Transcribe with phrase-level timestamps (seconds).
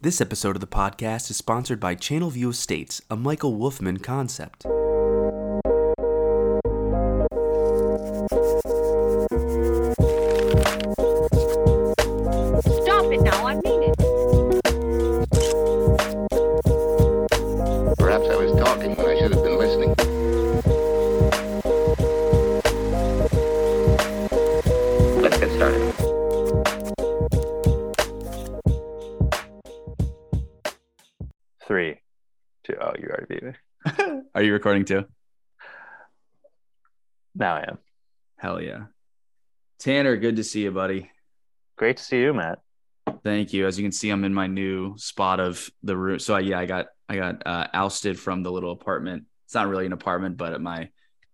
[0.00, 4.64] This episode of the podcast is sponsored by Channelview Estates, a Michael Wolfmann concept.
[39.88, 41.10] Tanner, good to see you, buddy.
[41.78, 42.58] Great to see you, Matt.
[43.24, 43.66] Thank you.
[43.66, 46.18] As you can see, I'm in my new spot of the room.
[46.18, 49.24] So yeah, I got I got uh, ousted from the little apartment.
[49.46, 50.90] It's not really an apartment, but at my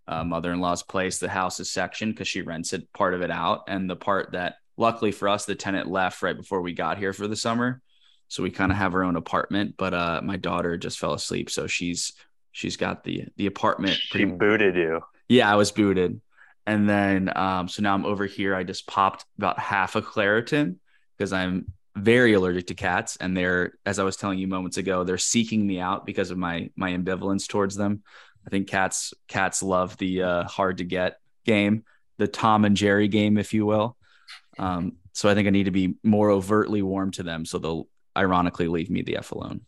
[0.06, 3.64] uh, mother-in-law's place, the house is sectioned because she rents it part of it out,
[3.66, 7.12] and the part that luckily for us, the tenant left right before we got here
[7.12, 7.82] for the summer,
[8.28, 9.74] so we kind of have our own apartment.
[9.76, 12.12] But uh, my daughter just fell asleep, so she's
[12.52, 15.00] she's got the the apartment She pretty booted you.
[15.28, 16.20] Yeah, I was booted.
[16.66, 18.54] And then um, so now I'm over here.
[18.54, 20.76] I just popped about half a Claritin
[21.16, 23.16] because I'm very allergic to cats.
[23.16, 26.38] And they're, as I was telling you moments ago, they're seeking me out because of
[26.38, 28.02] my my ambivalence towards them.
[28.46, 31.84] I think cats cats love the uh, hard to get game,
[32.18, 33.96] the Tom and Jerry game, if you will.
[34.58, 37.88] Um, so I think I need to be more overtly warm to them, so they'll
[38.16, 39.60] ironically leave me the f alone.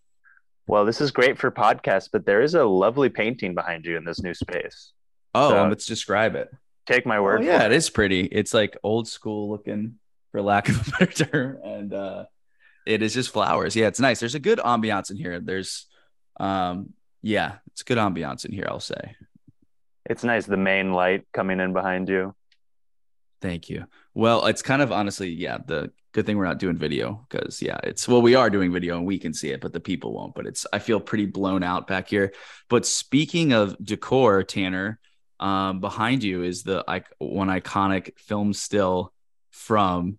[0.67, 4.05] Well, this is great for podcasts, but there is a lovely painting behind you in
[4.05, 4.93] this new space.
[5.35, 6.51] Oh, So- let's describe it.
[6.87, 7.41] Take my word.
[7.41, 8.21] Oh, yeah, for it is pretty.
[8.21, 9.97] It's like old school looking,
[10.33, 12.25] for lack of a better term, and uh,
[12.87, 13.75] it is just flowers.
[13.75, 14.21] Yeah, it's nice.
[14.21, 15.41] There's a good ambiance in here.
[15.41, 15.87] There's,
[16.39, 16.93] um,
[17.23, 18.67] yeah, it's good ambiance in here.
[18.69, 19.17] I'll say.
[20.09, 20.47] It's nice.
[20.47, 22.35] The main light coming in behind you.
[23.43, 23.87] Thank you.
[24.15, 27.79] Well, it's kind of honestly, yeah, the good thing we're not doing video because yeah,
[27.83, 30.35] it's well, we are doing video and we can see it, but the people won't.
[30.35, 32.33] But it's I feel pretty blown out back here.
[32.69, 34.99] But speaking of decor, Tanner,
[35.41, 39.13] um, behind you is the like one iconic film still
[39.51, 40.19] from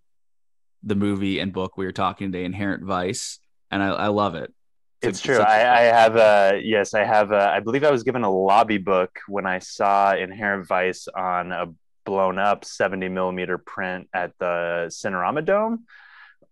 [0.84, 3.40] the movie and book we were talking today, Inherent Vice,
[3.72, 4.54] and I, I love it.
[5.02, 5.36] It's a- true.
[5.36, 6.94] such a- I, I have a yes.
[6.94, 7.50] I have a.
[7.50, 11.68] I believe I was given a lobby book when I saw Inherent Vice on a
[12.06, 15.86] blown up 70 millimeter print at the Cinerama Dome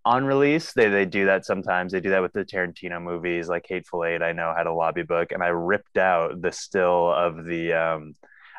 [0.03, 0.74] on release.
[0.74, 1.92] They they do that sometimes.
[1.92, 4.22] They do that with the Tarantino movies, like Hateful Eight.
[4.22, 7.74] I know had a lobby book, and I ripped out the still of the.
[7.74, 8.16] Um,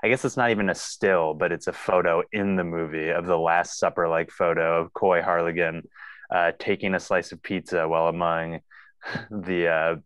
[0.06, 3.26] I guess it's not even a still, but it's a photo in the movie of
[3.26, 5.82] the Last Supper like photo of Coy Harlingen
[6.30, 8.60] uh, taking a slice of pizza while among
[9.32, 9.96] the uh,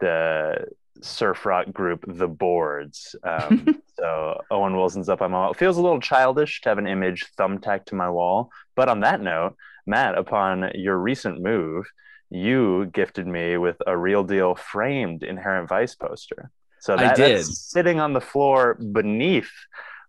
[0.00, 0.66] the
[1.00, 3.14] surf rock group the boards.
[3.22, 5.52] Um, so owen wilson's up on my wall.
[5.52, 8.50] It feels a little childish to have an image thumbtacked to my wall.
[8.74, 9.54] But on that note
[9.86, 11.86] matt upon your recent move
[12.30, 17.38] you gifted me with a real deal framed inherent vice poster so I that, did.
[17.38, 19.50] that's sitting on the floor beneath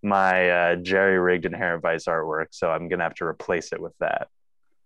[0.04, 3.94] my uh, jerry rigged inherent vice artwork so i'm gonna have to replace it with
[4.00, 4.30] that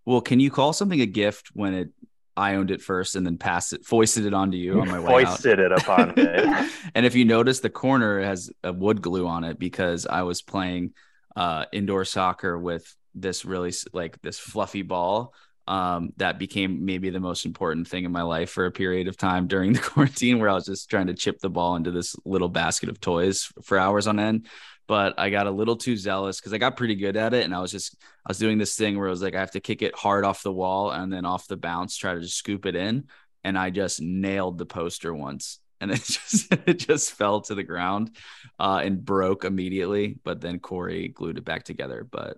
[0.06, 1.90] Well, can you call something a gift when it
[2.38, 5.24] I owned it first and then passed it, foisted it onto you on my way
[5.24, 5.30] out?
[5.30, 6.26] foisted it upon me
[6.94, 10.42] and if you notice, the corner has a wood glue on it because I was
[10.42, 10.94] playing
[11.38, 15.34] uh, indoor soccer with this really like this fluffy ball
[15.68, 19.18] um, that became maybe the most important thing in my life for a period of
[19.18, 22.16] time during the quarantine, where I was just trying to chip the ball into this
[22.26, 24.48] little basket of toys for hours on end.
[24.88, 27.56] But I got a little too zealous because I got pretty good at it, and
[27.56, 27.96] I was just
[28.26, 30.24] I was doing this thing where I was like, I have to kick it hard
[30.24, 33.06] off the wall and then off the bounce, try to just scoop it in.
[33.44, 35.60] And I just nailed the poster once.
[35.82, 38.16] And it just it just fell to the ground
[38.58, 40.18] uh, and broke immediately.
[40.24, 42.08] But then Corey glued it back together.
[42.10, 42.38] But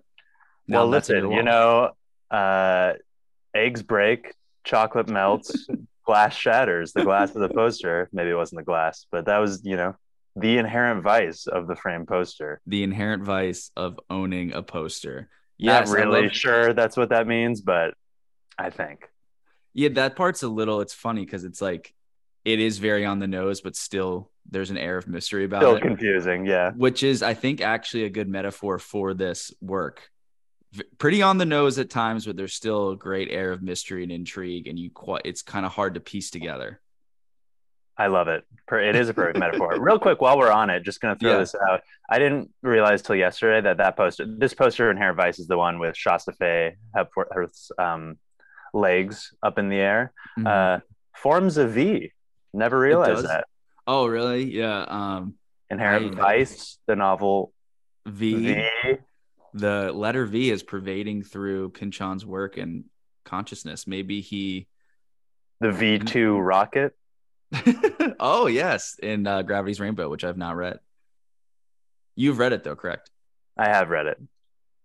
[0.66, 1.92] now well listen you know
[2.32, 2.92] uh
[3.54, 5.66] eggs break chocolate melts
[6.06, 9.60] glass shatters the glass of the poster maybe it wasn't the glass but that was
[9.64, 9.94] you know
[10.36, 15.28] the inherent vice of the frame poster the inherent vice of owning a poster.
[15.58, 17.94] not Yes, I really love- sure that's what that means but
[18.58, 19.08] i think
[19.74, 20.80] Yeah, that part's a little.
[20.80, 21.94] It's funny because it's like
[22.44, 25.76] it is very on the nose, but still there's an air of mystery about still
[25.76, 25.82] it.
[25.82, 30.08] confusing yeah which is I think actually a good metaphor for this work.
[30.98, 34.12] Pretty on the nose at times, but there's still a great air of mystery and
[34.12, 36.80] intrigue, and you quite it's kind of hard to piece together.
[37.96, 38.44] I love it.
[38.70, 39.74] It is a perfect metaphor.
[39.80, 41.38] Real quick, while we're on it, just going to throw Yeah.
[41.38, 41.80] this out.
[42.08, 45.56] I didn't realize till yesterday that that poster, this poster in Inherent Vice, is the
[45.58, 48.18] one with Shasta Faye Hepworth's um,
[48.72, 50.12] legs up in the air.
[50.38, 50.46] Mhm.
[50.46, 50.80] Uh,
[51.16, 52.12] forms a V.
[52.54, 53.46] Never realized that.
[53.86, 54.44] oh, really?
[54.44, 54.82] Yeah.
[54.82, 55.34] Um,
[55.70, 57.52] Inherent I- Vice, the novel
[58.06, 58.34] v,
[58.84, 58.96] V.
[59.58, 62.84] the letter V is pervading through Pynchon's work and
[63.24, 63.86] consciousness.
[63.86, 64.66] Maybe he
[65.60, 66.94] The V2 rocket.
[68.20, 70.78] oh yes, in uh, Gravity's Rainbow, which I've not read.
[72.14, 73.10] You've read it though, correct?
[73.56, 74.18] I have read it.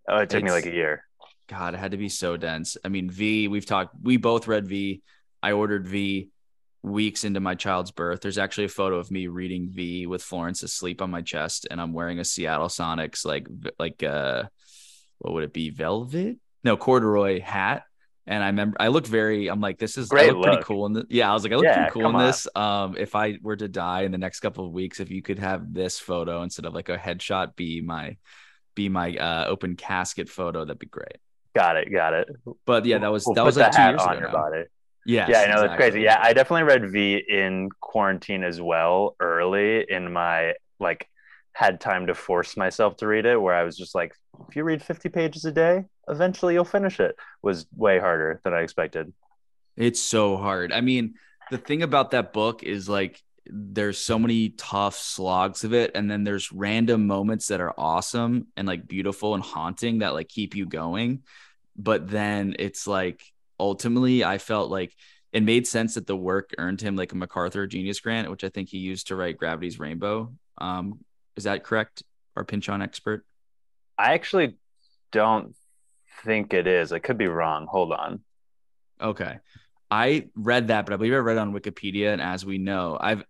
[0.07, 1.05] Oh, it took me like a year.
[1.47, 2.77] God, it had to be so dense.
[2.83, 5.01] I mean, V, we've talked, we both read V.
[5.41, 6.29] I ordered V
[6.81, 8.21] weeks into my child's birth.
[8.21, 11.79] There's actually a photo of me reading V with Florence asleep on my chest, and
[11.79, 13.47] I'm wearing a Seattle Sonics, like,
[13.79, 14.43] like, uh,
[15.23, 15.71] what would it be?
[15.71, 16.37] Velvet?
[16.63, 17.83] No, corduroy hat.
[18.25, 20.85] And I remember I look very, I'm like, this is I Great look pretty cool
[20.85, 22.25] in the, yeah, I was like, I look Yeah, pretty cool in on.
[22.25, 22.47] this.
[22.55, 25.39] Um, if I were to die in the next couple of weeks, if you could
[25.39, 28.15] have this photo instead of like a headshot be my,
[28.75, 31.17] be my uh, open casket photo, that'd be great.
[31.55, 31.91] Got it.
[31.91, 32.29] Got it.
[32.65, 34.19] But yeah, that was We'll that was like two years on ago.
[34.19, 34.33] your now.
[34.33, 34.63] body.
[35.05, 36.01] Yes, yeah, I know that's crazy.
[36.01, 41.07] Yeah, I definitely read V in quarantine as well early in my like
[41.53, 44.15] had time to force myself to read it where I was just like
[44.47, 47.15] if you read 50 pages a day, eventually you'll finish it.
[47.41, 49.13] Was way harder than I expected.
[49.75, 50.71] It's so hard.
[50.71, 51.15] I mean,
[51.51, 56.09] the thing about that book is like there's so many tough slogs of it, and
[56.09, 60.55] then there's random moments that are awesome and like beautiful and haunting that like keep
[60.55, 61.23] you going.
[61.75, 63.23] But then it's like
[63.59, 64.95] ultimately, I felt like
[65.31, 68.49] it made sense that the work earned him like a MacArthur Genius Grant, which I
[68.49, 70.31] think he used to write Gravity's Rainbow.
[70.59, 70.99] Um,
[71.35, 72.03] is that correct?
[72.35, 73.25] Our Pynchon expert.
[73.97, 74.57] I actually
[75.11, 75.55] don't
[76.23, 76.91] think it is.
[76.91, 77.67] I could be wrong.
[77.67, 78.21] Hold on.
[79.01, 79.39] Okay.
[79.91, 82.13] I read that, but I believe I read it on Wikipedia.
[82.13, 83.23] And as we know, I've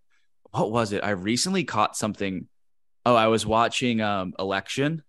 [0.52, 1.04] what was it?
[1.04, 2.48] I recently caught something.
[3.06, 5.04] Oh, I was watching um election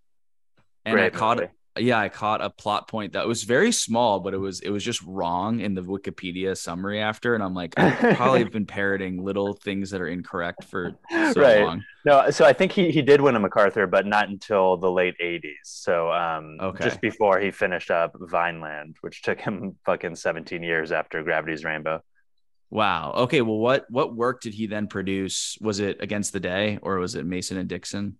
[0.83, 1.49] and I caught movie.
[1.77, 4.83] Yeah, I caught a plot point that was very small, but it was it was
[4.83, 7.35] just wrong in the Wikipedia summary after.
[7.35, 10.91] And I'm like, I probably have been parroting little things that are incorrect for
[11.33, 11.61] so Right.
[11.65, 11.83] long.
[12.05, 15.15] No, so I think he, he did win a MacArthur, but not until the late
[15.19, 15.55] 80s.
[15.63, 16.83] So um, Okay.
[16.83, 22.01] just before he finished up Vineland, which took him fucking 17 years after Gravity's Rainbow.
[22.69, 23.13] Wow.
[23.15, 23.41] Okay.
[23.41, 25.57] Well, what what work did he then produce?
[25.61, 28.17] Was it Against the Day or was it Mason and Dixon?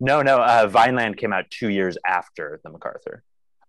[0.00, 3.22] No, no, uh, Vineland came out two years after the MacArthur.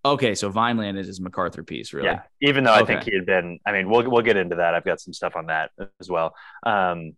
[0.04, 2.08] Okay, so Vineland is his MacArthur piece, really.
[2.08, 3.60] Yeah, even though I think he had been.
[3.66, 4.76] I mean, we'll we'll get into that.
[4.76, 6.36] I've got some stuff on that as well.
[6.64, 7.14] Um,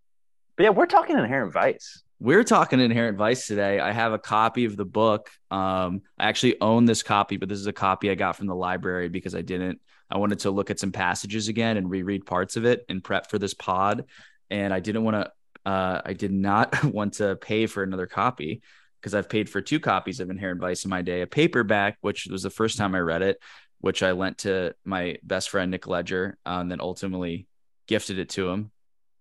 [0.55, 2.03] but yeah, we're talking Inherent Vice.
[2.19, 3.79] We're talking Inherent Vice today.
[3.79, 5.29] I have a copy of the book.
[5.51, 8.55] Um, I actually own this copy, but this is a copy I got from the
[8.55, 9.81] library because I didn't.
[10.09, 13.29] I wanted to look at some passages again and reread parts of it and prep
[13.29, 14.05] for this pod,
[14.49, 15.69] and I didn't want to.
[15.69, 18.61] Uh, I did not want to pay for another copy
[18.99, 22.27] because I've paid for two copies of Inherent Vice in my day, a paperback, which
[22.27, 23.39] was the first time I read it,
[23.79, 27.47] which I lent to my best friend Nick Ledger, uh, and then ultimately
[27.87, 28.71] gifted it to him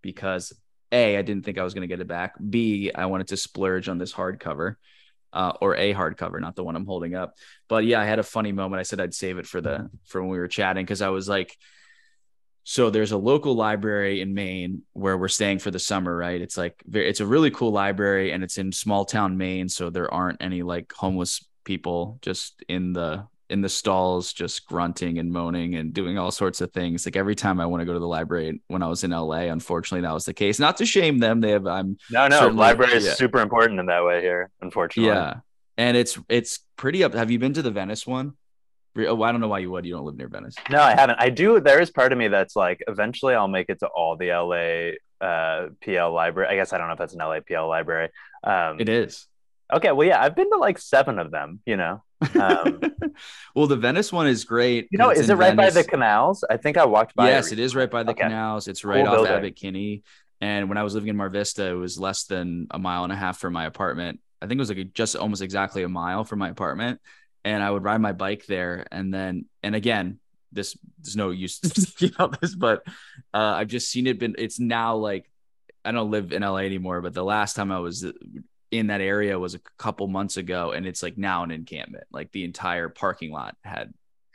[0.03, 0.53] because
[0.93, 2.35] a I didn't think I was going to get it back.
[2.39, 4.77] B I wanted to splurge on this hardcover.
[5.33, 7.35] Uh, or a hardcover, not the one I'm holding up.
[7.69, 8.81] But yeah, I had a funny moment.
[8.81, 11.29] I said I'd save it for the for when we were chatting because I was
[11.29, 11.55] like,
[12.69, 16.41] so there's a local library in Maine where we're staying for the summer, right?
[16.41, 20.13] It's like it's a really cool library and it's in small town Maine, so there
[20.13, 25.77] aren't any like homeless people just in the in the stalls just grunting and moaning
[25.77, 27.07] and doing all sorts of things.
[27.07, 29.43] Like every time I want to go to the library when I was in LA,
[29.43, 30.59] unfortunately that was the case.
[30.59, 33.15] Not to shame them, they have I'm No, no, library is yeah.
[33.15, 34.51] super important in that way here.
[34.61, 35.35] Unfortunately, yeah.
[35.77, 37.15] And it's it's pretty up.
[37.15, 38.33] Have you been to the Venice one?
[38.99, 39.85] Oh, I don't know why you would.
[39.85, 40.55] You don't live near Venice.
[40.71, 41.19] No, I haven't.
[41.21, 41.61] I do.
[41.61, 45.27] There is part of me that's like, eventually I'll make it to all the LA
[45.27, 46.49] uh, PL library.
[46.53, 48.11] I guess I don't know if that's an LA PL library.
[48.45, 49.27] Um, It is.
[49.73, 51.61] Okay, well, yeah, I've been to like seven of them.
[51.67, 52.03] You know,
[52.41, 52.81] um,
[53.55, 54.87] well, the Venice one is great.
[54.93, 56.45] you know, is it right by the canals?
[56.49, 57.29] I think I walked by.
[57.29, 58.23] Yes, it is right by the Okay.
[58.23, 58.69] canals.
[58.69, 59.33] It's right Cool off building.
[59.33, 60.03] Abbot Kinney.
[60.41, 63.13] And when I was living in Mar Vista, it was less than a mile and
[63.13, 64.21] a half from my apartment.
[64.41, 67.01] I think it was like just almost exactly a mile from my apartment.
[67.47, 68.87] And I would ride my bike there.
[68.91, 70.19] And then, and again,
[70.53, 71.61] this there's no use
[72.01, 72.83] you about this, but
[73.33, 74.19] uh, I've just seen it.
[74.19, 75.31] Been it's now like
[75.85, 78.05] I don't live in LA anymore, but the last time I was
[78.73, 82.05] in that area was a couple months ago, and it's like now an encampment.
[82.11, 83.93] Like the entire parking lot had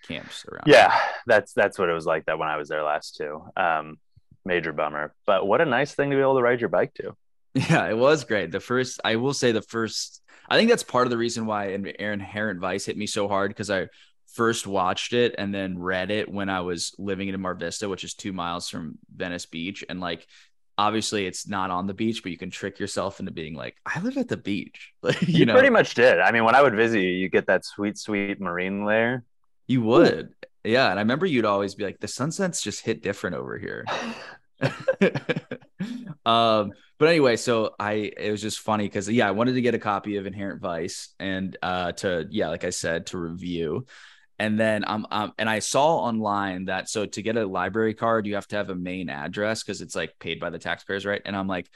[0.07, 0.63] camps around.
[0.67, 0.95] Yeah,
[1.27, 3.43] that's that's what it was like that when I was there last too.
[3.57, 3.99] Um,
[4.45, 7.15] major bummer, but what a nice thing to be able to ride your bike to.
[7.53, 8.49] Yeah, it was great.
[8.51, 10.20] The first, I will say, the first,
[10.51, 13.51] I think that's part of the reason why Aaron Inherent Vice hit me so hard
[13.51, 13.87] because I
[14.33, 18.03] first watched it and then read it when I was living in Mar Vista, which
[18.03, 19.85] is two miles from Venice Beach.
[19.87, 20.27] And like,
[20.77, 24.01] obviously, it's not on the beach, but you can trick yourself into being like, I
[24.01, 24.91] live at the beach.
[25.01, 26.19] Like, you, You, know, pretty much did.
[26.19, 29.23] I mean, when I would visit you, you get that sweet, sweet marine layer.
[29.67, 30.33] you would.
[30.65, 30.89] Yeah.
[30.89, 33.85] And I remember you'd always be like, the sunsets just hit different over here.
[36.25, 39.73] um but anyway so i it was just funny because yeah i wanted to get
[39.75, 43.85] a copy of inherent vice and uh to yeah like i said to review
[44.39, 48.25] And then I'm um, and I saw online that so to get a library card,
[48.25, 51.21] you have to have a Maine address because it's like paid by the taxpayers, right?
[51.23, 51.69] And I'm like,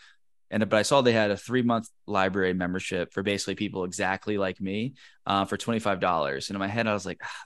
[0.50, 4.38] and but I saw they had a three month library membership for basically people exactly
[4.38, 4.96] like me
[5.28, 6.50] uh, for twenty five dollars.
[6.50, 7.44] And in my head, I was like, ah,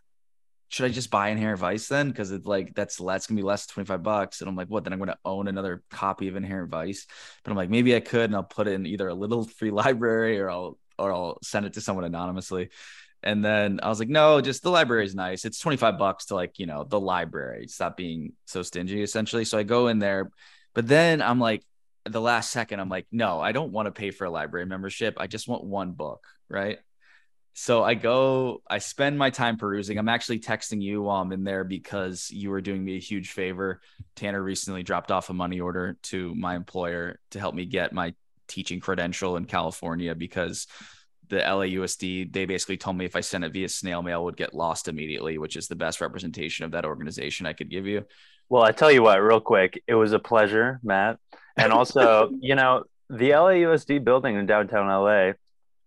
[0.69, 2.09] should I just buy Inherent Vice then?
[2.09, 4.41] Because it's like that's that's gonna be less twenty five bucks.
[4.41, 4.83] And I'm like, what?
[4.83, 7.07] Then I'm gonna own another copy of Inherent Vice.
[7.43, 9.71] But I'm like, maybe I could, and I'll put it in either a little free
[9.71, 12.69] library or I'll or I'll send it to someone anonymously.
[13.23, 15.43] And then I was like, no, just the library is nice.
[15.43, 17.67] It's 25 bucks to like, you know, the library.
[17.67, 19.43] Stop being so stingy, essentially.
[19.43, 20.31] So I go in there,
[20.73, 21.63] but then I'm like,
[22.05, 25.15] the last second, I'm like, no, I don't want to pay for a library membership.
[25.17, 26.79] I just want one book, right?
[27.53, 29.97] So I go, I spend my time perusing.
[29.97, 33.31] I'm actually texting you while I'm in there because you were doing me a huge
[33.31, 33.81] favor.
[34.15, 38.13] Tanner recently dropped off a money order to my employer to help me get my
[38.47, 40.67] teaching credential in California because
[41.29, 44.53] the LAUSD, they basically told me if I sent it via snail mail, would get
[44.53, 48.05] lost immediately, which is the best representation of that organization I could give you.
[48.49, 51.19] Well, I tell you what, real quick, it was a pleasure, Matt.
[51.55, 55.33] And also, you know, the LAUSD building in downtown LA,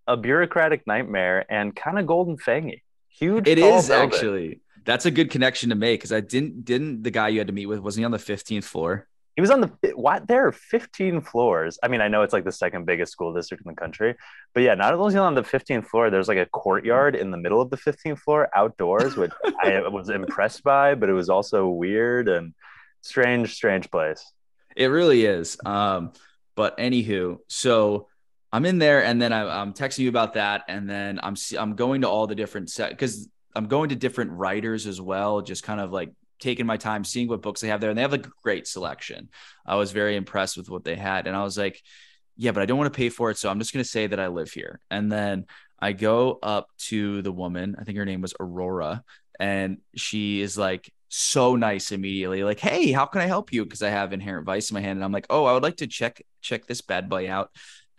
[0.07, 2.83] a bureaucratic nightmare and kind of golden fangy.
[3.09, 3.47] Huge.
[3.47, 4.13] It is building.
[4.13, 4.61] actually.
[4.85, 7.53] That's a good connection to make because I didn't didn't the guy you had to
[7.53, 9.07] meet with wasn't he on the 15th floor?
[9.37, 10.29] He was on the what?
[10.29, 11.79] There are 15 floors.
[11.83, 14.15] I mean, I know it's like the second biggest school district in the country,
[14.53, 17.61] but yeah, not only on the 15th floor, there's like a courtyard in the middle
[17.61, 19.31] of the 15th floor outdoors, which
[19.63, 22.53] I was impressed by, but it was also weird and
[23.01, 24.23] strange, strange place.
[24.77, 25.57] It really is.
[25.65, 26.13] Um,
[26.55, 28.09] but anywho, so
[28.53, 31.75] I'm in there, and then I, I'm texting you about that, and then I'm I'm
[31.75, 35.63] going to all the different set because I'm going to different writers as well, just
[35.63, 38.13] kind of like taking my time, seeing what books they have there, and they have
[38.13, 39.31] a great selection.
[39.65, 41.81] I was very impressed with what they had, and I was like,
[42.37, 44.07] yeah, but I don't want to pay for it, so I'm just going to say
[44.07, 44.81] that I live here.
[44.91, 45.47] And then
[45.81, 49.03] I go up to the woman, I think her name was Aurora,
[49.41, 53.83] and she is like so nice immediately, like, "Hey, how can I help you?" Because
[53.83, 55.87] I have Inherent Vice in my hand, and I'm like, "Oh, I would like to
[55.87, 57.51] check check this bad boy out."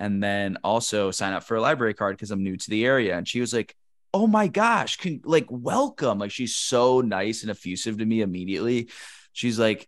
[0.03, 3.17] And then also sign up for a library card because I'm new to the area.
[3.17, 3.73] And she was like,
[4.13, 6.19] oh my gosh, can, like welcome.
[6.19, 8.89] Like she's so nice and effusive to me immediately.
[9.31, 9.87] She's like,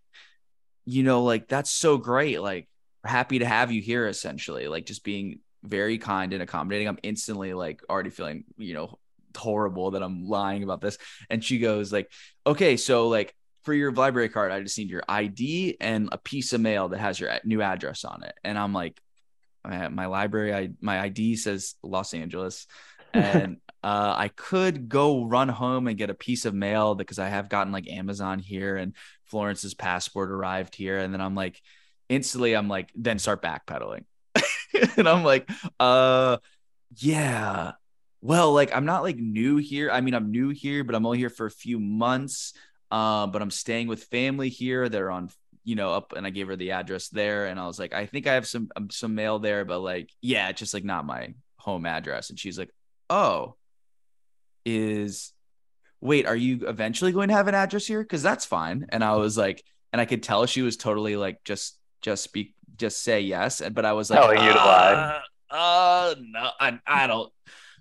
[0.86, 2.40] you know, like that's so great.
[2.40, 2.70] Like
[3.04, 4.70] happy to have you here essentially.
[4.70, 6.88] Like just being very kind and accommodating.
[6.88, 8.98] I'm instantly like already feeling, you know,
[9.36, 10.98] horrible that I'm lying about this.
[11.30, 12.10] And she goes like,
[12.48, 16.54] okay, so like for your library card, I just need your ID and a piece
[16.54, 18.34] of mail that has your new address on it.
[18.46, 18.98] And I'm like,
[19.68, 22.68] my library, I my ID says Los Angeles,
[23.14, 27.30] and uh, I could go run home and get a piece of mail because I
[27.30, 28.94] have gotten like Amazon here and
[29.26, 30.98] Florence's passport arrived here.
[30.98, 31.62] And then I'm like,
[32.10, 34.06] instantly, I'm like, then start backpedaling.
[34.98, 35.48] and I'm like,
[35.80, 36.38] uh,
[36.98, 37.74] yeah.
[38.22, 39.92] Well, like I'm not like new here.
[39.92, 42.54] I mean, I'm new here, but I'm only here for a few months.
[42.90, 44.90] Um, but I'm staying with family here.
[44.90, 45.30] They're on,
[45.66, 48.06] you know, up, and I gave her the address there, and I was like, I
[48.06, 51.06] think I have some um, some mail there, but like, yeah, it's just like not
[51.06, 52.30] my home address.
[52.30, 52.70] And she's like,
[53.10, 53.56] oh,
[54.66, 55.34] is
[56.02, 58.02] wait, are you eventually going to have an address here?
[58.02, 58.86] Because that's fine.
[58.90, 62.54] And I was like, and I could tell she was totally like, just just speak,
[62.78, 63.62] just say yes.
[63.62, 65.22] And but I was like, Telling you to lie.
[65.50, 67.32] uh, uh, no, I, I don't.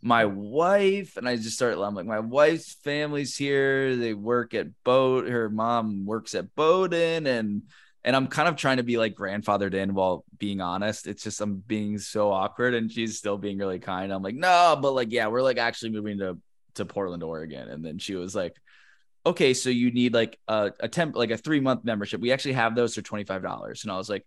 [0.04, 1.80] My wife and I just started.
[1.80, 3.96] I'm like, my wife's family's here.
[3.96, 5.26] They work at Boat.
[5.26, 7.62] Her mom works at Bowdoin and
[8.04, 11.06] and I'm kind of trying to be like grandfathered in while being honest.
[11.06, 14.12] It's just I'm being so awkward, and she's still being really kind.
[14.12, 16.38] I'm like, no, but like, yeah, we're like actually moving to
[16.74, 18.54] to Portland, Oregon, and then she was like,
[19.24, 22.20] okay, so you need like a, a temp, like a three month membership.
[22.20, 24.26] We actually have those for twenty five dollars, and I was like,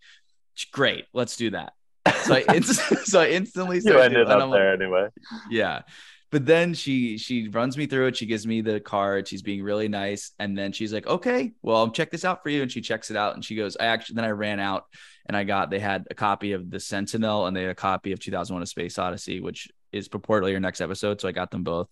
[0.72, 1.74] great, let's do that.
[2.24, 5.08] So I inst- so I instantly You ended up I'm like, there anyway.
[5.50, 5.82] yeah.
[6.30, 8.18] But then she she runs me through it.
[8.18, 9.28] She gives me the card.
[9.30, 12.50] She's being really nice, and then she's like, "Okay, well, I'll check this out for
[12.50, 14.88] you." And she checks it out, and she goes, "I actually." Then I ran out,
[15.26, 18.12] and I got they had a copy of the Sentinel, and they had a copy
[18.12, 21.22] of 2001: A Space Odyssey, which is purportedly your next episode.
[21.22, 21.88] So I got them both.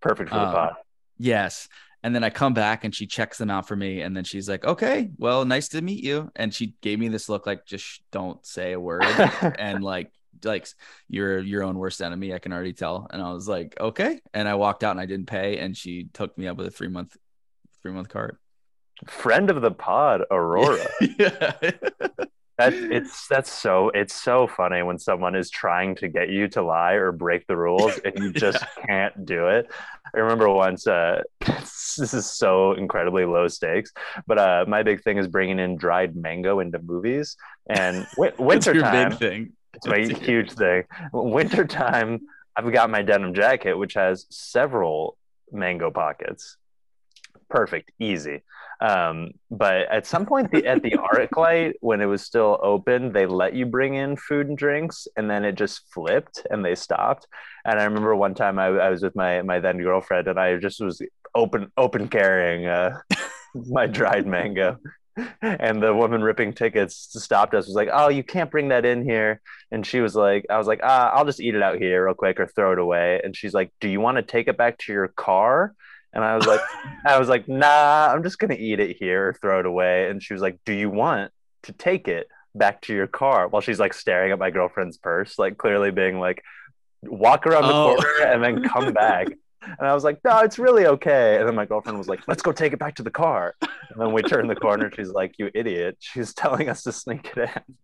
[0.00, 0.72] Perfect for the Um, pod.
[1.16, 1.68] Yes.
[2.04, 4.02] And then I come back and she checks them out for me.
[4.02, 6.30] And then she's like, okay, well, nice to meet you.
[6.36, 9.04] And she gave me this look like, just don't say a word.
[9.58, 10.12] and like,
[10.44, 10.68] like
[11.08, 12.34] you're your own worst enemy.
[12.34, 13.06] I can already tell.
[13.10, 14.20] And I was like, okay.
[14.34, 15.56] And I walked out and I didn't pay.
[15.56, 17.16] And she took me up with a three month,
[17.80, 18.36] three month card.
[19.06, 20.86] Friend of the pod, Aurora.
[21.18, 21.52] yeah.
[22.56, 26.62] That it's that's so it's so funny when someone is trying to get you to
[26.62, 29.68] lie or break the rules and you just can't do it.
[30.14, 33.92] I remember once uh this is so incredibly low stakes,
[34.28, 37.36] but uh my big thing is bringing in dried mango into movies
[37.68, 39.10] and w- winter time.
[39.10, 39.52] big thing.
[39.74, 40.84] It's my huge thing.
[41.12, 42.20] Winter time,
[42.56, 45.16] I've got my denim jacket which has several
[45.50, 46.56] mango pockets.
[47.48, 48.42] Perfect, easy.
[48.84, 53.24] Um, but at some point the, at the ArcLight, when it was still open, they
[53.24, 57.26] let you bring in food and drinks, and then it just flipped and they stopped.
[57.64, 60.56] And I remember one time I, I was with my my then girlfriend, and I
[60.56, 61.00] just was
[61.34, 63.00] open open carrying uh,
[63.54, 64.78] my dried mango.
[65.40, 67.66] And the woman ripping tickets stopped us.
[67.66, 70.66] Was like, "Oh, you can't bring that in here." And she was like, "I was
[70.66, 73.34] like, ah, I'll just eat it out here real quick or throw it away." And
[73.34, 75.72] she's like, "Do you want to take it back to your car?"
[76.14, 76.60] And I was like,
[77.06, 80.08] I was like, nah, I'm just gonna eat it here or throw it away.
[80.08, 81.32] And she was like, Do you want
[81.64, 83.48] to take it back to your car?
[83.48, 86.42] While she's like staring at my girlfriend's purse, like clearly being like,
[87.02, 87.96] walk around the Oh.
[87.96, 89.28] corner and then come back.
[89.66, 91.38] And I was like, no, it's really okay.
[91.38, 93.54] And then my girlfriend was like, let's go take it back to the car.
[93.62, 94.90] And then we turned the corner.
[94.94, 95.96] She's like, you idiot.
[96.00, 97.76] She's telling us to sneak it in.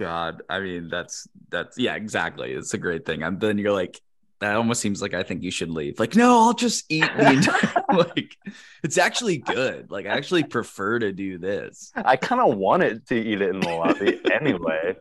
[0.00, 2.50] God, I mean, that's that's yeah, exactly.
[2.52, 3.22] It's a great thing.
[3.22, 4.00] And then you're like,
[4.40, 5.98] that almost seems like I think you should leave.
[5.98, 7.84] Like, no, I'll just eat the entire.
[7.90, 8.36] like,
[8.82, 9.90] it's actually good.
[9.90, 11.90] Like, I actually prefer to do this.
[11.94, 14.96] I kind of wanted to eat it in the lobby anyway.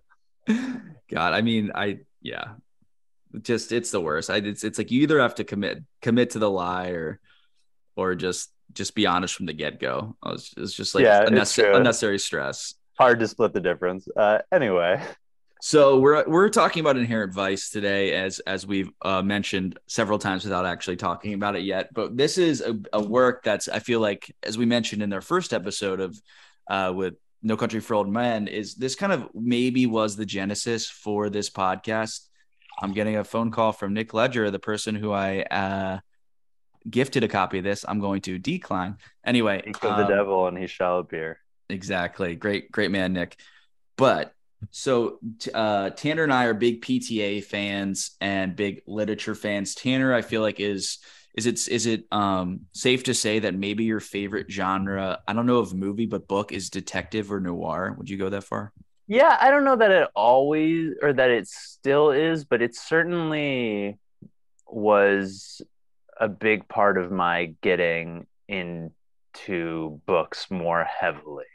[0.48, 2.54] God, I mean, I yeah,
[3.42, 4.30] just it's the worst.
[4.30, 7.20] I it's it's like you either have to commit commit to the lie or
[7.96, 10.16] or just just be honest from the get go.
[10.26, 12.76] It's, just like Yeah, unnecessary, unnecessary stress.
[12.98, 14.08] Hard to split the difference.
[14.16, 15.02] Uh, anyway,
[15.68, 20.44] So we're we're talking about inherent vice today, as as we've uh, mentioned several times
[20.44, 21.92] without actually talking about it yet.
[21.92, 25.22] But this is a, a work that's I feel like, as we mentioned in our
[25.22, 26.22] first episode of
[26.70, 30.88] uh, with No Country for Old Men, is this kind of maybe was the genesis
[30.88, 32.28] for this podcast.
[32.80, 36.00] I'm getting a phone call from Nick Ledger, the person who I uh,
[36.88, 37.84] gifted a copy of this.
[37.88, 39.62] I'm going to decline anyway.
[39.62, 41.40] speak of the um, devil and he shall appear.
[41.72, 42.36] Exactly.
[42.36, 43.40] Great, great man, Nick.
[43.98, 44.35] But
[44.72, 45.20] so
[45.54, 49.76] uh, Tanner and I are big PTA fans and big literature fans.
[49.76, 51.00] Tanner, I feel like is
[51.36, 55.46] is it is it um, safe to say that maybe your favorite genre, I don't
[55.46, 57.96] know if movie but book, is detective or noir?
[57.98, 58.72] Would you go that far?
[59.08, 64.00] Yeah, I don't know that it always or that it still is, but it certainly
[64.68, 65.62] was
[66.20, 71.46] a big part of my getting into books more heavily.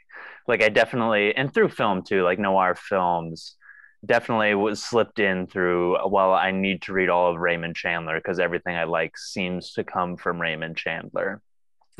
[0.51, 3.57] Like I definitely and through film too, like noir films
[4.05, 8.39] definitely was slipped in through well I need to read all of Raymond Chandler because
[8.39, 11.41] everything I like seems to come from Raymond Chandler.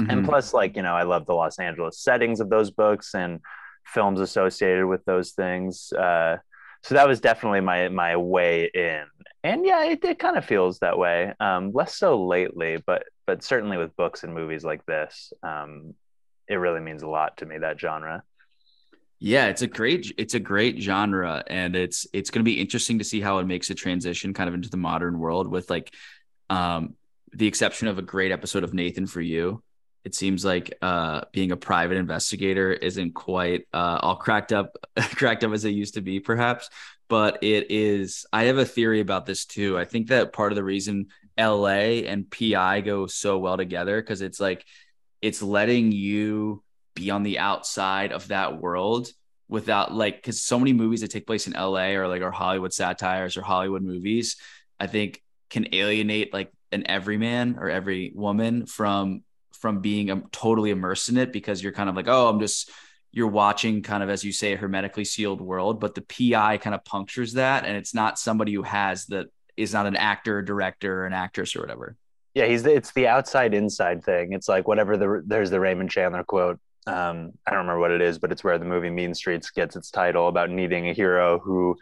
[0.10, 0.26] And Mhm.
[0.26, 3.40] plus like you know i love the los angeles settings of those books and
[3.86, 6.38] films associated with those things uh,
[6.84, 9.06] so that was definitely my my way in.
[9.44, 13.44] And yeah it, it kind of feels that way um, less so lately but but
[13.44, 15.94] certainly with books and movies like this um,
[16.48, 18.24] it really means a lot to me that genre
[19.24, 22.98] Yeah, it's a great it's a great genre and it's it's going to be interesting
[22.98, 25.94] to see how it makes a transition kind of into the modern world with like
[26.50, 26.96] um
[27.32, 29.62] the exception of a great episode of Nathan for you.
[30.04, 35.44] It seems like uh being a private investigator isn't quite uh all cracked up cracked
[35.44, 36.72] up as it used to be perhaps,
[37.08, 39.78] but it is I have a theory about this too.
[39.78, 44.22] I think that part of the reason LA and PI go so well together cuz
[44.22, 44.66] it's like
[45.22, 49.10] it's letting you be on the outside of that world
[49.48, 52.74] without like because so many movies that take place in LA or like are Hollywood
[52.74, 54.38] satires or Hollywood movies,
[54.80, 60.72] I think can alienate like an everyman or every woman from from being um, totally
[60.72, 62.72] immersed in it because you're kind of like, oh, I'm just
[63.12, 66.74] you're watching kind of as you say a hermetically sealed world, but the PI kind
[66.74, 69.28] of punctures that, and it's not somebody who has that
[69.58, 71.98] is not an actor, director, or an actress or whatever.
[72.34, 75.92] yeah he's the, it's the outside inside thing it's like whatever the there's the raymond
[75.92, 79.14] chandler quote um, i don't remember what it is but it's where the movie mean
[79.14, 81.76] streets gets its title about needing a hero who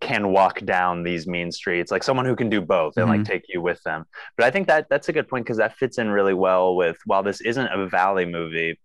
[0.00, 3.44] can walk down these mean streets like someone who can do both and like take
[3.48, 4.04] you with them.
[4.38, 6.96] But i think that that's a good point because that fits in really well with
[7.04, 8.80] while this isn't a valley movie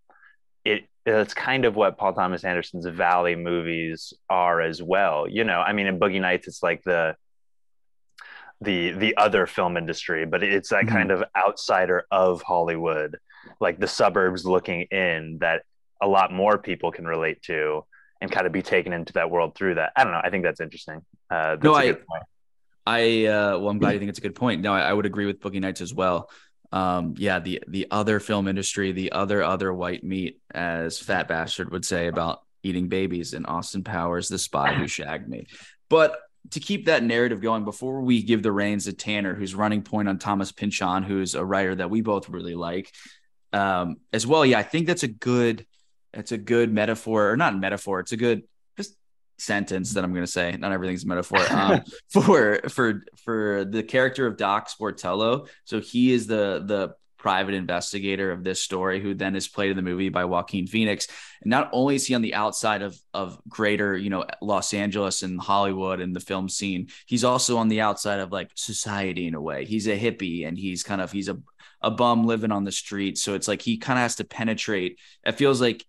[0.65, 5.61] it it's kind of what paul thomas anderson's valley movies are as well you know?
[5.61, 7.15] I mean in boogie nights it's like the
[8.61, 10.89] the the other film industry but it's that Mhm.
[10.89, 13.17] kind of outsider of hollywood
[13.59, 15.63] like the suburbs looking in that
[16.01, 17.83] a lot more people can relate to
[18.21, 20.43] and kind of be taken into that world through that i don't know i think
[20.43, 22.23] that's interesting uh that's No, a I- good point.
[22.89, 24.61] I uh, well, I'm glad you think it's a good point.
[24.61, 26.29] No, I, I would agree with Boogie Nights as well.
[26.71, 31.69] Um, yeah, the the other film industry, the other other white meat, as Fat Bastard
[31.71, 35.47] would say about eating babies, and Austin Powers, the spy who shagged me.
[35.89, 36.17] But
[36.51, 40.07] to keep that narrative going, before we give the reins to Tanner, who's running point
[40.07, 42.93] on Thomas Pynchon, who's a writer that we both really like,
[43.53, 44.45] um, as well.
[44.45, 45.65] Yeah, I think that's a good,
[46.13, 47.99] that's a good metaphor, or not metaphor.
[47.99, 48.43] It's a good,
[48.77, 48.95] just
[49.37, 50.55] sentence that I'm going to say.
[50.57, 51.39] Not everything's a metaphor.
[51.49, 51.81] Um,
[52.11, 55.47] for for for the character of Doc Sportello.
[55.65, 59.75] So he is the the private investigator of this story, who then is played in
[59.75, 61.07] the movie by Joaquin Phoenix.
[61.41, 65.23] And not only is he on the outside of of greater, you know, Los Angeles
[65.23, 69.33] and Hollywood and the film scene, he's also on the outside of like society in
[69.33, 69.65] a way.
[69.65, 71.37] He's a hippie and he's kind of he's a
[71.81, 73.17] a bum living on the street.
[73.17, 74.99] So it's like he kind of has to penetrate.
[75.25, 75.85] It feels like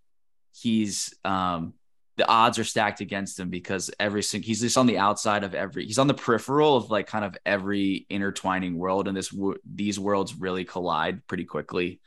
[0.54, 1.74] he's um
[2.16, 5.54] the odds are stacked against him because every single he's just on the outside of
[5.54, 9.08] every he's on the peripheral of like kind of every intertwining world.
[9.08, 12.00] And this these worlds really collide pretty quickly.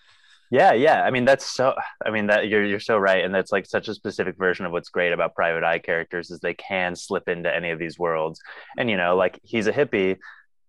[0.52, 1.02] Yeah yeah.
[1.02, 1.74] I mean that's so
[2.06, 3.24] i mean that you're you're so right.
[3.24, 6.40] And that's like such a specific version of what's great about private eye characters is
[6.40, 8.42] they can slip into any of these worlds.
[8.78, 10.18] And you know like he's a hippie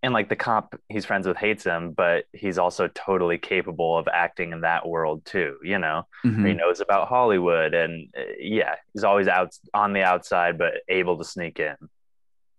[0.03, 4.07] and like the cop he's friends with hates him but he's also totally capable of
[4.11, 6.05] acting in that world too you know?
[6.25, 6.45] Mm-hmm.
[6.45, 11.17] he knows about hollywood and uh, yeah he's always out on the outside but able
[11.17, 11.75] to sneak in.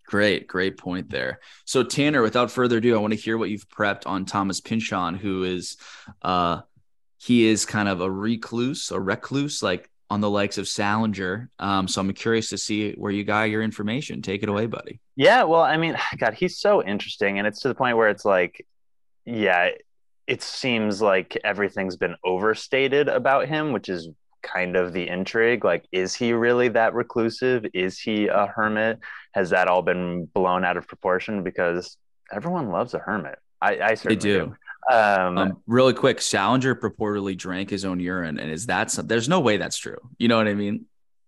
[0.07, 1.41] Great great point there.
[1.65, 5.15] So tanner without further ado i want to hear what you've prepped on thomas pynchon
[5.15, 5.77] who is
[6.23, 6.61] uh
[7.19, 11.51] he is kind of a recluse a recluse like on the likes of Salinger.
[11.59, 14.23] Um, so I'm curious to see where you got your information.
[14.23, 15.01] Take it away, buddy.
[15.17, 18.25] Yeah, well, I mean, God, he's so interesting, and it's to the point where it's
[18.25, 18.67] like,
[19.25, 19.71] yeah,
[20.27, 24.09] it seems like everything's been overstated about him, which is
[24.43, 25.65] kind of the intrigue.
[25.65, 27.67] Like, is he really that reclusive?
[27.75, 29.01] Is he a hermit?
[29.33, 31.43] Has that all been blown out of proportion?
[31.43, 31.97] Because
[32.33, 33.39] everyone loves a hermit.
[33.61, 34.47] I, I certainly they do.
[34.47, 34.57] do.
[34.91, 39.29] Um, um, really quick, Salinger purportedly drank his own urine, and is that some, there's
[39.29, 39.99] no way that's true?
[40.19, 40.87] You know what I mean?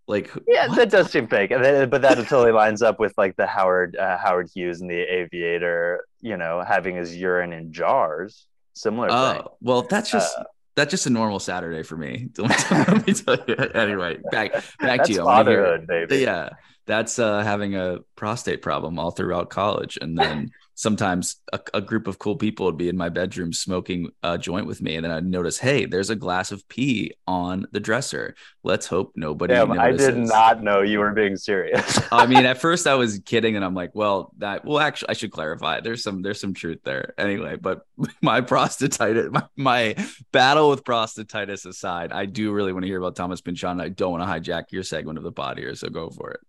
[0.08, 0.76] Like, yeah, what?
[0.76, 4.48] that does seem fake, but that totally lines up with like the Howard uh, Howard
[4.54, 8.46] Hughes and the Aviator, you know, having his urine in jars.
[8.74, 9.08] Similar.
[9.10, 9.42] Oh, thing.
[9.60, 10.38] well, that's just.
[10.38, 10.44] Uh,
[10.76, 12.28] that's just a normal Saturday for me.
[12.38, 13.54] Let me tell you.
[13.54, 15.24] Anyway, back back to you.
[15.24, 16.18] Fatherhood, baby.
[16.18, 16.50] Yeah,
[16.84, 22.06] that's uh, having a prostate problem all throughout college, and then sometimes a, a, group
[22.06, 25.10] of cool people would be in my bedroom smoking a joint with me, and then
[25.10, 28.36] I'd notice, hey, there's a glass of pee on the dresser.
[28.62, 29.54] Let's hope nobody.
[29.54, 32.00] Damn, I did not know you were being serious.
[32.12, 35.14] I mean, at first I was kidding, and I'm like, well, that well, actually, I
[35.14, 35.80] should clarify.
[35.80, 37.56] There's some there's some truth there, anyway.
[37.56, 37.80] But
[38.22, 43.16] my prostatitis, my, my battle with prostatitis aside, I do really want to hear about
[43.16, 43.80] Thomas Pynchon.
[43.80, 46.40] I don't want to hijack your segment of the pod here, so go for it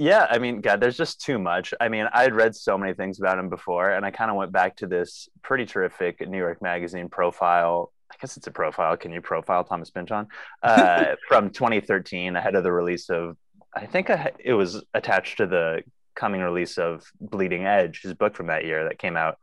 [0.00, 1.74] yeah i mean god there's just too much.
[1.78, 4.50] I mean i'd read so many things about him before and i kind of went
[4.50, 9.12] back to this pretty terrific new york magazine profile i guess it's a profile can
[9.12, 10.26] you profile thomas pynchon?
[10.62, 13.36] Uh, from 2013 ahead of the release of
[13.76, 15.82] i think it was attached to the
[16.14, 19.38] coming release of bleeding edge his book from that year that came out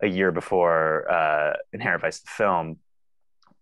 [0.00, 2.76] a year before uh, inherent vice the film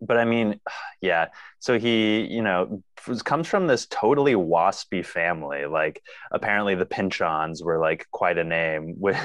[0.00, 0.60] but I mean,
[1.00, 1.28] yeah.
[1.58, 2.82] So he, you know,
[3.24, 5.66] comes from this totally waspy family.
[5.66, 9.18] Like apparently the Pynchons were like quite a name with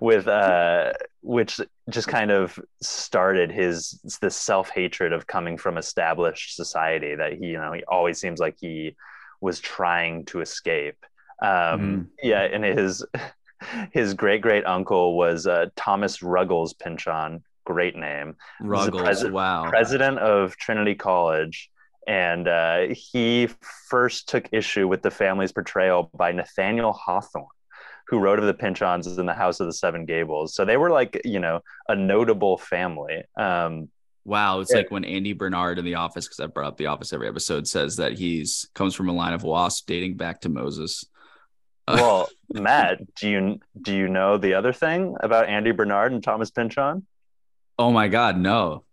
[0.00, 7.14] with uh which just kind of started his this self-hatred of coming from established society
[7.14, 8.94] that he, you know, he always seems like he
[9.40, 10.98] was trying to escape.
[11.42, 12.02] Um mm-hmm.
[12.22, 13.04] yeah, and his
[13.92, 18.36] his great great uncle was uh, Thomas Ruggles Pynchon, great name.
[18.60, 19.68] Ruggles, pres- wow.
[19.68, 21.70] President of Trinity College.
[22.06, 23.48] And uh, he
[23.88, 27.46] first took issue with the family's portrayal by Nathaniel Hawthorne,
[28.06, 30.54] who wrote of the Pynchons in the House of the Seven Gables.
[30.54, 33.24] So they were like, you know, a notable family.
[33.36, 33.88] Um,
[34.24, 34.78] wow, it's yeah.
[34.78, 37.66] like when Andy Bernard in The Office, because I brought up The Office every episode,
[37.66, 41.04] says that he's comes from a line of wasps dating back to Moses.
[41.88, 46.50] well, Matt, do you do you know the other thing about Andy Bernard and Thomas
[46.50, 47.06] Pynchon?
[47.78, 48.84] Oh my God, no.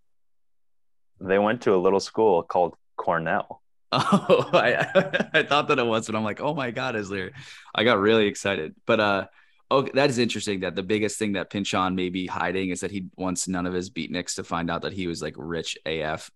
[1.19, 3.61] They went to a little school called Cornell.
[3.95, 7.31] Oh, I, I thought that it was, and I'm like, oh my God, is there?
[7.75, 8.73] I got really excited.
[8.87, 9.27] But uh
[9.69, 12.91] okay, that is interesting that the biggest thing that Pynchon may be hiding is that
[12.91, 16.31] he wants none of his beatniks to find out that he was like rich AF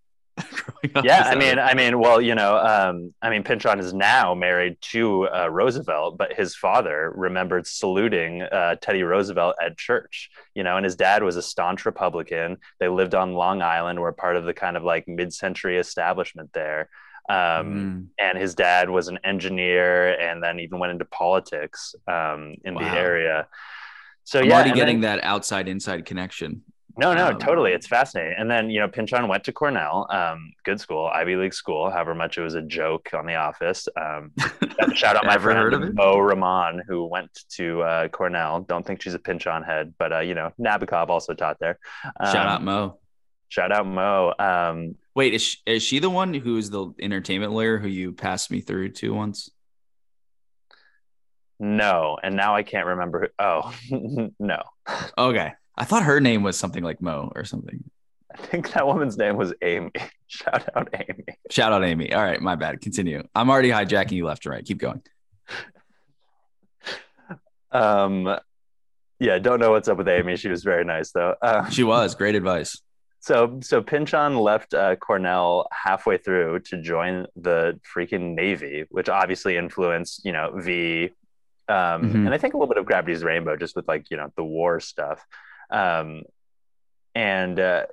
[1.04, 4.78] yeah, I mean, I mean, well, you know, um, I mean, Pynchon is now married
[4.82, 10.78] to uh, Roosevelt, but his father remembered saluting uh, Teddy Roosevelt at church, you know,
[10.78, 12.58] and his dad was a staunch Republican.
[12.80, 16.90] They lived on Long Island, were part of the kind of like mid-century establishment there.
[17.30, 18.08] Um, mm.
[18.20, 22.82] And his dad was an engineer, and then even went into politics um, in wow.
[22.82, 23.48] the area.
[24.24, 26.64] So I'm yeah, already getting then, that outside inside connection.
[27.00, 27.74] No, no, um, totally.
[27.74, 28.36] It's fascinating.
[28.38, 32.16] And then, you know, Pynchon went to Cornell, um, good school, Ivy League school, however
[32.16, 33.88] much it was a joke on The Office.
[33.96, 34.32] Um,
[34.96, 38.62] shout out my friend Mo Rahman, who went to uh, Cornell.
[38.62, 41.78] Don't think she's a Pynchon head, but, uh, you know, Nabokov also taught there.
[42.24, 43.00] shout out um, Mo.
[43.50, 44.34] Shout out Mo.
[44.40, 48.12] Um, Wait, is she, is she the one who is the entertainment lawyer who you
[48.12, 49.52] passed me through to once?
[51.60, 53.32] No, and now I can't remember.
[53.38, 54.62] Who, oh, no.
[55.18, 55.54] Okay.
[55.78, 57.84] I thought her name was something like Mo or something.
[58.34, 59.92] I think that woman's name was Amy.
[60.28, 61.24] Shout out Amy.
[61.50, 62.14] Shout out Amy.
[62.14, 62.82] All right, my bad.
[62.82, 63.24] Continue.
[63.36, 64.66] I'm already hijacking you left and right.
[64.66, 65.02] Keep going.
[67.72, 68.38] Um,
[69.20, 70.38] yeah, don't know what's up with Amy.
[70.38, 71.36] She was very nice though.
[71.42, 72.82] Uh, She was great advice.
[73.20, 79.58] so so Pynchon left uh, Cornell halfway through to join the freaking Navy, which obviously
[79.58, 81.06] influenced you know V,
[81.68, 82.26] um, Mhm.
[82.26, 84.44] and I think a little bit of Gravity's Rainbow, just with like you know the
[84.44, 85.26] war stuff.
[85.70, 86.24] Um,
[87.16, 87.86] and uh,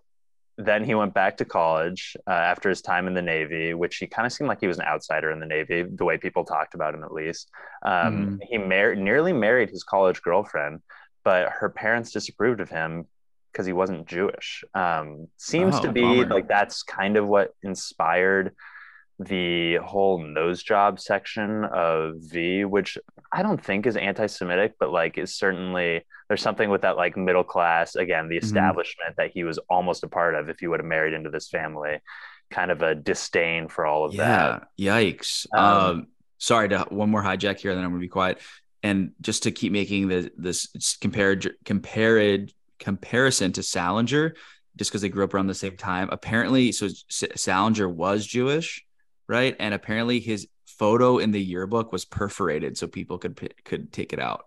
[0.58, 4.06] then he went back to college uh, after his time in the Navy, which he
[4.06, 6.74] kind of seemed like he was an outsider in the Navy, the way people talked
[6.74, 7.50] about him at least.
[7.84, 10.80] Um, He mar- nearly married his college girlfriend,
[11.24, 13.06] but her parents disapproved of him
[13.52, 14.62] because he wasn't Jewish.
[14.74, 16.26] Um, seems Oh, to be bummer.
[16.26, 18.54] like that's kind of what inspired
[19.18, 22.98] the whole nose job section of V, which
[23.32, 27.44] I don't think is anti-Semitic, but like is certainly there's something with that like middle
[27.44, 28.42] class again, the Mhm.
[28.42, 31.48] establishment that he was almost a part of if he would have married into this
[31.48, 31.98] family,
[32.50, 34.68] kind of a disdain for all of that.
[34.76, 35.00] Yeah.
[35.00, 35.46] Yikes.
[35.56, 36.06] Um, Um,
[36.38, 38.40] sorry to one more hijack here, then I'm gonna be quiet.
[38.82, 44.34] And just to keep making the this compared compared comparison to Salinger,
[44.76, 46.08] just because they grew up around the same time.
[46.10, 48.84] Apparently, so Salinger was Jewish,
[49.28, 49.56] right?
[49.58, 54.18] And apparently, his photo in the yearbook was perforated so people could could take it
[54.18, 54.44] out.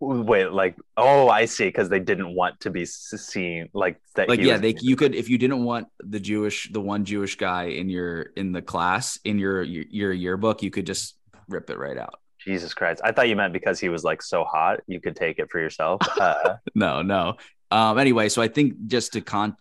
[0.00, 4.28] Wait, like oh, I see, because they didn't want to be seen like that.
[4.28, 7.64] like yeah they you could if you didn't want the jewish the one jewish guy
[7.64, 11.78] in your in the class in your your, your yearbook you could just rip it
[11.78, 14.98] right out Jesus Christ, I thought you meant because he was like so hot, you
[14.98, 16.00] could take it for yourself.
[16.18, 17.36] Uh, no no
[17.70, 19.56] um anyway so i think just to con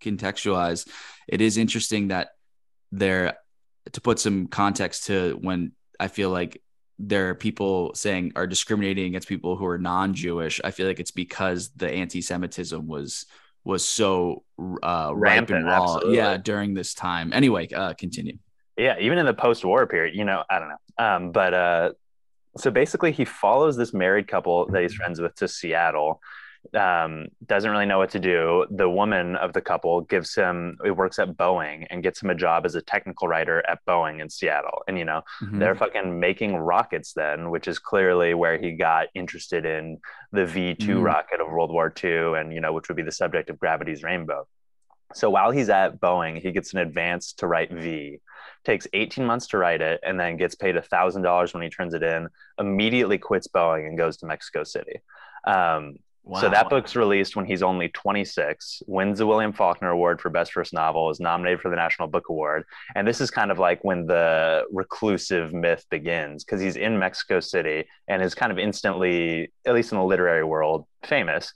[0.00, 0.88] contextualize
[1.28, 2.30] it is interesting that
[2.92, 3.36] there
[3.92, 6.62] to put some context to when i feel like
[6.98, 11.10] there are people saying are discriminating against people who are non-jewish i feel like it's
[11.10, 13.26] because the anti-semitism was
[13.64, 14.42] was so
[14.82, 15.82] uh Rampant, and raw.
[15.82, 16.16] absolutely.
[16.16, 17.32] yeah during this time.
[17.32, 18.38] Anyway uh continue.
[18.76, 21.04] Yeah even in the post-war period you know i don't know.
[21.04, 21.92] Um but uh
[22.56, 26.20] so basically he follows this married couple that he's friends with to seattle
[26.74, 28.66] um doesn't really know what to do.
[28.70, 32.34] The woman of the couple gives him he works at boeing and gets him a
[32.34, 34.82] job as a technical writer at boeing in seattle.
[34.86, 35.58] And you know Mhm.
[35.58, 39.98] they're fucking making rockets then which is clearly where he got interested in
[40.32, 41.04] the v2 Mhm.
[41.04, 44.02] rocket of world war ii and you know which would be the subject of gravity's
[44.02, 44.46] rainbow.
[45.14, 48.20] So while he's at boeing he gets an advance to write v.
[48.64, 52.02] Takes 18 months to write it and then gets paid $1000 when he turns it
[52.02, 55.00] in immediately quits boeing and goes to mexico city.
[55.46, 55.96] Um,
[56.38, 60.52] so that book's released when he's only 26, wins the William Faulkner Award for Best
[60.52, 62.64] First Novel, is nominated for the National Book Award.
[62.94, 67.40] And this is kind of like when the reclusive myth begins because he's in Mexico
[67.40, 71.52] City and is kind of instantly, at least in the literary world, famous.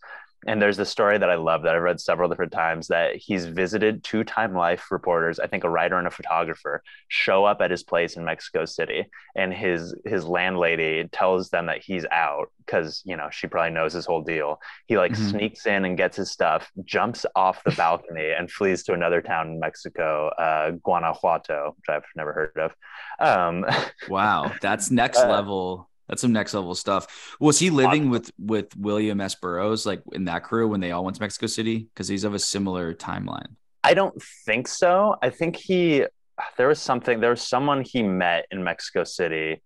[0.46, 3.46] And there's this story that I love that I've read several different times that he's
[3.46, 7.70] visited two Time Life reporters, I think a writer and a photographer, show up at
[7.70, 9.06] his place in Mexico City.
[9.36, 13.92] And his his landlady tells them that he's out because you know she probably knows
[13.92, 14.60] his whole deal.
[14.86, 15.16] He like Mhm.
[15.16, 19.48] sneaks in and gets his stuff, jumps off the balcony, and flees to another town
[19.48, 22.74] in Mexico, uh, Guanajuato, which I've never heard of.
[23.18, 23.64] Um,
[24.06, 25.88] Wow, that's next Uh, level.
[26.08, 27.36] That's some next level stuff.
[27.40, 29.34] Was he living with with William S.
[29.34, 31.88] Burroughs, like in that crew when they all went to Mexico City?
[31.94, 33.56] Because he's of a similar timeline.
[33.82, 35.16] I don't think so.
[35.22, 36.04] I think he
[36.56, 39.62] there was something there was someone he met in Mexico City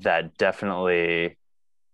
[0.00, 1.36] that definitely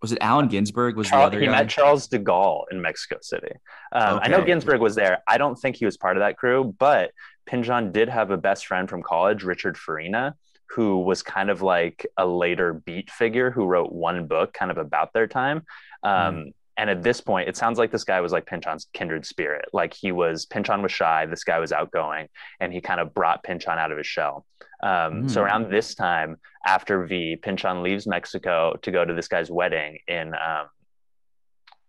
[0.02, 0.96] Was it Allen Ginsberg?
[0.96, 1.52] Was the Charles, other he guy?
[1.52, 3.52] met Charles de Gaulle in Mexico City.
[3.92, 5.18] Um, I know Ginsberg was there.
[5.26, 7.10] I don't think he was part of that crew, but
[7.46, 10.36] Pynchon did have a best friend from college, Richard Farina,
[10.70, 14.78] who was kind of like a later beat figure who wrote one book kind of
[14.78, 15.62] about their time.
[16.02, 19.66] Um, And at this point, it sounds like this guy was like Pynchon's kindred spirit.
[19.72, 22.28] Like he was, Pynchon was shy, this guy was outgoing,
[22.60, 24.46] and he kind of brought Pynchon out of his shell.
[24.80, 25.46] Um, So Hmm.
[25.46, 30.34] around this time, after V, Pynchon leaves Mexico to go to this guy's wedding in
[30.34, 30.68] um,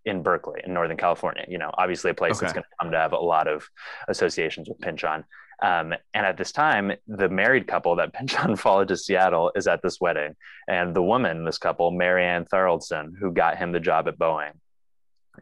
[0.05, 1.45] in Berkeley, in Northern California.
[1.47, 3.69] You know, obviously a place that's going to come to have a lot of
[4.07, 5.23] associations with Pynchon.
[5.61, 9.81] Um, and at this time, the married couple that Pynchon followed to Seattle is at
[9.81, 10.35] this wedding,
[10.67, 14.51] and the woman, in this couple, Marianne Thoroldson, who got him the job at Boeing,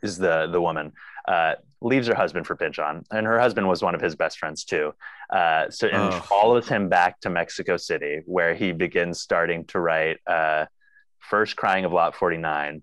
[0.02, 0.94] is the the woman.
[1.28, 4.64] Uh, leaves her husband for Pynchon, and her husband was one of his best friends
[4.64, 4.94] too.
[5.30, 6.24] Uh, so and Ugh.
[6.24, 10.18] follows him back to Mexico City, where he begins starting to write.
[10.26, 10.66] Uh,
[11.20, 12.82] first, crying of Lot Forty Nine.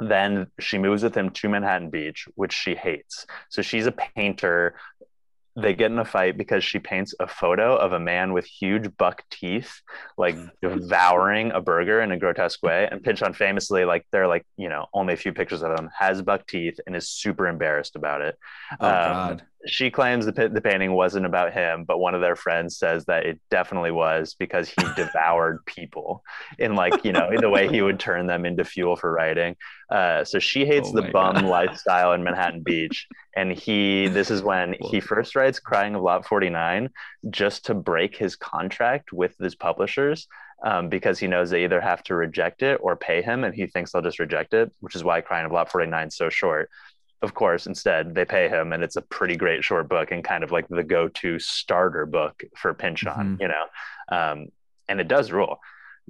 [0.00, 3.24] Then she moves with him to Manhattan Beach, which she hates.
[3.50, 4.74] So she's a painter
[5.60, 8.96] they get in a fight because she paints a photo of a man with huge
[8.96, 9.80] buck teeth,
[10.16, 12.88] like devouring a burger in a grotesque way.
[12.90, 15.90] And Pynchon famously, like there are like, you know, only a few pictures of him,
[15.98, 18.36] has buck teeth and is super embarrassed about it.
[18.80, 19.46] Oh Um, God.
[19.66, 23.26] She claims the, the painting wasn't about him, but one of their friends says that
[23.26, 26.22] it definitely was because he devoured people
[26.58, 29.54] in like, you know, in the way he would turn them into fuel for writing.
[29.90, 31.44] Uh, so she hates Oh the bum God.
[31.44, 33.06] lifestyle in Manhattan Beach.
[33.36, 36.88] And he, this is when he first writes Crying of Lot 49
[37.30, 40.26] just to break his contract with his publishers
[40.64, 43.44] um, because he knows they either have to reject it or pay him.
[43.44, 46.16] And he thinks they'll just reject it, which is why Crying of Lot 49 is
[46.16, 46.70] so short.
[47.22, 50.42] Of course, instead, they pay him, and it's a pretty great short book and kind
[50.44, 53.40] of like the go to starter book for Pynchon, Mhm.
[53.40, 53.64] you know?
[54.10, 54.46] Um,
[54.88, 55.60] and it does rule.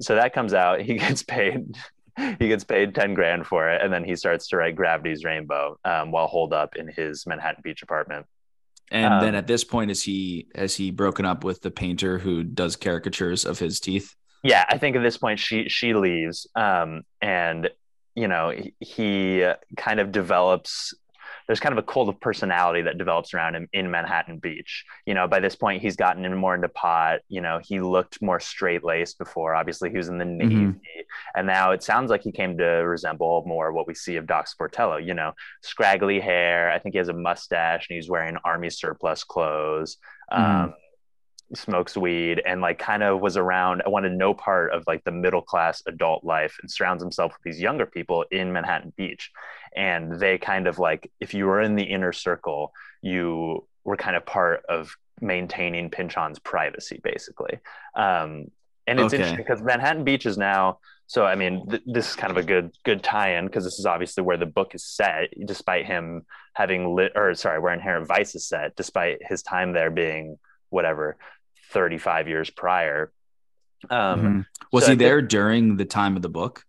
[0.01, 1.77] So that comes out, he gets paid.
[2.39, 5.79] He gets paid 10 grand for it, and then he starts to write Gravity's Rainbow
[5.85, 8.27] um, while holed up in his Manhattan Beach apartment.
[8.91, 12.19] And then um, at this point, is he has he broken up with the painter
[12.19, 14.15] who does caricatures of his teeth?
[14.45, 17.71] yeah i think at this point she she leaves um and
[18.17, 19.47] you know he, he
[19.77, 20.93] kind of develops
[21.53, 24.87] there's kind of a cult of personality that develops around him in manhattan beach.
[25.05, 27.21] You know by this point he's gotten in more into pot.
[27.29, 29.55] You know he looked more straight laced before.
[29.55, 30.55] Obviously he was in the navy.
[30.55, 30.81] Mhm.
[31.37, 34.47] and now it sounds like he came to resemble more what we see of doc
[34.49, 35.05] sportello.
[35.05, 36.71] You know scraggly hair.
[36.71, 39.99] I think he has a mustache and he's wearing army surplus clothes.
[40.31, 40.75] Um Mhm.
[41.55, 45.13] smokes weed and like kind of was around i wanted no part of like the
[45.13, 49.31] middle class adult life and surrounds himself with these younger people in manhattan beach
[49.77, 54.17] and they kind of like if you were in the inner circle you were kind
[54.17, 57.59] of part of maintaining Pynchon's privacy basically
[57.97, 58.47] um
[58.87, 59.17] and it's Okay.
[59.17, 62.43] interesting because manhattan beach is now so i mean th- this is kind of a
[62.43, 66.95] good good tie-in because this is obviously where the book is set despite him having
[66.95, 70.39] lit or sorry where inherent vice is set despite his time there being
[70.71, 71.17] whatever
[71.71, 73.13] 35 years prior
[73.91, 74.47] um Mhm.
[74.73, 76.65] Was so he there during the time of the book?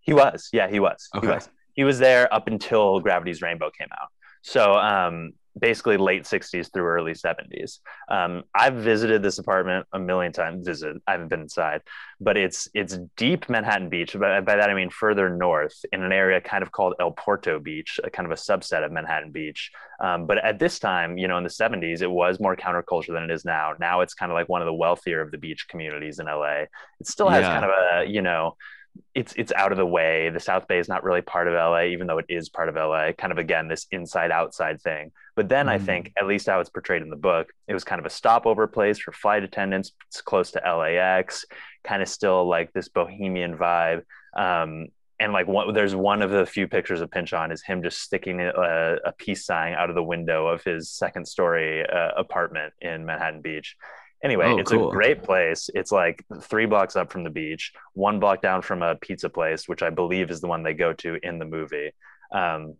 [0.00, 1.26] he was yeah he was Okay.
[1.26, 4.08] he was he was there up until gravity's rainbow came out.
[4.42, 7.80] So um basically late 60s through early 70s
[8.10, 11.82] um i've visited this apartment a million times visited i haven't been inside
[12.20, 16.10] but it's it's deep manhattan beach by, by that i mean further north in an
[16.10, 19.70] area kind of called el porto beach a kind of a subset of manhattan beach.
[20.00, 23.24] Um, but at this time you know in the 70s it was more counterculture than
[23.24, 23.72] it is now.
[23.78, 26.44] Now it's kind of like one of the wealthier of the beach communities in la
[26.44, 26.70] it
[27.06, 27.52] still has Yeah.
[27.52, 28.56] kind of a you know
[29.14, 30.30] it's it's out of the way.
[30.30, 32.76] The South Bay is not really part of LA, even though it is part of
[32.76, 33.12] LA.
[33.12, 35.12] Kind of again this inside outside thing.
[35.34, 35.82] But then I Mhm.
[35.82, 38.66] think, at least how it's portrayed in the book, it was kind of a stopover
[38.66, 39.92] place for flight attendants.
[40.08, 41.44] It's close to LAX,
[41.84, 44.02] kind of still like this bohemian vibe.
[44.36, 44.88] Um,
[45.20, 48.40] and like one, there's one of the few pictures of Pynchon is him just sticking
[48.40, 53.06] a, a peace sign out of the window of his second story uh, apartment in
[53.06, 53.76] Manhattan Beach.
[54.24, 54.90] Anyway, Oh, it's cool.
[54.90, 55.68] a great place.
[55.74, 59.68] It's like three blocks up from the beach, one block down from a pizza place,
[59.68, 61.90] which I believe is the one they go to in the movie.
[62.32, 62.74] Um,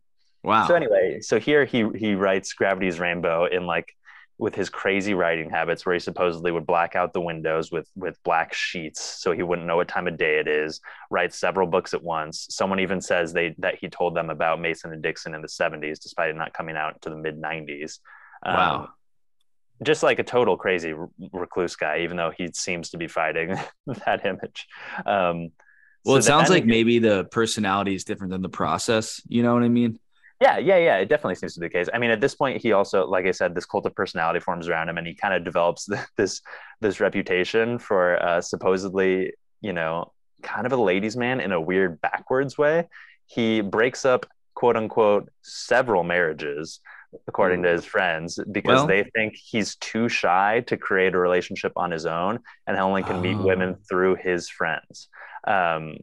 [0.44, 0.66] Wow.
[0.66, 3.94] so anyway, so here he he writes Gravity's Rainbow in like
[4.38, 8.20] with his crazy writing habits, where he supposedly would black out the windows with with
[8.24, 10.80] black sheets so he wouldn't know what time of day it is.
[11.10, 12.48] Writes several books at once.
[12.50, 16.00] Someone even says they that he told them about Mason and Dixon in the '70s,
[16.00, 18.00] despite it not coming out to the mid '90s.
[18.44, 18.88] Um, wow.
[19.82, 20.94] Just like a total crazy
[21.32, 23.56] recluse guy, even though he seems to be fighting
[24.06, 24.66] that image.
[25.06, 25.50] Um,
[26.04, 29.20] Well, so it sounds like maybe the personality is different than the process.
[29.28, 29.98] You know what I mean?
[30.40, 30.96] yeah, yeah, yeah.
[30.96, 31.88] It definitely seems to be the case.
[31.94, 34.68] I mean, at this point, he also, like I said, this cult of personality forms
[34.68, 36.42] around him, and he kind of develops this
[36.80, 42.00] this reputation for uh, supposedly, you know, kind of a ladies' man in a weird
[42.00, 42.88] backwards way.
[43.26, 46.80] He breaks up, quote unquote, several marriages,
[47.28, 51.72] according to his friends, because Well- they think he's too shy to create a relationship
[51.76, 53.46] on his own, and only can meet Oh.
[53.46, 55.08] women through his friends.
[55.46, 55.96] Um,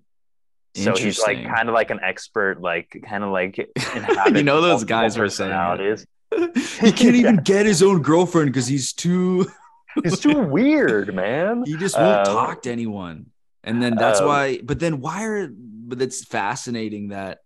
[0.76, 3.58] so he's like kind of like an expert, like kind of like
[4.34, 5.98] You know those guys were saying
[6.80, 9.48] he can't even get his own girlfriend because he's too.
[10.06, 11.64] It's too weird, man.
[11.66, 13.32] He just won't Um, talk to anyone.
[13.64, 17.40] And then that's um, why, but then why are, but it's fascinating that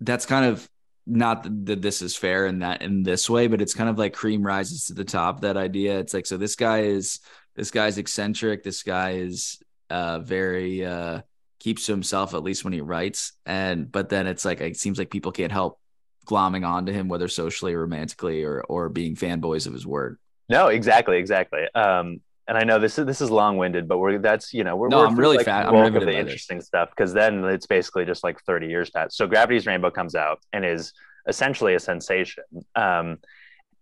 [0.00, 0.68] that's kind of
[1.08, 4.12] not that this is fair in that in this way, but it's kind of like
[4.12, 5.40] cream rises to the top.
[5.40, 5.98] That idea.
[5.98, 7.20] It's like, so this guy is,
[7.56, 8.62] this guy's eccentric.
[8.62, 9.58] This guy is
[9.90, 11.22] uh, very, uh,
[11.58, 13.32] keeps to himself, at least when he writes.
[13.46, 15.80] And, but then it's like, it seems like people can't help
[16.26, 20.18] glomming onto him, whether socially or romantically or, or being fanboys of his work.
[20.48, 21.64] No, exactly, exactly.
[21.74, 24.74] Um, and I know this is this is long winded, but we're that's you know
[24.74, 26.20] we're No, we're I'm really like, fat- I'm riveted the by this.
[26.20, 29.16] interesting stuff because then it's basically just like 30 years past.
[29.16, 30.92] So Gravity's Rainbow comes out and is
[31.28, 32.44] essentially a sensation.
[32.74, 33.18] Um,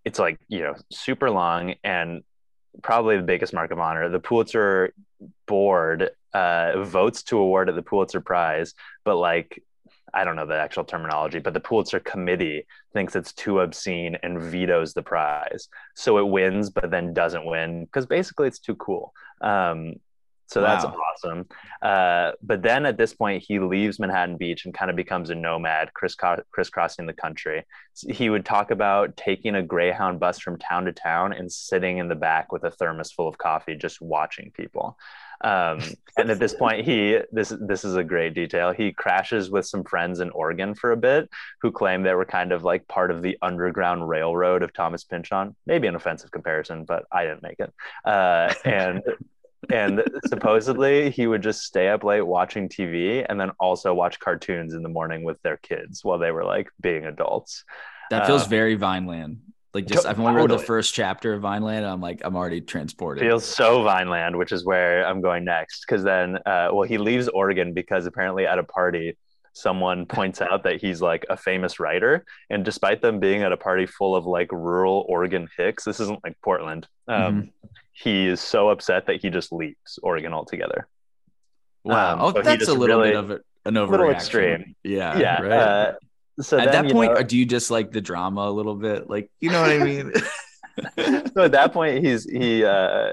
[0.05, 2.23] it's like you know super long and
[2.83, 4.09] probably the biggest mark of honor.
[4.09, 4.93] The Pulitzer
[5.47, 9.63] board uh, votes to award it the Pulitzer Prize, but like
[10.15, 14.41] I don't know the actual terminology, but the Pulitzer Committee thinks it's too obscene and
[14.41, 15.69] vetoes the prize.
[15.95, 19.13] So it wins, but then doesn't win because basically it's too cool.
[19.41, 19.95] Um,
[20.49, 20.95] so that's Wow.
[21.13, 21.47] awesome.
[21.83, 25.35] Uh, but then at this point, he leaves Manhattan Beach and kind of becomes a
[25.35, 27.65] nomad, crisscross- crisscrossing the country.
[28.09, 32.07] He would talk about taking a Greyhound bus from town to town and sitting in
[32.07, 34.97] the back with a thermos full of coffee, just watching people.
[35.43, 35.81] Um,
[36.19, 38.73] and at this point, he this this is a great detail.
[38.73, 41.29] He crashes with some friends in Oregon for a bit,
[41.61, 45.55] who claim they were kind of like part of the Underground Railroad of Thomas Pynchon.
[45.67, 47.73] Maybe an offensive comparison, but I didn't make it.
[48.05, 49.03] Uh, and
[49.71, 54.75] and supposedly he would just stay up late watching TV and then also watch cartoons
[54.75, 57.65] in the morning with their kids while they were like being adults.
[58.11, 59.39] That feels Uh, very Vineland.
[59.77, 61.85] Like just I've only read the first chapter of Vineland.
[61.85, 63.23] And I'm like I'm already transported.
[63.23, 65.85] Feels so Vineland, which is where I'm going next.
[65.87, 69.17] Because then, uh, well, he leaves Oregon because apparently at a party,
[69.53, 72.25] someone points out that he's like a famous writer.
[72.51, 76.21] And despite them being at a party full of like rural Oregon hicks, this isn't
[76.25, 76.89] like Portland.
[77.09, 77.51] Um,
[77.93, 80.87] He is so upset that he just leaves Oregon altogether.
[81.85, 82.13] wow.
[82.15, 83.91] um, oh, so that's a little really- bit of a, an overreaction.
[83.91, 84.75] little extreme.
[84.85, 85.19] Yeah.
[85.19, 85.41] yeah.
[85.43, 85.53] Right.
[85.53, 85.93] Uh,
[86.41, 89.09] so At then, that point, know- do you just like the drama a little bit?
[89.09, 90.13] Like, you know what I mean?
[91.35, 93.13] so at that point he's he uh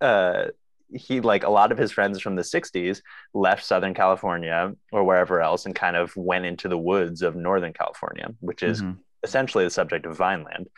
[0.00, 0.46] uh
[0.94, 3.02] he like a lot of his friends from the 60s
[3.34, 7.74] left southern california or wherever else and kind of went into the woods of northern
[7.74, 8.96] california which is Mhm.
[9.22, 10.68] essentially the subject of vineland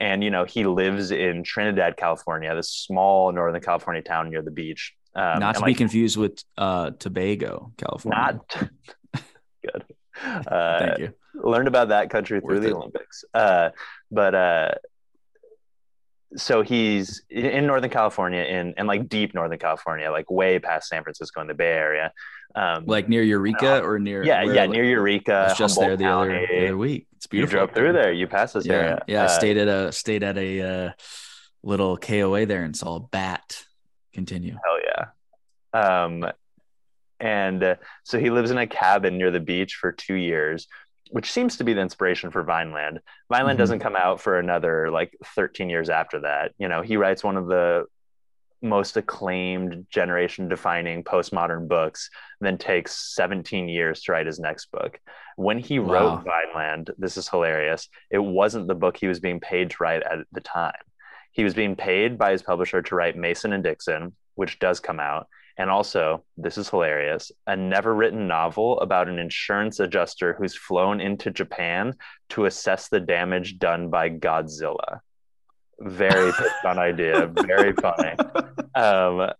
[0.00, 4.50] and you know he lives in trinidad california this small northern california town near the
[4.50, 8.18] beach um, Not to and, be confused with uh, Tobago, California.
[8.18, 8.68] not
[9.64, 9.84] good
[10.46, 11.14] uh, Thank you.
[11.34, 12.74] learned about that country through Worth the it.
[12.74, 13.24] Olympics.
[13.34, 13.70] Uh,
[14.10, 14.70] but uh,
[16.36, 21.02] so he's in Northern California, in and like deep Northern California, like way past San
[21.02, 22.12] Francisco in the Bay Area.
[22.54, 24.24] Um, Like near Eureka or near?
[24.24, 25.32] yeah, yeah, near Eureka.
[25.34, 27.06] I was just there the other, the other week.
[27.16, 27.56] It's You beautiful.
[27.58, 28.12] drove up through there.
[28.12, 29.04] You passed this Yeah, area.
[29.06, 29.22] yeah.
[29.22, 30.90] I Uh, stayed at a stayed at a uh,
[31.62, 33.64] little KOA there and saw a bat.
[34.12, 34.56] Continue.
[34.64, 34.78] Hell
[35.74, 36.04] yeah.
[36.04, 36.24] Um,
[37.20, 40.66] and uh, so he lives in a cabin near the beach for two years,
[41.10, 43.00] which seems to be the inspiration for Vineland.
[43.30, 43.62] Vineland Mhm.
[43.62, 46.52] doesn't come out for another like 13 years after that.
[46.58, 47.86] You know, he writes one of the
[48.60, 52.10] most acclaimed generation defining postmodern books,
[52.40, 54.98] then takes 17 years to write his next book.
[55.36, 55.92] When he Wow.
[55.92, 60.02] wrote Vineland, this is hilarious, it wasn't the book he was being paid to write
[60.02, 60.72] at the time.
[61.30, 64.98] He was being paid by his publisher to write Mason and Dixon, which does come
[64.98, 65.28] out.
[65.58, 71.00] And also, this is hilarious, a never written novel about an insurance adjuster who's flown
[71.00, 71.94] into Japan
[72.30, 75.00] to assess the damage done by Godzilla.
[75.80, 76.32] Very
[76.62, 78.14] fun idea, very funny.
[78.74, 79.32] Um,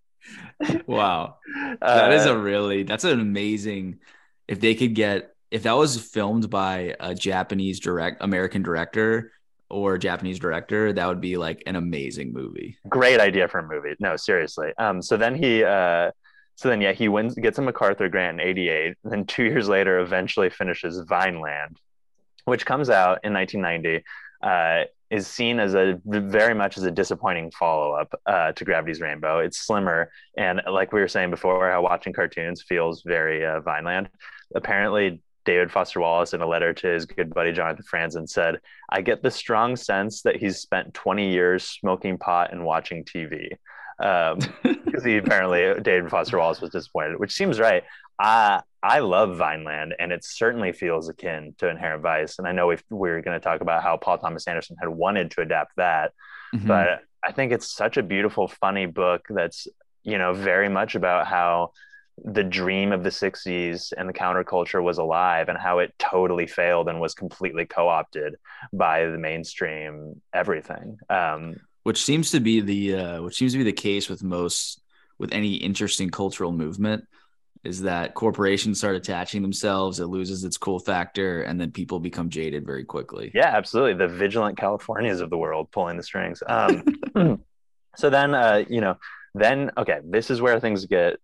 [0.86, 1.36] Wow.
[1.80, 3.98] That is uh, a really that's an amazing
[4.46, 9.32] if they could get if that was filmed by a Japanese direct American director
[9.70, 12.78] or a Japanese director, that would be like an amazing movie.
[12.88, 13.94] great idea for a movie.
[14.00, 14.72] No, seriously.
[14.78, 16.10] Um, so then he, uh,
[16.56, 18.96] so then yeah, he wins, gets a MacArthur grant in '88.
[19.04, 21.78] Then two years later, eventually finishes Vineland,
[22.44, 24.04] which comes out in 1990.
[24.42, 29.38] Uh, is seen as a very much as a disappointing follow-up uh, to Gravity's Rainbow.
[29.38, 34.10] It's slimmer, and like we were saying before, how watching cartoons feels very uh, Vineland.
[34.54, 39.00] Apparently, David Foster Wallace, in a letter to his good buddy Jonathan Franzen, said, "I
[39.00, 43.48] get the strong sense that he's spent 20 years smoking pot and watching TV."
[43.98, 44.38] Um,
[44.84, 47.82] because he apparently David Foster Wallace was disappointed, which seems right.
[48.20, 52.38] I I love Vineland, and it certainly feels akin to Inherent Vice.
[52.38, 55.30] And I know we've, we're going to talk about how Paul Thomas Anderson had wanted
[55.32, 56.12] to adapt that,
[56.54, 56.66] Mhm.
[56.66, 59.66] but I think it's such a beautiful, funny book that's
[60.04, 61.72] you know very much about how
[62.24, 66.88] the dream of the 60s and the counterculture was alive and how it totally failed
[66.88, 68.36] and was completely co-opted
[68.72, 73.64] by the mainstream everything um, which seems to be the uh, which seems to be
[73.64, 74.80] the case with most
[75.18, 77.04] with any interesting cultural movement
[77.64, 82.30] is that corporations start attaching themselves it loses its cool factor and then people become
[82.30, 83.94] jaded very quickly Yeah, absolutely.
[83.94, 86.42] The vigilant Californias of the world pulling the strings.
[86.46, 86.84] Um,
[87.96, 88.96] so then, uh, you know,
[89.34, 91.18] then, okay, this is where things get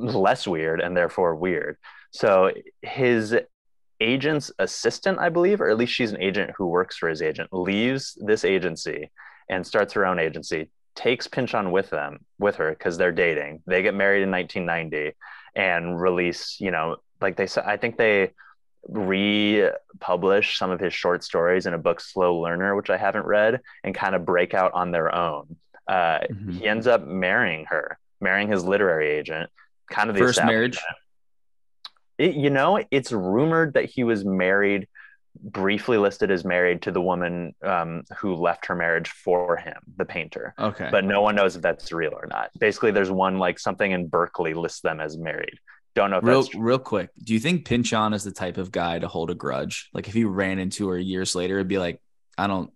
[0.00, 1.76] less weird and therefore weird.
[2.10, 3.36] So his
[4.00, 7.52] agent's assistant, I believe, or at least she's an agent who works for his agent,
[7.52, 9.10] leaves this agency
[9.48, 13.62] and starts her own agency, takes Pynchon with them, with her, because they're dating.
[13.66, 15.16] They get married in 1990
[15.54, 18.30] and release, you know, like they said, I think they,
[18.88, 23.60] republish some of his short stories in a book, Slow Learner, which I haven't read,
[23.84, 25.56] and kind of break out on their own.
[25.86, 26.52] Uh, Mhm.
[26.54, 29.50] He ends up marrying her, marrying his literary agent.
[29.90, 30.78] Kind of the First marriage.
[32.16, 34.88] It, you know, it's rumored that he was married,
[35.34, 40.04] briefly listed as married to the woman um, who left her marriage for him, the
[40.04, 40.54] painter.
[40.58, 40.88] Okay.
[40.90, 42.50] But no one knows if that's real or not.
[42.58, 45.58] Basically, there's one like something in Berkeley lists them as married.
[45.94, 48.98] Don't know if real real quick, do you think Pynchon is the type of guy
[48.98, 49.88] to hold a grudge?
[49.92, 52.00] Like if he ran into her years later, it'd be like,
[52.38, 52.70] I don't,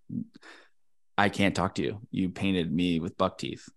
[1.17, 2.01] I can't talk to you.
[2.11, 3.69] You painted me with buck teeth.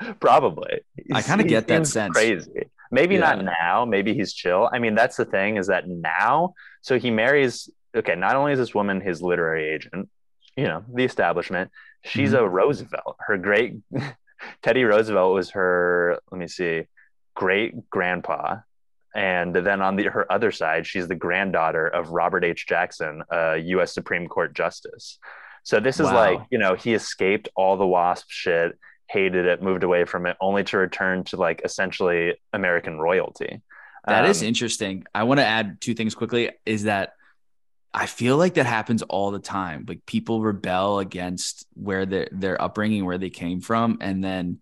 [0.20, 0.80] Probably.
[1.12, 2.14] I kinda get that sense.
[2.14, 2.68] Crazy.
[2.90, 3.20] Maybe Yeah.
[3.34, 3.84] not now.
[3.84, 4.68] Maybe he's chill.
[4.72, 7.70] I mean, that's the thing is that now, so he marries.
[7.96, 10.08] Okay, not only is this woman his literary agent,
[10.56, 11.70] you know, the establishment.
[12.04, 12.44] She's Mm-hmm.
[12.44, 13.16] a Roosevelt.
[13.20, 13.76] Her great
[14.62, 16.18] Teddy Roosevelt was her.
[16.30, 16.86] Let me see,
[17.34, 18.56] great grandpa.
[19.16, 22.66] And then on the her other side, she's the granddaughter of Robert H.
[22.66, 23.94] Jackson, a U.S.
[23.94, 25.18] Supreme Court justice.
[25.62, 26.14] So this is Wow.
[26.14, 28.76] like, you know, he escaped all the WASP shit,
[29.14, 33.52] hated it, moved away from it, only to return to like essentially American royalty.
[34.06, 35.04] That is Um, interesting.
[35.14, 36.50] I want to add two things quickly.
[36.66, 37.14] Is that
[37.94, 39.84] I feel like that happens all the time.
[39.88, 44.60] Like people rebel against where their their upbringing, where they came from, and then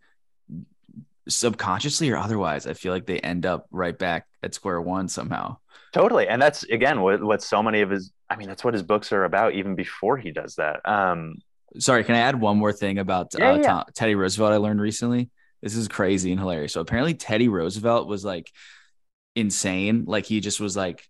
[1.28, 5.58] subconsciously or otherwise, I feel like they end up right back at square one somehow.
[5.92, 6.28] totally.
[6.28, 9.12] And that's again what, what so many of his I mean, that's what his books
[9.12, 10.86] are about, even before he does that.
[10.88, 11.36] Um
[11.78, 13.62] Sorry, can I add one more thing about Yeah, uh, yeah.
[13.62, 14.52] Tom, Teddy Roosevelt?
[14.52, 15.30] I learned recently.
[15.62, 16.72] This is crazy and hilarious.
[16.72, 18.50] So apparently, Teddy Roosevelt was like
[19.34, 20.04] insane.
[20.06, 21.08] Like he just was like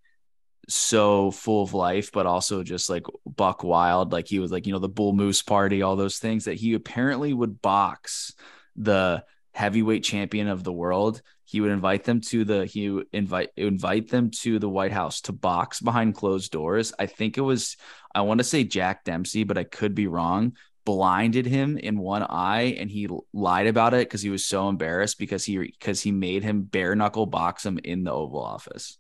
[0.68, 4.12] so full of life, but also just like buck wild.
[4.12, 6.44] Like he was like you know the bull moose party, all those things.
[6.44, 8.34] That he apparently would box
[8.76, 11.22] the heavyweight champion of the world.
[11.53, 15.32] He would invite them to the he invite invite them to the White House to
[15.32, 16.94] box behind closed doors.
[16.98, 17.76] I think it was
[18.14, 20.57] I want to say Jack Dempsey, but I could be wrong.
[20.86, 25.18] Blinded him in one eye, and he lied about it because he was so embarrassed
[25.18, 28.96] because he because he made him bare knuckle box him in the Oval Office.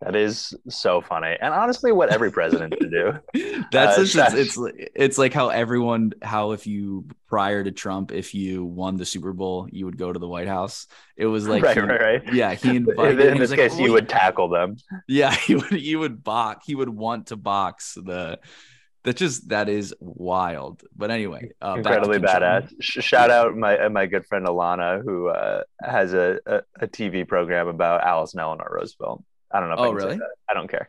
[0.00, 1.36] That is so funny.
[1.40, 3.64] And honestly, what every president should do.
[3.72, 4.58] That's Uh, just, it's,
[4.94, 9.32] it's like how everyone how if you prior to Trump if you won the Super
[9.32, 10.86] Bowl you would go to the White House.
[11.16, 12.34] It was like right, he- right, right.
[12.34, 13.20] yeah he In, invited.
[13.20, 14.76] in he this like, case, "Oh, you would tackle them.
[15.08, 18.38] Yeah, he would he would box he would want to box the
[19.04, 20.82] that just that is wild.
[20.96, 22.72] But anyway, uh, incredibly badass.
[22.80, 27.26] Sh- shout out my my good friend Alana, who uh, has a, a, a TV
[27.28, 29.22] program about Alice and Eleanor Roosevelt.
[29.54, 30.18] I don't know if I Oh, say really?
[30.18, 30.30] that.
[30.50, 30.88] I don't care.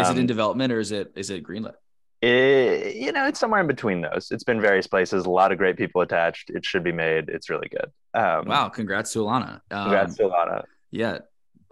[0.00, 1.74] Is it in Um, development or is it is it greenlit?
[2.20, 4.30] it- you know, it's somewhere in between those.
[4.30, 5.24] It's been various places.
[5.26, 6.50] A lot of great people attached.
[6.50, 7.28] It should be made.
[7.28, 7.90] It's really good.
[8.14, 9.54] Um, Wow, congrats to Alana.
[9.70, 10.62] Um, Congrats to Alana.
[10.90, 11.18] Yeah,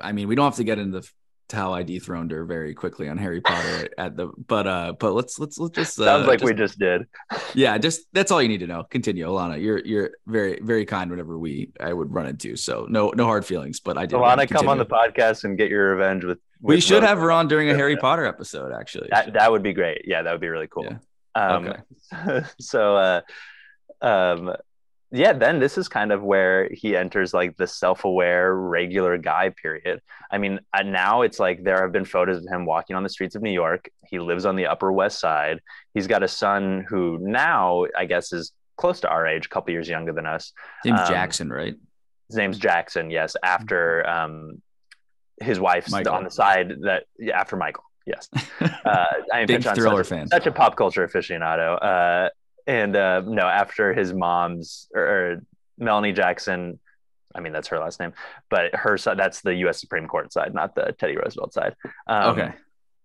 [0.00, 1.10] I mean, we don't have to get into the,
[1.52, 5.38] how I dethroned her very quickly on Harry Potter at the, but uh, but let's
[5.38, 7.06] let's let's just uh, Sounds like just- we just did.
[7.54, 8.84] yeah, just that's all you need to know.
[8.84, 9.62] Continue, Alana.
[9.62, 12.56] You're you're very very kind whenever we I would run into.
[12.56, 14.16] So no no hard feelings, but I did.
[14.18, 16.38] Alana, come on the podcast and get your revenge with.
[16.62, 17.08] We should Rose.
[17.08, 18.72] have her on during a Harry Potter episode.
[18.72, 20.02] Actually, That, that would be great.
[20.04, 20.84] Yeah, that would be really cool.
[20.84, 20.98] Yeah.
[21.34, 23.20] Um, so, uh,
[24.02, 24.54] um,
[25.12, 30.00] yeah, then this is kind of where he enters like the self-aware regular guy period.
[30.30, 33.08] I mean, uh, now it's like there have been photos of him walking on the
[33.08, 33.90] streets of New York.
[34.06, 35.60] He lives on the Upper West Side.
[35.94, 39.72] He's got a son who now I guess is close to our age, a couple
[39.72, 40.52] years younger than us.
[40.84, 41.74] His name's um, Jackson, right?
[42.28, 43.10] His name's Jackson.
[43.10, 44.62] Yes, after um,
[45.40, 46.14] his wife's Michael.
[46.14, 47.84] on the side that yeah, after Michael.
[48.06, 48.28] Yes,
[48.60, 50.28] uh, I mean, Big thriller such, fan.
[50.28, 51.78] such a pop culture aficionado.
[51.82, 52.30] Uh,
[52.70, 55.42] and uh, no, after his mom's or, or
[55.76, 56.78] Melanie Jackson,
[57.34, 58.12] I mean that's her last name,
[58.48, 59.80] but her side that's the U.S.
[59.80, 61.74] Supreme Court side, not the Teddy Roosevelt side.
[62.06, 62.52] Um, okay,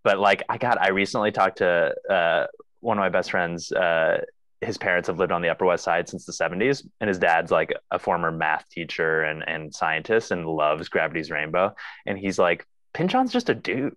[0.03, 2.45] but like I got, I recently talked to uh,
[2.81, 3.71] one of my best friends.
[3.71, 4.21] Uh,
[4.61, 7.49] his parents have lived on the Upper West Side since the 70s, and his dad's
[7.49, 11.73] like a former math teacher and and scientist and loves Gravity's Rainbow.
[12.05, 13.95] And he's like, Pynchon's just a dude.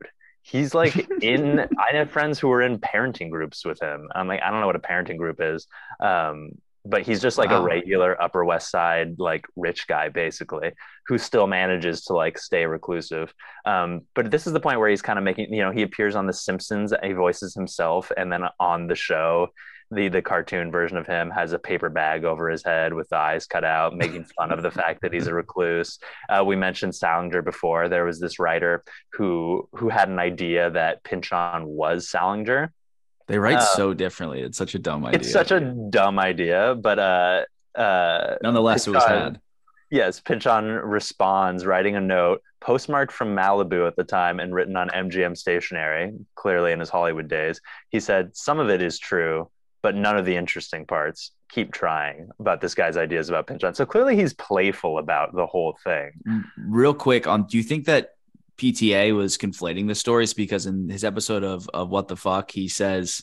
[0.50, 1.60] He's like in.
[1.60, 4.08] I have friends who are in parenting groups with him.
[4.14, 5.66] I'm like, I don't know what a parenting group is,
[6.00, 6.50] um,
[6.84, 7.60] but he's just like Wow.
[7.60, 10.72] a regular Upper West Side like rich guy basically,
[11.06, 13.32] who still manages to like stay reclusive.
[13.66, 16.16] Um, but this is the point where he's kind of making, you know, he appears
[16.16, 19.48] on The Simpsons, he voices himself, and then on the show,
[19.90, 23.16] the the cartoon version of him has a paper bag over his head with the
[23.16, 25.98] eyes cut out, making fun of the fact that he's a recluse.
[26.28, 27.88] Uh, we mentioned Salinger before.
[27.88, 32.72] There was this writer who who had an idea that Pynchon was Salinger.
[33.26, 34.40] they write uh, so differently.
[34.42, 35.20] It's such a dumb idea.
[35.20, 39.40] It's such a dumb idea, but uh, uh, Nonetheless, it was had.
[39.90, 44.88] Yes, Pynchon responds, writing a note postmarked from Malibu at the time and written on
[44.90, 47.60] MGM stationery, clearly in his Hollywood days.
[47.88, 49.48] He said, Some of it is true,
[49.82, 51.32] but none of the interesting parts.
[51.50, 53.74] Keep trying about this guy's ideas about Pynchon.
[53.74, 56.10] So clearly he's playful about the whole thing.
[56.58, 58.10] Real quick, on do you think that
[58.58, 62.68] PTA was conflating the stories because in his episode of of What the Fuck, he
[62.68, 63.22] says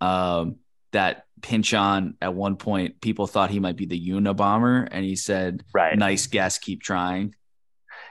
[0.00, 0.56] um,
[0.92, 5.64] that Pynchon at one point people thought he might be the Unabomber, and he said,
[5.74, 5.98] Right.
[5.98, 7.34] nice guess, keep trying."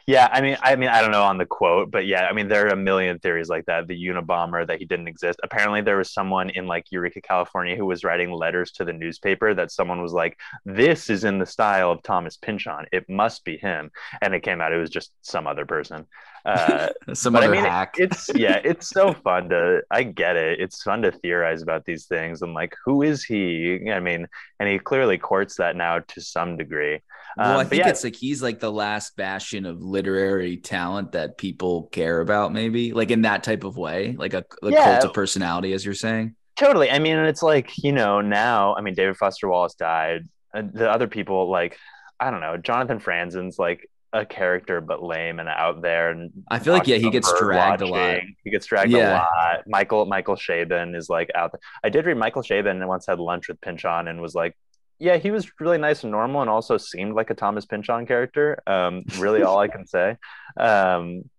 [0.10, 2.48] Yeah, I mean, I mean, I don't know on the quote, but yeah, I mean,
[2.48, 3.88] there are a million theories like that.
[3.88, 5.40] The Unabomber that he didn't exist.
[5.44, 9.54] Apparently, there was someone in like Eureka, California, who was writing letters to the newspaper
[9.54, 12.88] that someone was like, "This is in the style of Thomas Pynchon.
[12.92, 16.08] It must be him." And it came out it was just some other person.
[16.46, 17.96] Uh, Some but I mean, hack.
[17.98, 19.82] it's yeah, it's so fun to.
[19.92, 20.60] I get it.
[20.60, 23.90] It's fun to theorize about these things and like, who is he?
[23.92, 24.28] I mean,
[24.60, 27.00] and he clearly courts that now to some degree.
[27.38, 31.12] well, Um, I think yeah, it's like he's like the last bastion of literary talent
[31.14, 34.84] that people care about, maybe like in that type of way, like a, a Yeah.
[34.84, 36.36] cult of personality, as you're saying.
[36.58, 36.92] Totally.
[36.92, 40.28] I mean, it's like, you know, now, I mean, David Foster Wallace died.
[40.54, 41.78] And the other people, like,
[42.20, 46.10] I don't know, Jonathan Franzen's like a character, but lame and out there.
[46.10, 48.20] And I feel like, yeah, he gets dragged a lot.
[48.44, 49.12] He gets dragged Yeah.
[49.12, 49.64] a lot.
[49.68, 51.60] Michael Michael Chabon is like out there.
[51.84, 54.58] I did read Michael Chabon and once had lunch with Pynchon and was like,
[54.98, 58.62] yeah, he was really nice and normal and also seemed like a Thomas Pynchon character.
[58.68, 60.18] Um, really all I can say.
[60.58, 61.30] Um,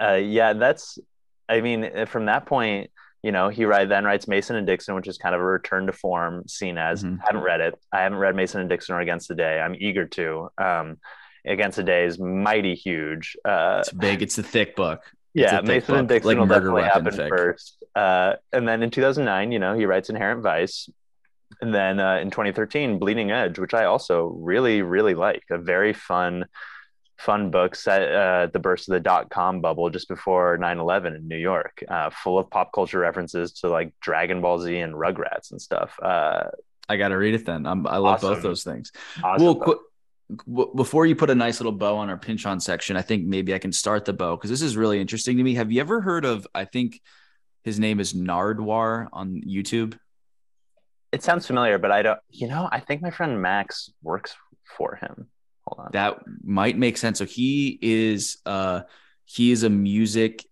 [0.00, 0.98] uh, yeah, that's,
[1.48, 2.90] I mean, from that point,
[3.22, 5.86] you know, he write, then writes Mason and Dixon, which is kind of a return
[5.88, 7.04] to form, seen as.
[7.04, 7.18] Mhm.
[7.20, 7.74] haven't read it.
[7.92, 9.60] I haven't read Mason and Dixon or Against the Day.
[9.60, 10.48] I'm eager to.
[10.56, 10.96] Um,
[11.44, 13.36] Against the Day is mighty huge.
[13.44, 14.22] Uh, It's big.
[14.22, 15.02] It's a thick book.
[15.34, 17.28] It's yeah, a Mason and Dixon like will definitely happen thick.
[17.28, 17.82] first.
[17.94, 20.88] Uh, and then in 2009, you know, he writes Inherent Vice.
[21.60, 25.42] And then uh, in 2013, Bleeding Edge, which I also really, really like.
[25.50, 26.46] A very fun,
[27.18, 30.78] fun book set uh, at the burst of the dot com bubble just before 9
[30.78, 34.76] 11 in New York, uh, full of pop culture references to like Dragon Ball Z
[34.78, 35.98] and Rugrats and stuff.
[36.02, 36.44] Uh,
[36.88, 37.66] I got to read it then.
[37.66, 38.90] I'm, I love both those things.
[39.22, 39.64] awesome well, book.
[39.64, 39.80] qu-
[40.46, 43.54] w- before you put a nice little bow on our Pynchon section, I think maybe
[43.54, 45.54] I can start the bow because this is really interesting to me.
[45.54, 46.46] Have you ever heard of?
[46.54, 47.00] I think
[47.64, 49.98] his name is Nardwuar on YouTube.
[51.12, 54.34] it sounds familiar, but I don't, you know, I think my friend Max works
[54.76, 55.28] for him.
[55.66, 55.90] Hold on.
[55.92, 57.18] That might make sense.
[57.18, 58.82] So he is uh
[59.24, 60.44] he is a music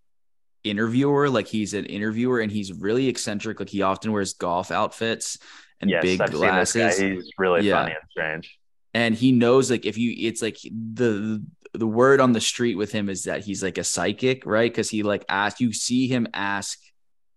[0.64, 3.58] interviewer, like he's an interviewer and he's really eccentric.
[3.60, 5.38] Like he often wears golf outfits
[5.80, 6.72] and yes, big I've glasses.
[6.72, 7.14] seen this guy.
[7.14, 7.82] He's really Yeah.
[7.82, 8.57] funny and strange.
[8.98, 11.40] And he knows like if you it's like the
[11.72, 14.68] the word on the street with him is that he's like a psychic right?
[14.68, 16.80] Because he like ask you see him ask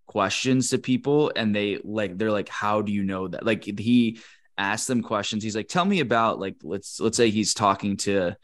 [0.07, 3.45] questions to people and they like they're like how do you know that?
[3.45, 4.19] Like he
[4.57, 5.43] asks them questions.
[5.43, 8.35] He's like tell me about like let's let's say he's talking to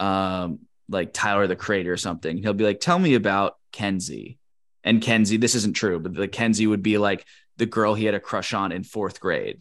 [0.00, 2.38] um like tyler the creator or something.
[2.38, 4.38] He'll be like tell me about kenzie.
[4.84, 7.26] And kenzie this isn't true but the kenzie would be like
[7.58, 9.60] the girl he had a crush on in fourth grade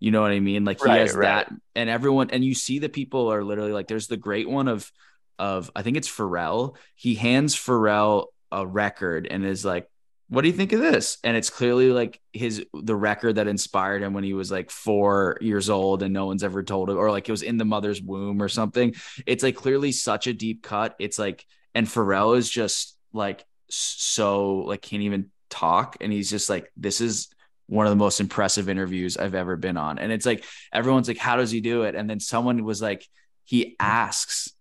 [0.00, 0.64] you know what I mean?
[0.64, 1.20] Like he Right, has right.
[1.20, 4.68] that, and everyone, and you see the people are literally like, there's the great one
[4.68, 4.90] of,
[5.38, 6.76] of I think it's Pharrell.
[6.94, 9.88] He hands Pharrell a record and is like,
[10.28, 14.02] "What do you think of this?" And it's clearly like his the record that inspired
[14.02, 17.10] him when he was like four years old and no one's ever told him, or
[17.10, 18.94] like it was in the mother's womb or something.
[19.26, 20.94] It's like clearly such a deep cut.
[20.98, 26.50] It's like, and Pharrell is just like so like can't even talk, and he's just
[26.50, 27.28] like, this is
[27.70, 29.98] one of the most impressive interviews I've ever been on.
[29.98, 31.94] And it's like everyone's like, how does he do it?
[31.94, 33.06] And then someone was like,
[33.44, 34.52] he asks,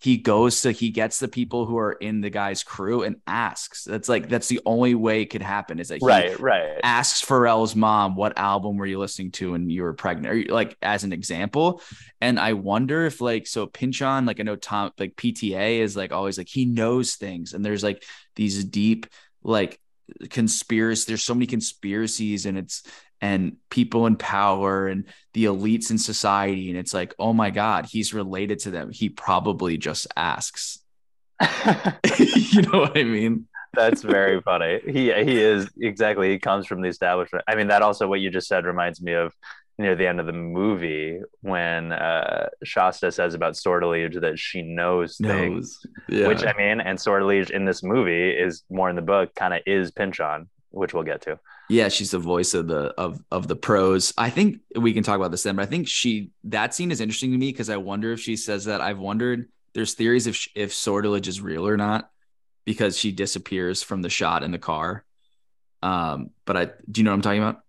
[0.00, 3.82] he goes to, he gets the people who are in the guy's crew and asks.
[3.84, 6.78] That's like, that's the only way it could happen is that he Right, right.
[6.84, 10.28] asks Pharrell's mom, what album were you listening to when you were pregnant?
[10.32, 11.82] Or you- like as an example.
[12.20, 16.12] And I wonder if like, so Pynchon, like I know Tom, like PTA is like
[16.12, 17.52] always like, he knows things.
[17.54, 18.04] And there's like
[18.36, 19.06] these deep,
[19.42, 19.80] like
[20.30, 22.82] conspiracy, there's so many conspiracies and it's,
[23.20, 25.04] and people in power and
[25.34, 26.70] the elites in society.
[26.70, 28.90] And it's like, oh my God, he's related to them.
[28.90, 30.78] He probably just asks.
[31.42, 33.46] you know what I mean?
[33.74, 34.80] That's very funny.
[34.84, 36.30] He he is exactly.
[36.30, 37.44] He comes from the establishment.
[37.46, 39.34] I mean, that also what you just said reminds me of
[39.78, 45.16] near the end of the movie when uh, Shasta says about Sortilege that she knows
[45.16, 45.86] things.
[46.08, 46.26] Yeah.
[46.26, 49.60] Which I mean, and Sortilege in this movie is more in the book, kind of
[49.66, 51.38] is Pynchon, which we'll get to.
[51.68, 54.12] Yeah, she's the voice of the of of the pros.
[54.18, 57.00] I think we can talk about this then, but I think she that scene is
[57.00, 58.80] interesting to me because I wonder if she says that.
[58.80, 59.48] I've wondered.
[59.74, 62.10] There's theories if if sortilege is real or not
[62.64, 65.04] because she disappears from the shot in the car.
[65.82, 67.62] Um, but I do you know what I'm talking about?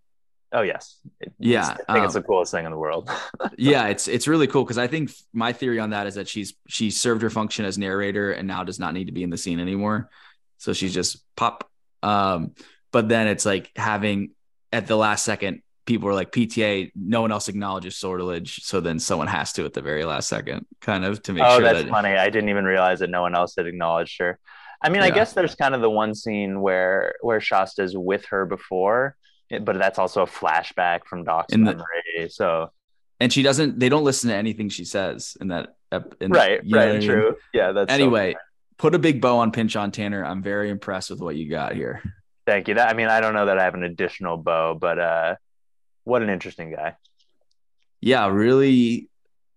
[0.52, 0.98] Oh yes.
[1.20, 3.10] It- Yeah, I think it's um, the coolest thing in the world.
[3.58, 6.54] yeah, it's it's really cool because I think my theory on that is that she's
[6.68, 9.38] she served her function as narrator and now does not need to be in the
[9.38, 10.10] scene anymore.
[10.58, 11.68] So she's just pop.
[12.02, 12.54] Um,
[12.92, 14.30] but then it's like having
[14.72, 18.98] at the last second, people are like PTA, no one else acknowledges sortilege, so then
[18.98, 21.52] someone has to at the very last second, kind of to make sure.
[21.52, 22.10] oh, sure that's that funny.
[22.10, 24.38] I didn't even realize that no one else had acknowledged her.
[24.82, 28.46] I mean, I guess there's kind of the one scene where where Shasta's with her
[28.46, 29.16] before,
[29.62, 32.28] but that's also a flashback from Doc's In the- memory.
[32.30, 32.70] So
[33.18, 35.74] and she doesn't they don't listen to anything she says in that
[36.20, 37.08] in, right, you know what I right, mean?
[37.08, 37.36] true.
[37.52, 38.36] Yeah, that's so Anyway,
[38.78, 40.24] put a big bow on Pynchon Tanner.
[40.24, 42.02] I'm very impressed with what you got here.
[42.46, 42.74] Thank you.
[42.74, 45.34] That I mean, I don't know that I have an additional bow, but uh,
[46.04, 46.96] what an interesting guy.
[48.00, 49.08] yeah really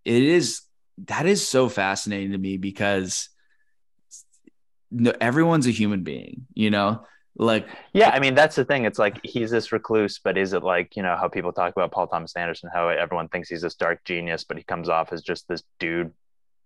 [0.05, 0.61] it is
[1.07, 3.29] that is so fascinating to me because
[4.91, 7.05] no, everyone's a human being you know
[7.35, 8.85] like Yeah, I mean that's the thing.
[8.85, 11.91] It's like he's this recluse, but is it like you know how people talk about
[11.91, 15.21] Paul Thomas Anderson, how everyone thinks he's this dark genius, but he comes off as
[15.21, 16.11] just this dude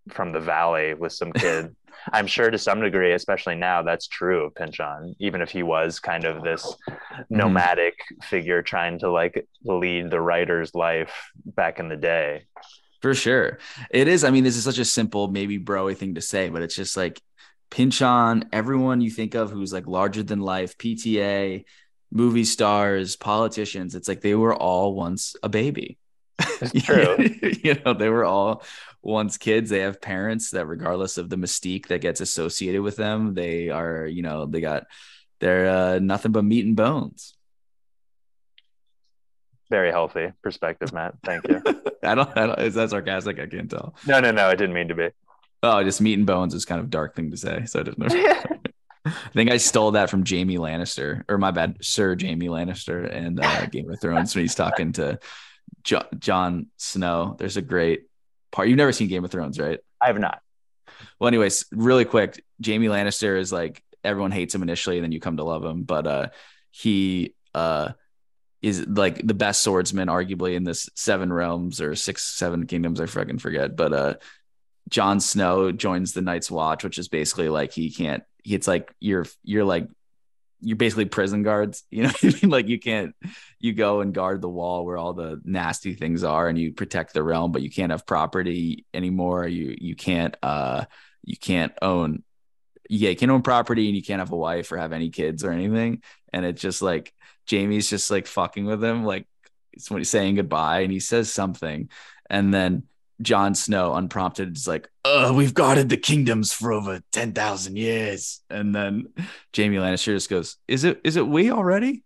[0.09, 1.75] from the valley with some kid.
[2.13, 5.15] I'm sure to some degree, especially now, that's true of Pynchon.
[5.19, 7.21] Even if he was kind of this mm-hmm.
[7.29, 12.45] nomadic figure trying to like lead the writer's life back in the day.
[13.01, 13.59] for sure
[13.91, 16.63] it is i mean this is such a simple maybe broy thing to say but
[16.63, 17.21] it's just like
[17.69, 21.65] Pynchon everyone you think of who's like larger than life pta
[22.11, 25.97] movie stars politicians it's like they were all once a baby
[26.39, 27.17] It's true.
[27.63, 28.63] you know they were all
[29.01, 33.33] once kids they have parents that regardless of the mystique that gets associated with them
[33.33, 34.83] they are you know they got
[35.39, 37.35] they're uh, nothing but meat and bones
[39.69, 41.15] Very healthy perspective, Matt.
[41.25, 41.61] Thank you.
[42.03, 44.47] I don't, I don't is that sarcastic i can't tell No, no, no.
[44.47, 45.09] I didn't mean to be.
[45.63, 47.83] Oh just meat and bones is kind of a dark thing to say so i
[47.83, 48.43] didn't know
[49.07, 53.39] I think I stole that from Jaime Lannister, or my bad, Sir Jaime Lannister, and
[53.39, 55.19] uh, Game of Thrones when he's talking to
[55.83, 57.35] jo- Jon Snow.
[57.37, 58.07] There's a great
[58.51, 58.67] part.
[58.67, 59.79] You've never seen Game of Thrones, right?
[60.01, 60.41] I have not.
[61.19, 65.19] Well, anyways, really quick, Jaime Lannister is like everyone hates him initially, and then you
[65.19, 65.83] come to love him.
[65.83, 66.27] But uh,
[66.71, 67.91] he uh,
[68.61, 72.99] is like the best swordsman, arguably in this seven realms or six, seven kingdoms.
[72.99, 73.75] I fucking forget.
[73.75, 74.13] But uh,
[74.87, 78.23] Jon Snow joins the Night's Watch, which is basically like he can't.
[78.45, 79.87] It's like you're you're like
[80.59, 81.83] you're basically prison guards.
[81.91, 82.49] You know I mean?
[82.49, 83.15] Like you can't
[83.59, 87.13] you go and guard the wall where all the nasty things are, and you protect
[87.13, 89.47] the realm, but you can't have property anymore.
[89.47, 90.85] You you can't uh
[91.23, 92.23] you can't own
[92.89, 95.43] yeah you can't own property, and you can't have a wife or have any kids
[95.43, 96.01] or anything.
[96.31, 97.13] And it's just like
[97.49, 99.27] Jaime's just like fucking with him, like
[99.71, 101.89] he's saying goodbye, and he says something,
[102.29, 102.83] and then
[103.21, 108.41] Jon Snow, unprompted, is like, "Uh, we've guarded the kingdoms for over ten thousand years,"
[108.49, 109.07] and then
[109.55, 112.03] Jaime Lannister just goes, "Is it is it we already?"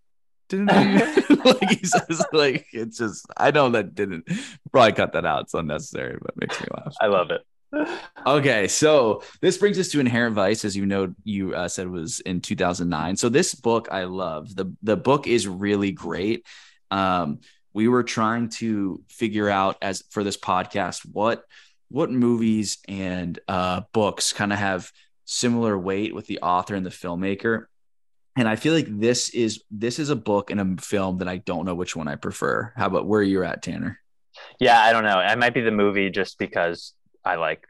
[0.49, 0.67] Didn't
[1.45, 4.29] like he says, like it's just I know that didn't
[4.71, 5.43] probably cut that out.
[5.43, 6.95] It's unnecessary, but it makes me laugh.
[7.01, 7.41] I love it.
[8.27, 12.19] Okay, so this brings us to Inherent Vice, as you know, you uh, said was
[12.19, 13.15] in 2009.
[13.15, 14.53] So this book I love.
[14.55, 16.45] the The book is really great.
[16.89, 17.39] Um,
[17.73, 21.43] we were trying to figure out as for this podcast what
[21.89, 24.91] what movies and uh, books kind of have
[25.25, 27.65] similar weight with the author and the filmmaker.
[28.37, 31.37] And I feel like this is this is a book and a film that I
[31.37, 32.71] don't know which one I prefer.
[32.77, 33.99] How about where you're at, Tanner?
[34.59, 35.17] Yeah, I don't know.
[35.17, 36.93] i might be the movie just because
[37.25, 37.67] I like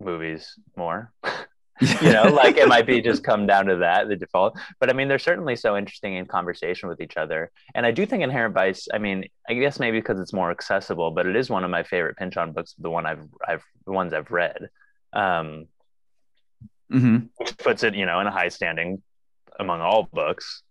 [0.00, 1.12] movies more.
[2.02, 4.58] you know, like it might be just come down to that, the default.
[4.80, 7.50] But I mean, they're certainly so interesting in conversation with each other.
[7.74, 11.10] And I do think Inherent Vice, I mean, I guess maybe because it's more accessible,
[11.10, 14.12] but it is one of my favorite Pynchon books, the one I've I've the ones
[14.12, 14.70] I've read.
[15.12, 15.66] Um
[16.92, 17.26] Mm-hmm.
[17.38, 19.02] which puts it, you know, in a high standing
[19.58, 20.62] among all books.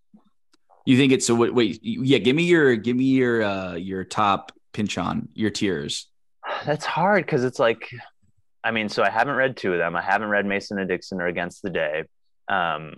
[0.85, 1.35] You think it's so?
[1.35, 2.19] Wait, wait, yeah.
[2.19, 6.07] Give me your, give me your, uh, your top Pynchon your tiers.
[6.65, 7.89] That's hard because it's like,
[8.65, 9.95] I mean, so I haven't read two of them.
[9.95, 12.03] I haven't read Mason and Dixon or Against the Day.
[12.47, 12.95] Um,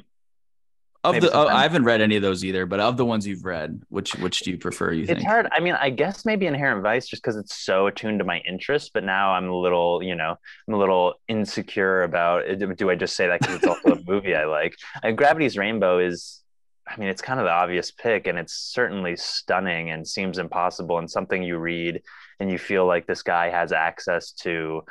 [1.03, 2.65] Of the, oh, I haven't read any of those either.
[2.65, 4.93] But of the ones you've read, which, which do you prefer?
[4.93, 5.27] You it's think?
[5.27, 5.49] hard.
[5.51, 8.89] I mean, I guess maybe Inherent Vice just because it's so attuned to my interests.
[8.93, 10.37] But now I'm a little, you know,
[10.67, 12.43] I'm a little insecure about.
[12.77, 14.73] Do I just say that because it's also a movie I like?
[15.03, 16.41] And Gravity's Rainbow is.
[16.89, 20.99] I mean, it's kind of the obvious pick, and it's certainly stunning and seems impossible,
[20.99, 22.01] and something you read
[22.39, 24.83] and you feel like this guy has access to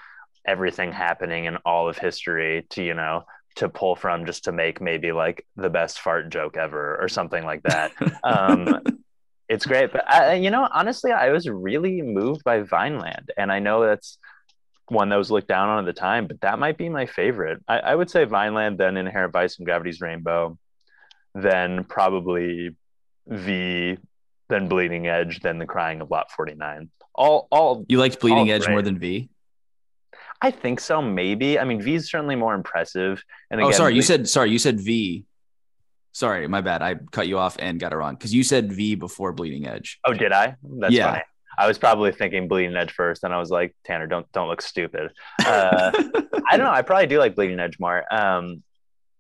[0.47, 3.24] everything happening in all of history to, you know,
[3.57, 7.44] to pull from just to make maybe like the best fart joke ever or something
[7.44, 7.92] like that.
[8.22, 8.80] Um,
[9.49, 13.59] it's great, but I, you know, honestly, I was really moved by Vineland, and I
[13.61, 14.18] know that's
[14.88, 17.62] one that was looked down on at the time, but that might be my favorite.
[17.66, 20.59] I, I would say Vineland, then Inherent Vice and Gravity's Rainbow,
[21.34, 22.76] then probably
[23.26, 23.99] the
[24.49, 26.88] then Bleeding Edge, then The Crying of Lot 49.
[27.14, 27.84] All, all.
[27.88, 29.28] You liked Bleeding Edge more than V?
[30.41, 31.01] I think so.
[31.01, 31.59] Maybe.
[31.59, 33.22] I mean, V is certainly more impressive.
[33.51, 33.95] And oh, again, sorry.
[33.95, 34.51] You said sorry.
[34.51, 35.24] You said V.
[36.12, 36.80] Sorry, my bad.
[36.82, 39.99] I cut you off and got it wrong because you said V before Bleeding Edge.
[40.07, 40.57] Oh, did I?
[40.62, 41.11] That's Yeah.
[41.12, 41.22] funny.
[41.59, 44.61] I was probably thinking Bleeding Edge first, and I was like, Tanner, don't don't look
[44.62, 45.11] stupid.
[45.45, 45.91] Uh,
[46.49, 46.70] I don't know.
[46.70, 48.05] I probably do like Bleeding Edge more.
[48.12, 48.62] Um,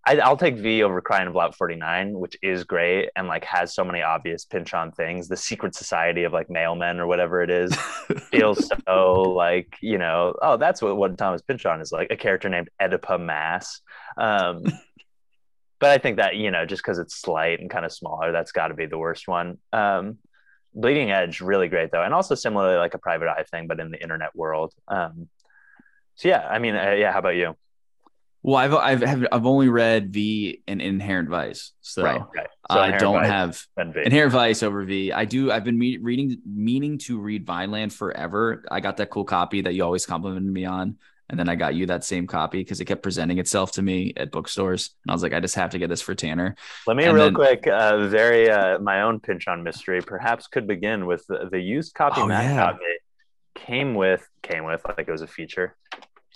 [0.06, 3.74] I, I'll take V over Crying of Lot 49, which is great and like has
[3.74, 5.26] so many obvious Pynchon things.
[5.26, 7.74] The secret society of like mailmen or whatever it is
[8.30, 12.48] feels so like, you know, oh, that's what, what Thomas Pynchon is like a character
[12.48, 13.80] named Oedipa Maas.
[14.16, 14.62] Um,
[15.80, 18.52] but I think that, you know, just because it's slight and kind of smaller, that's
[18.52, 19.58] got to be the worst one.
[19.72, 20.18] Um,
[20.72, 22.02] Bleeding Edge, really great though.
[22.02, 24.72] And also similarly like a private eye thing, but in the internet world.
[24.86, 25.28] Um,
[26.14, 27.56] so yeah, I mean, uh, yeah, how about you?
[28.46, 32.22] Well, I've I've have, I've only read V and Inherent Vice, so right.
[32.32, 32.46] right.
[32.70, 33.60] I don't Vice have.
[33.76, 35.10] Inherent Vice over V.
[35.10, 35.50] I do.
[35.50, 38.64] I've been me- reading, meaning to read Vineland forever.
[38.70, 40.96] I got that cool copy that you always complimented me on,
[41.28, 44.12] and then I got you that same copy because it kept presenting itself to me
[44.16, 46.54] at bookstores, and I was like, I just have to get this for Tanner.
[46.86, 50.00] Let me And real then- quick, uh, very uh, my own Pynchon mystery.
[50.02, 52.72] Perhaps could begin with the, the used copy Oh, Matt yeah.
[53.56, 55.74] Came with came with like it was a feature.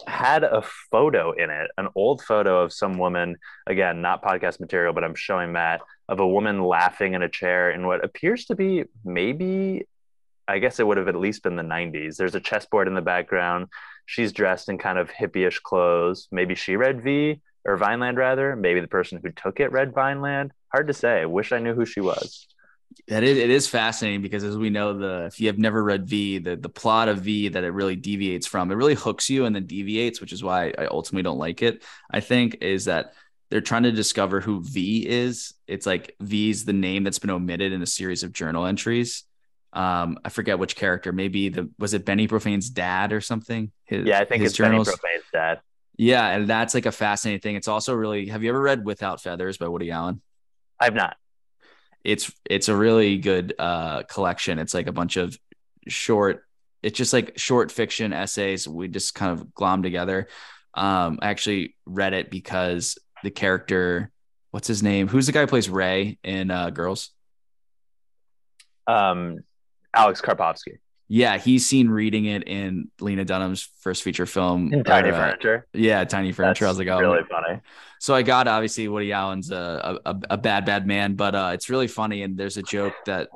[0.06, 3.36] Had a photo in it, an old photo of some woman.
[3.66, 7.70] Again, not podcast material, but I'm showing Matt of a woman laughing in a chair
[7.70, 9.86] in what appears to be maybe.
[10.48, 12.16] I guess it would have at least been the 90s.
[12.16, 13.68] There's a chessboard in the background.
[14.06, 16.26] She's dressed in kind of hippie-ish clothes.
[16.32, 18.56] Maybe she read V or Vineland rather.
[18.56, 20.50] Maybe the person who took it read Vineland.
[20.72, 21.24] Hard to say.
[21.24, 22.48] Wish I knew who she was.
[23.08, 26.06] That is, it is fascinating because as we know, the if you have never read
[26.06, 29.44] V, the the plot of V that it really deviates from, it really hooks you
[29.44, 31.82] and then deviates, which is why I ultimately don't like it.
[32.10, 33.14] I think is that
[33.50, 35.54] they're trying to discover who V is.
[35.66, 39.24] It's like V's the name that's been omitted in a series of journal entries.
[39.72, 41.12] Um, I forget which character.
[41.12, 43.70] Maybe the was it Benny Profane's dad or something?
[43.84, 45.60] His, Yeah, I think it's Benny Profane's dad.
[45.96, 47.56] Yeah, and that's like a fascinating thing.
[47.56, 48.28] It's also really.
[48.28, 50.22] Have you ever read Without Feathers by Woody Allen?
[50.78, 51.16] I've not.
[52.04, 54.58] It's it's a really good uh collection.
[54.58, 55.38] It's like a bunch of
[55.88, 56.44] short
[56.82, 58.66] it's just like short fiction essays.
[58.66, 60.28] We just kind of glom together.
[60.74, 64.10] Um i actually read it because the character
[64.50, 65.08] what's his name?
[65.08, 67.10] Who's the guy who plays ray in uh girls?
[68.86, 69.44] Um,
[69.94, 70.78] Alex Karpovsky.
[71.10, 75.66] Yeah he's seen reading it in lena dunham's first feature film In Tiny uh, Furniture.
[75.74, 77.60] yeah tiny furniture i was like oh really funny.
[78.02, 81.68] So I got obviously Woody Allen's a, a a bad bad man, but uh, it's
[81.68, 82.22] really funny.
[82.22, 83.28] And there's a joke that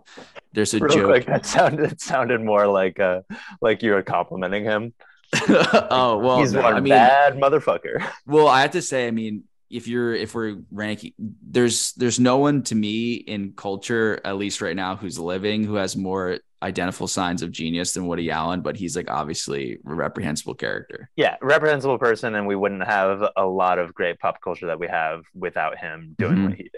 [0.55, 1.05] there's a Real joke.
[1.05, 3.20] quick, that sounded it sounded more like uh
[3.61, 4.95] like you were complimenting him.
[5.91, 8.03] oh well, He's one I mean, bad motherfucker.
[8.27, 12.39] well, I have to say, I mean, if you're if we're ranking, there's there's no
[12.39, 17.08] one to me in culture, at least right now, who's living who has more identifiable
[17.08, 21.10] signs of genius than Woody Allen, but he's like obviously a reprehensible character.
[21.16, 24.88] Yeah, reprehensible person, and we wouldn't have a lot of great pop culture that we
[24.88, 26.44] have without him doing Mhm.
[26.48, 26.70] what he did.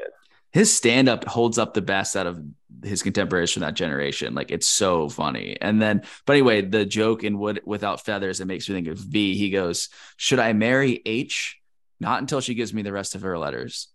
[0.53, 2.43] his stand up holds up the best out of
[2.83, 4.35] his contemporaries from that generation.
[4.35, 5.55] Like it's so funny.
[5.61, 8.97] And then, but anyway, the joke in Wood Without Feathers, it makes me think of
[8.97, 9.37] V.
[9.37, 11.59] He goes, Should I marry H?
[12.01, 13.89] Not until she gives me the rest of her letters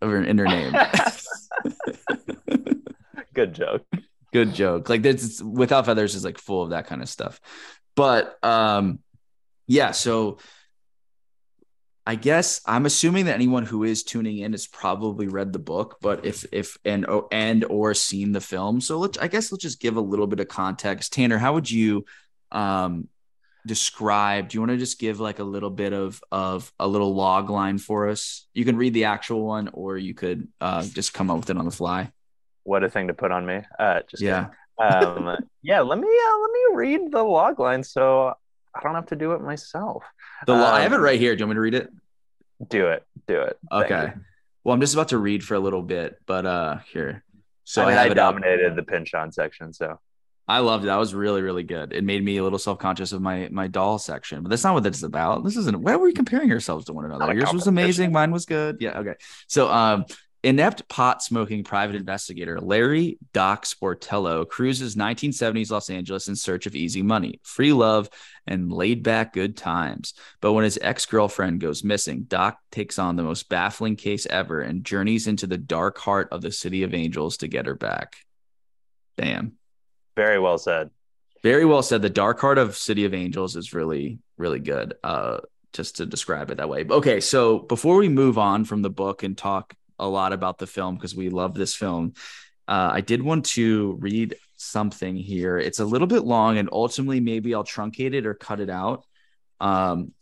[0.00, 0.72] of her, in her name.
[3.34, 3.84] Good joke.
[4.32, 4.88] Good joke.
[4.88, 7.40] Like this Without Feathers is like full of that kind of stuff.
[7.94, 9.00] But um,
[9.66, 10.38] yeah, so
[12.08, 15.96] I guess I'm assuming that anyone who is tuning in has probably read the book,
[16.00, 18.80] but if if and or and or seen the film.
[18.80, 21.12] So let's I guess let's just give a little bit of context.
[21.12, 22.04] Tanner, how would you
[22.52, 23.08] um
[23.66, 24.48] describe?
[24.48, 27.50] Do you want to just give like a little bit of of a little log
[27.50, 28.46] line for us?
[28.54, 31.56] You can read the actual one, or you could uh just come up with it
[31.56, 32.12] on the fly.
[32.66, 33.60] What a thing to put on me.
[33.78, 34.48] Uh, just Yeah.
[34.82, 35.80] Um, yeah.
[35.80, 38.34] Let me uh, let me read the log line so
[38.74, 40.02] I don't have to do it myself.
[40.46, 41.34] The lo- I have it Um, right here.
[41.36, 41.88] Do you want me to read it?
[42.68, 43.04] Do it.
[43.28, 43.56] Do it.
[43.70, 44.12] Okay.
[44.64, 47.22] Well, I'm just about to read for a little bit, but uh here.
[47.64, 48.34] So I, I, mean, have I it up.
[48.34, 49.72] dominated the Pynchon section.
[49.72, 49.98] So
[50.48, 50.86] I loved it.
[50.88, 51.92] That was really, really good.
[51.92, 54.82] It made me a little self-conscious of my my doll section, but that's not what
[54.82, 55.44] this is about.
[55.44, 57.32] This isn't why are we comparing ourselves to one another?
[57.32, 58.78] Yours was amazing, mine was good.
[58.80, 59.14] Yeah, okay.
[59.46, 60.04] So um
[60.46, 66.76] inept pot smoking private investigator Larry Doc Sportello cruises 1970s Los Angeles in search of
[66.76, 68.08] easy money, free love,
[68.46, 70.14] and laid back good times.
[70.40, 74.60] But when his ex girlfriend goes missing, Doc takes on the most baffling case ever
[74.60, 78.16] and journeys into the dark heart of the City of Angels to get her back.
[79.16, 79.54] Damn.
[80.14, 80.90] very well said.
[81.42, 82.02] Very well said.
[82.02, 84.94] The dark heart of City of Angels is really, really good.
[85.02, 85.38] Uh,
[85.72, 86.86] just to describe it that way.
[86.88, 90.66] Okay, so before we move on from the book and talk a lot about the
[90.66, 92.14] film because we love this film,
[92.68, 95.56] Uh, I did want to read something here.
[95.58, 99.04] It's a little bit long, and ultimately, maybe I'll truncate it or cut it out
[99.60, 100.12] um,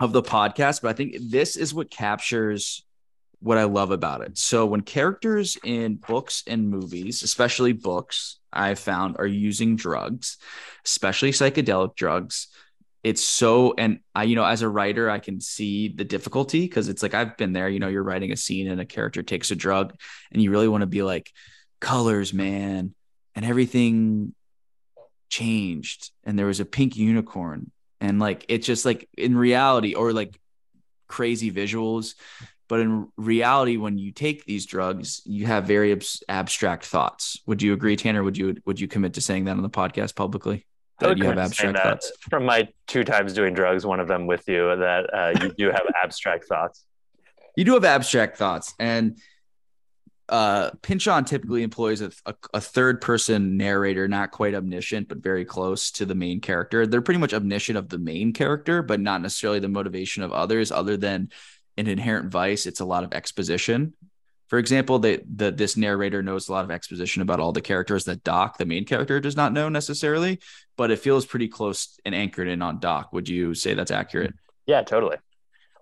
[0.00, 0.82] of the podcast.
[0.82, 2.84] But I think this is what captures
[3.40, 4.36] what I love about it.
[4.38, 10.38] So, when characters in books and movies, especially books, I've found are using drugs,
[10.84, 12.48] especially psychedelic drugs,
[13.04, 16.88] it's so and i you know as a writer i can see the difficulty because
[16.88, 19.50] it's like i've been there you know you're writing a scene and a character takes
[19.50, 19.94] a drug
[20.32, 21.32] and you really want to be like
[21.80, 22.94] colors man
[23.34, 24.34] and everything
[25.28, 27.70] changed and there was a pink unicorn.
[28.00, 30.38] And like it's just like in reality or like
[31.08, 32.14] crazy visuals
[32.68, 37.40] but in reality when you take these drugs you have very ab- abstract thoughts.
[37.46, 38.22] Would you agree tanner?
[38.22, 40.66] Would you would you commit to saying that on the podcast publicly
[40.98, 42.12] that you have abstract thoughts?
[42.30, 45.70] from my two times doing drugs one of them with you that uh, you do
[45.70, 46.84] have abstract thoughts.
[47.56, 49.18] You do have abstract thoughts and
[50.28, 55.44] uh Pynchon typically employs a, a, a, third person narrator not quite omniscient but very
[55.44, 56.84] close to the main character.
[56.84, 60.72] They're pretty much omniscient of the main character but not necessarily the motivation of others
[60.72, 61.30] other than
[61.76, 62.66] an inherent vice.
[62.66, 63.92] It's a lot of exposition
[64.48, 68.04] for example, they, the this narrator knows a lot of exposition about all the characters
[68.04, 70.40] that Doc, the main character, does not know necessarily,
[70.76, 73.12] but it feels pretty close and anchored in on Doc.
[73.12, 74.34] Would you say that's accurate?
[74.66, 75.16] Yeah, totally.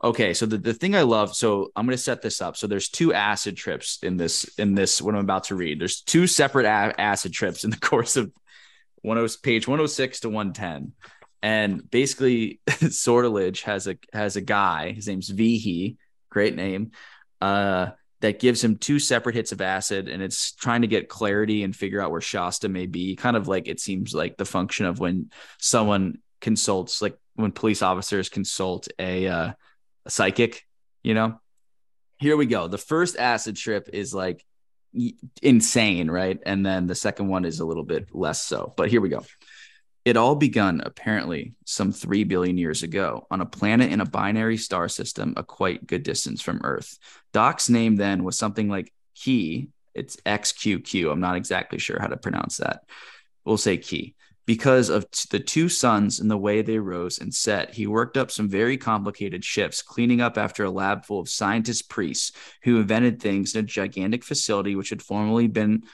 [0.03, 2.57] Okay, so the, the thing I love, so I'm going to set this up.
[2.57, 5.81] So there's two acid trips in this in this what I'm about to read.
[5.81, 8.31] There's two separate a- acid trips in the course of
[9.05, 10.93] 10 page 106 to 110.
[11.43, 15.97] And basically Sortilege has a has a guy, his name's Vehi,
[16.31, 16.93] great name.
[17.41, 17.91] Uh
[18.25, 21.77] that gives him two separate hits of acid and it's trying to get clarity and
[21.77, 23.17] figure out where Shasta may be.
[23.17, 27.83] Kind of like it seems like the function of when someone consults, like when police
[27.83, 29.53] officers consult a, uh,
[30.07, 30.67] a psychic,
[31.03, 31.39] you know?
[32.17, 32.67] Here we go.
[32.67, 34.43] The first acid trip is like
[35.43, 36.39] insane, right?
[36.47, 38.73] And then the second one is a little bit less so.
[38.75, 39.23] But here we go.
[40.05, 44.59] It all begun apparently some 3 billion years ago on a planet in a binary
[44.59, 46.99] star system a quite good distance from Earth.
[47.33, 49.69] Doc's name then was something like Key.
[49.95, 51.11] It's XQQ.
[51.11, 52.83] I'm not exactly sure how to pronounce that.
[53.45, 54.15] We'll say Key.
[54.47, 58.19] Because of t- the two suns and the way they rose and set, he worked
[58.19, 62.33] up some very complicated shifts, cleaning up after a lab full of scientist priests
[62.63, 65.85] who invented things in a gigantic facility which had formerly been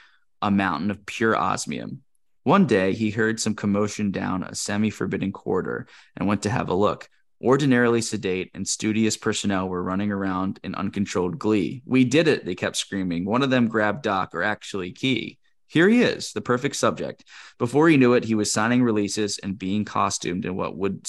[0.41, 2.01] a mountain of pure osmium.
[2.43, 5.87] One day, he heard some commotion down a semi forbidden corridor
[6.17, 7.07] and went to have a look.
[7.39, 11.83] Ordinarily sedate and studious personnel were running around in uncontrolled glee.
[11.85, 13.25] We did it, they kept screaming.
[13.25, 15.37] One of them grabbed Doc, or actually Key.
[15.67, 17.23] Here he is, the perfect subject.
[17.57, 21.05] Before he knew it, he was signing releases and being costumed in what would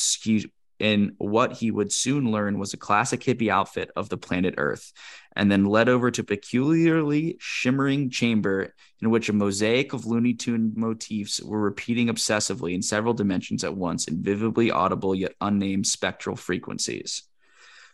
[0.82, 4.92] in what he would soon learn was a classic hippie outfit of the planet Earth,
[5.36, 10.34] and then led over to a peculiarly shimmering chamber in which a mosaic of Looney
[10.34, 15.86] Tune motifs were repeating obsessively in several dimensions at once in vividly audible yet unnamed
[15.86, 17.22] spectral frequencies.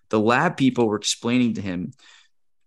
[0.08, 1.92] The lab people were explaining to him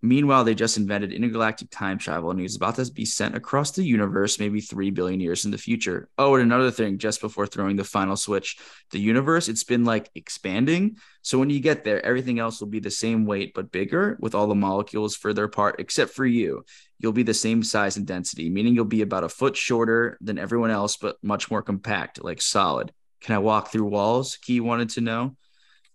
[0.03, 3.71] Meanwhile, they just invented intergalactic time travel and he was about to be sent across
[3.71, 6.09] the universe maybe 3 billion years in the future.
[6.17, 8.57] Oh, and another thing, just before throwing the final switch,
[8.89, 10.97] the universe, it's been like expanding.
[11.21, 14.33] So when you get there, everything else will be the same weight but bigger with
[14.33, 16.65] all the molecules further apart, except for you.
[16.97, 20.39] You'll be the same size and density, meaning you'll be about a foot shorter than
[20.39, 22.91] everyone else, but much more compact, like solid.
[23.21, 24.37] Can I walk through walls?
[24.37, 25.35] Key wanted to know.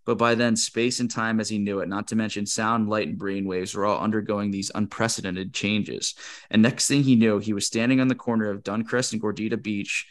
[0.06, 3.08] But by then, space and time as he knew it, not to mention sound, light,
[3.08, 6.14] and brain waves, were all undergoing these unprecedented changes.
[6.48, 9.60] And next thing he knew, he was standing on the corner of Duncrest and Gordita
[9.60, 10.06] Beach,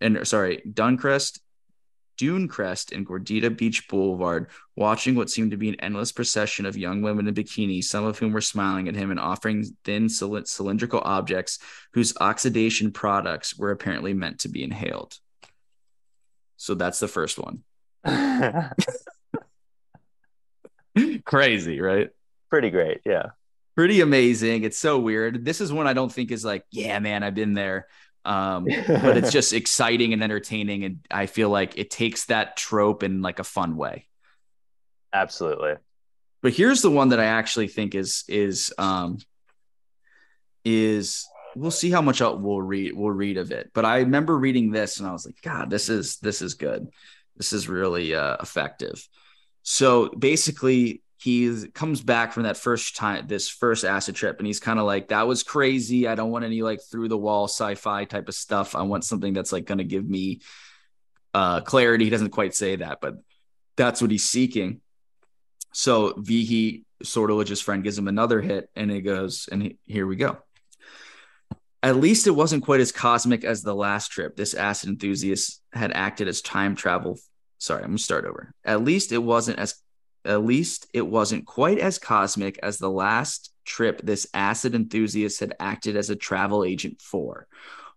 [0.00, 1.40] and sorry, Duncrest,
[2.18, 7.02] Dunecrest, and Gordita Beach Boulevard, watching what seemed to be an endless procession of young
[7.02, 11.58] women in bikinis, some of whom were smiling at him and offering thin cylindrical objects
[11.92, 15.18] whose oxidation products were apparently meant to be inhaled.
[16.56, 17.62] So that's the first one.
[21.28, 22.08] Crazy, right?
[22.48, 23.02] Pretty great.
[23.04, 23.26] Yeah.
[23.76, 24.64] Pretty amazing.
[24.64, 25.44] It's so weird.
[25.44, 27.86] This is one I don't think is like, yeah, man, I've been there.
[28.24, 30.84] Um, but it's just exciting and entertaining.
[30.84, 34.06] And I feel like it takes that trope in like a fun way.
[35.12, 35.74] Absolutely.
[36.42, 39.18] But here's the one that I actually think is is um
[40.64, 41.26] is
[41.56, 43.70] we'll see how much we'll read we'll read of it.
[43.74, 46.88] But I remember reading this and I was like, God, this is this is good.
[47.36, 49.06] This is really uh, effective.
[49.62, 54.60] So basically, he comes back from that first time, this first acid trip, and he's
[54.60, 56.06] kind of like, "That was crazy.
[56.06, 58.76] I don't want any like through the wall sci-fi type of stuff.
[58.76, 60.40] I want something that's like going to give me
[61.34, 63.16] uh, clarity." He doesn't quite say that, but
[63.76, 64.80] that's what he's seeking.
[65.72, 70.16] So Vehi, his friend, gives him another hit, and he goes, and he, here we
[70.16, 70.38] go.
[71.82, 74.36] At least it wasn't quite as cosmic as the last trip.
[74.36, 77.18] This acid enthusiast had acted as time travel.
[77.58, 78.52] Sorry, I'm gonna start over.
[78.64, 79.76] At least it wasn't as
[80.24, 85.54] at least it wasn't quite as cosmic as the last trip this acid enthusiast had
[85.60, 87.46] acted as a travel agent for.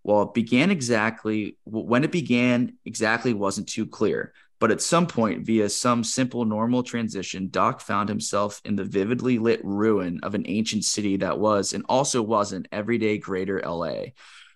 [0.03, 5.43] While it began exactly when it began exactly wasn't too clear, but at some point,
[5.43, 10.43] via some simple normal transition, Doc found himself in the vividly lit ruin of an
[10.45, 14.11] ancient city that was and also wasn't everyday greater LA.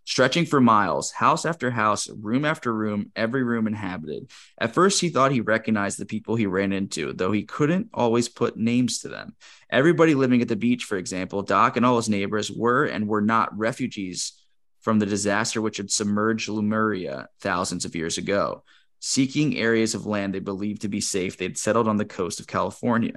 [0.08, 4.30] Stretching for miles, house after house, room after room, every room inhabited.
[4.60, 8.30] At first, he thought he recognized the people he ran into, though he couldn't always
[8.30, 9.36] put names to them.
[9.68, 13.22] Everybody living at the beach, for example, Doc and all his neighbors were and were
[13.22, 14.34] not refugees
[14.82, 18.64] from the disaster which had submerged Lemuria thousands of years ago.
[18.99, 22.45] Seeking areas of land they believed to be safe, they'd settled on the coast of
[22.45, 23.16] California.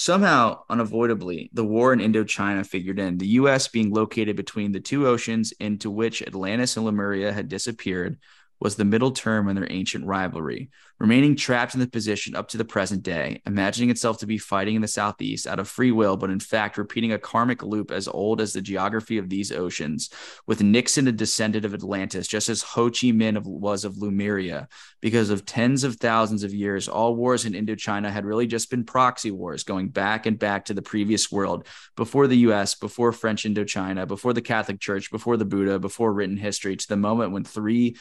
[0.00, 3.66] Somehow, unavoidably, the war in Indochina figured in, the U.S.
[3.66, 8.16] being located between the two oceans into which Atlantis and Lemuria had disappeared,
[8.60, 12.58] was the middle term in their ancient rivalry, remaining trapped in the position up to
[12.58, 16.16] the present day, imagining itself to be fighting in the southeast out of free will,
[16.16, 20.10] but in fact repeating a karmic loop as old as the geography of these oceans,
[20.46, 24.68] with Nixon a descendant of Atlantis, just as Ho Chi Minh was of Lemuria.
[25.00, 28.84] Because of tens of thousands of years, all wars in Indochina had really just been
[28.84, 33.44] proxy wars, going back and back to the previous world, before the US, before French
[33.44, 37.44] Indochina, before the Catholic Church, before the Buddha, before written history, to the moment when
[37.44, 37.96] three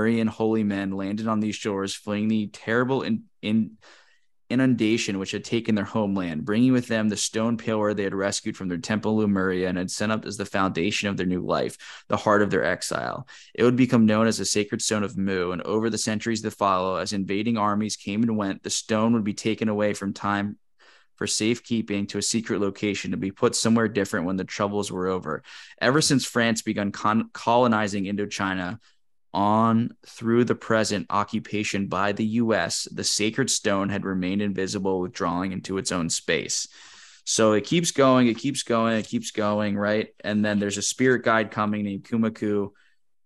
[0.00, 3.76] Lemurian holy men landed on these shores, fleeing the terrible in, in
[4.48, 8.56] inundation which had taken their homeland, bringing with them the stone pillar they had rescued
[8.56, 12.04] from their temple Lemuria and had set up as the foundation of their new life,
[12.08, 13.28] the heart of their exile.
[13.54, 16.52] It would become known as the sacred stone of Mu, and over the centuries that
[16.52, 20.56] follow, as invading armies came and went, the stone would be taken away from time
[21.16, 25.08] for safekeeping to a secret location to be put somewhere different when the troubles were
[25.08, 25.42] over.
[25.78, 28.78] Ever since France began con- colonizing Indochina,
[29.32, 35.52] on through the present occupation by the US, the sacred stone had remained invisible, withdrawing
[35.52, 36.68] into its own space.
[37.24, 40.08] So it keeps going, it keeps going, it keeps going, right?
[40.20, 42.70] And then there's a spirit guide coming named Kumaku,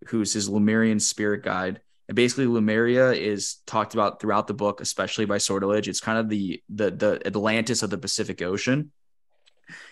[0.08, 1.80] who's his Lemurian spirit guide.
[2.08, 5.88] And basically, Lemuria is talked about throughout the book, especially by Sortilege.
[5.88, 8.92] It's kind of the the the Atlantis of the Pacific Ocean.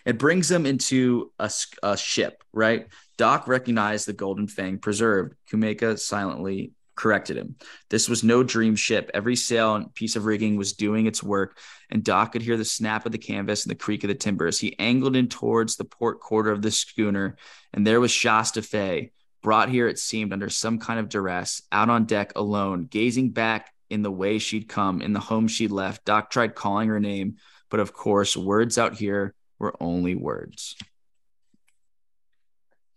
[0.05, 1.51] It brings them into a,
[1.83, 2.89] a ship, right?
[3.23, 5.37] Doc recognized the Golden Fang preserved.
[5.49, 7.55] Kumeka silently corrected him.
[7.89, 9.13] This was no dream ship.
[9.15, 11.57] Every sail and piece of rigging was doing its work,
[11.89, 14.59] and Doc could hear the snap of the canvas and the creak of the timbers.
[14.59, 17.37] He angled in towards the port quarter of the schooner,
[17.73, 21.91] and there was Shasta Fay, brought here, it seemed, under some kind of duress, out
[21.91, 26.05] on deck alone, gazing back in the way she'd come, in the home she'd left.
[26.05, 27.37] Doc tried calling her name,
[27.71, 30.75] but of course, words out here were only words.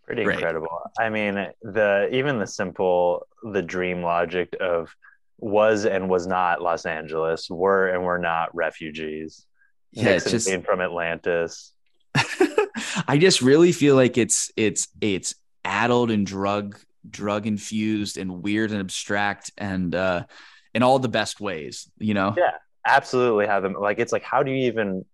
[0.06, 0.82] Pretty incredible.
[1.00, 4.96] I mean, the even the simple the dream logic of
[5.40, 9.46] was and was not Los Angeles, were and were not refugees.
[9.92, 11.74] Yeah, Nixon it's just from Atlantis.
[13.08, 16.78] I just really feel like it's it's it's addled and drug
[17.10, 20.24] drug infused and weird and abstract and uh
[20.74, 22.34] in all the best ways, you know?
[22.38, 22.52] Yeah,
[22.86, 25.06] absolutely have them like it's like how do you even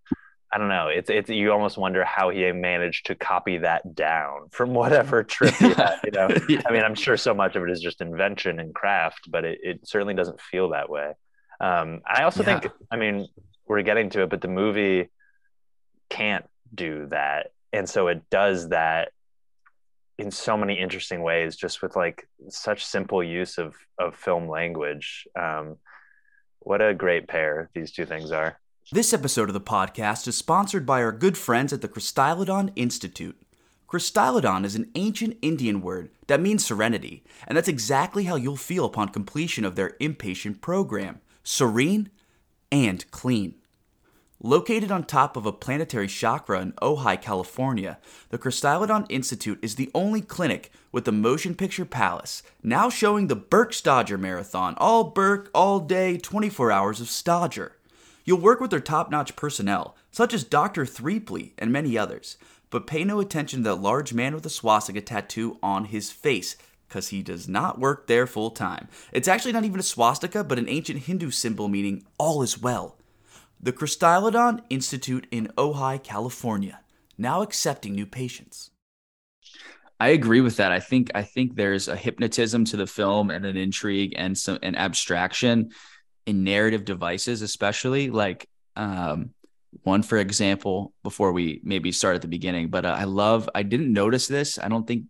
[0.53, 0.87] I don't know.
[0.87, 5.53] It's it's you almost wonder how he managed to copy that down from whatever trip
[5.55, 5.99] he had.
[6.03, 6.61] You know, yeah.
[6.65, 9.59] I mean, I'm sure so much of it is just invention and craft, but it,
[9.63, 11.13] it certainly doesn't feel that way.
[11.59, 12.59] Um, I also yeah.
[12.59, 13.27] think, I mean,
[13.67, 15.09] we're getting to it, but the movie
[16.09, 19.11] can't do that, and so it does that
[20.17, 25.27] in so many interesting ways, just with like such simple use of of film language.
[25.39, 25.77] Um,
[26.59, 28.59] what a great pair these two things are.
[28.89, 33.41] This episode of the podcast is sponsored by our good friends at the Chryskylodon Institute.
[33.87, 38.83] Chryskylodon is an ancient Indian word that means serenity, and that's exactly how you'll feel
[38.83, 42.09] upon completion of their inpatient program serene
[42.69, 43.55] and clean.
[44.43, 47.97] Located on top of a planetary chakra in Ojai, California,
[48.27, 53.37] the Chryskylodon Institute is the only clinic with the Motion Picture Palace, now showing the
[53.37, 57.71] Burke Stodger Marathon, all Burke, all day, 24 hours of Stodger.
[58.23, 60.85] You'll work with their top notch personnel, such as Dr.
[60.85, 62.37] Threeply and many others,
[62.69, 66.55] but pay no attention to that large man with a swastika tattoo on his face,
[66.87, 68.87] because he does not work there full time.
[69.11, 72.97] It's actually not even a swastika, but an ancient Hindu symbol meaning all is well.
[73.61, 76.79] The Chryskylodon Institute in Ojai, California,
[77.17, 78.71] now accepting new patients.
[79.99, 80.71] I agree with that.
[80.71, 84.57] I think I think there's a hypnotism to the film and an intrigue and some
[84.63, 85.69] an abstraction
[86.25, 89.31] in narrative devices, especially like um,
[89.83, 93.63] one, for example, before we maybe start at the beginning, but uh, I love, I
[93.63, 94.59] didn't notice this.
[94.59, 95.05] I don't think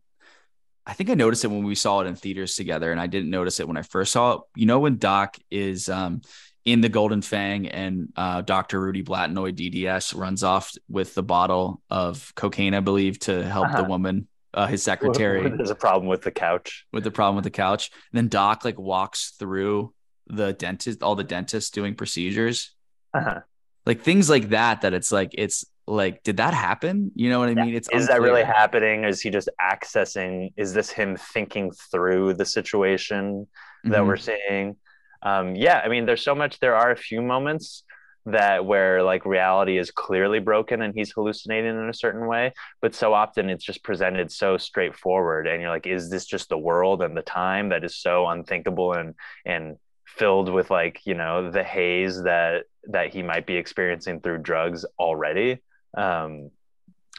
[0.86, 3.30] I think I noticed it when we saw it in theaters together, and I didn't
[3.30, 4.42] notice it when I first saw it.
[4.56, 6.22] You know, when Doc is um,
[6.66, 8.82] in the Golden Fang and uh, Dr.
[8.82, 13.84] Rudy Blatnoyd DDS runs off with the bottle of cocaine, I believe, to help Uh-huh.
[13.84, 16.86] the woman, uh, his secretary, There's a problem with the couch.
[16.92, 17.92] with the problem with the couch.
[18.12, 19.94] And then Doc like walks through
[20.32, 22.74] the dentist, all the dentists doing procedures,
[23.14, 23.42] Uh-huh.
[23.86, 24.82] like things like that.
[24.82, 27.12] That it's like it's like, did that happen?
[27.16, 27.76] You know what I mean?
[27.76, 29.04] It's Is that really happening?
[29.04, 30.54] Is he just accessing?
[30.56, 33.48] Is this him thinking through the situation
[33.84, 34.08] that Mhm.
[34.08, 34.78] we're seeing?
[35.24, 36.60] Um, yeah, I mean, there's so much.
[36.60, 37.84] There are a few moments
[38.28, 42.94] that where like reality is clearly broken and he's hallucinating in a certain way, but
[42.94, 47.02] so often it's just presented so straightforward, and you're like, is this just the world
[47.02, 49.78] and the time that is so unthinkable and and
[50.18, 54.86] filled with like you know the haze that that he might be experiencing through drugs
[55.00, 55.60] already?
[55.98, 56.52] Um,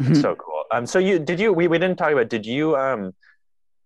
[0.01, 0.17] Mhm.
[0.21, 0.65] so cool.
[0.73, 3.13] Um, so you did you we, we didn't talk about did you um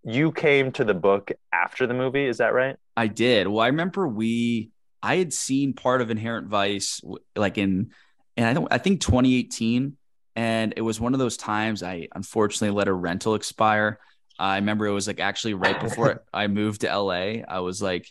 [0.04, 2.76] you came to the book after the movie, is that right?
[2.96, 3.48] I did.
[3.48, 4.70] Well, I remember we
[5.02, 7.00] I had seen part of Inherent Vice
[7.34, 7.90] like in
[8.36, 9.96] and I don't I think 2018
[10.36, 13.98] and it was one of those times I unfortunately let a rental expire.
[14.38, 17.42] I remember it was like actually right before I moved to LA.
[17.48, 18.06] I was like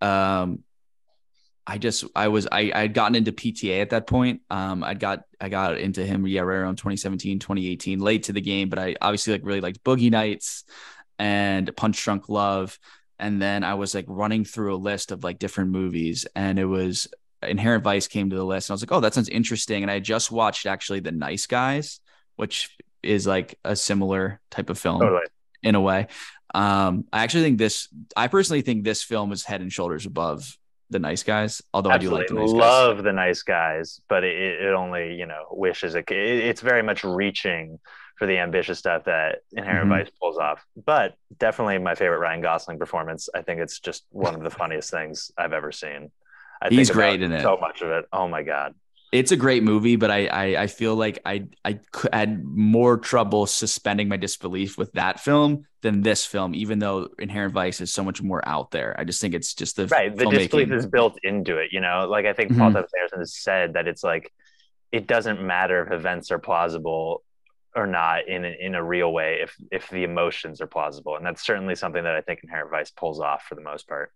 [0.00, 0.62] um
[1.66, 4.42] I just I was I I had gotten into PTA at that point.
[4.50, 8.40] Um I got I got into him yeah right around 2017 2018 late to the
[8.40, 10.64] game but I obviously like really liked Boogie Nights
[11.18, 12.78] and Punch Drunk Love
[13.18, 16.64] and then I was like running through a list of like different movies and it
[16.66, 17.08] was
[17.42, 19.90] Inherent Vice came to the list and I was like oh that sounds interesting and
[19.90, 22.00] I just watched actually The Nice Guys
[22.36, 25.22] which is like a similar type of film Totally.
[25.62, 26.08] in a way.
[26.54, 27.88] Um, I actually think this.
[28.16, 30.56] I personally think this film is head and shoulders above
[30.90, 31.60] the Nice Guys.
[31.74, 32.60] Although I do like the Absolutely Nice Guys.
[32.60, 36.82] love the nice guys, but it, it only, you know, wishes it, it it's very
[36.82, 37.80] much reaching
[38.16, 39.98] for the ambitious stuff that Inherent Mhm.
[40.04, 40.64] Vice pulls off.
[40.76, 43.28] But definitely my favorite Ryan Gosling performance.
[43.34, 46.12] I think it's just one of the funniest things I've ever seen.
[46.62, 47.42] I He's think great in it.
[47.42, 48.04] So much of it.
[48.12, 48.74] Oh my god.
[49.14, 51.78] It's a great movie, but I I, I feel like I I
[52.12, 57.52] had more trouble suspending my disbelief with that film than this film, even though Inherent
[57.54, 58.96] Vice is so much more out there.
[58.98, 62.08] I just think it's just the right the disbelief is built into it you know
[62.10, 62.74] like i think paul Mhm.
[62.74, 64.32] thomas anderson has said that it's like
[64.90, 67.22] it doesn't matter if events are plausible
[67.76, 71.24] or not in a, in a real way if if the emotions are plausible and
[71.24, 74.10] that's certainly something that i think inherent vice pulls off for the most part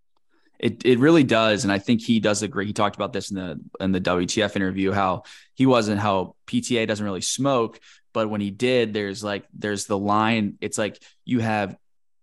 [0.59, 2.67] It it really does, and I think he does a great.
[2.67, 5.23] He talked about this in the in the WTF interview how
[5.55, 7.79] he wasn't how PTA doesn't really smoke,
[8.13, 10.59] but when he did, there's like there's the line.
[10.61, 11.77] It's like you have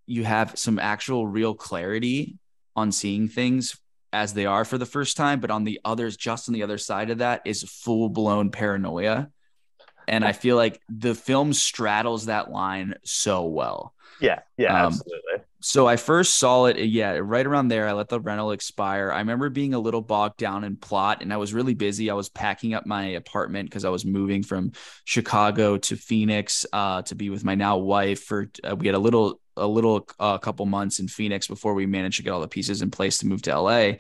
[0.06, 2.38] you have some actual real clarity
[2.76, 3.80] on seeing things
[4.12, 6.78] as they are for the first time, but on the others, just on the other
[6.78, 9.30] side of that is full blown paranoia,
[10.08, 13.94] and I feel like the film straddles that line so well.
[14.20, 15.35] yeah yeah Um, absolutely
[15.68, 17.88] So I first saw it, yeah, right around there.
[17.88, 19.12] I let the rental expire.
[19.12, 22.12] I remember being a little bogged down in plot, and I was really busy.
[22.12, 24.74] I was packing up my apartment because I was moving from
[25.06, 28.26] Chicago to Phoenix uh, to be with my now wife.
[28.26, 31.88] For uh, we had a little, a little, uh, couple months in Phoenix before we
[31.88, 33.94] managed to get all the pieces in place to move to LA.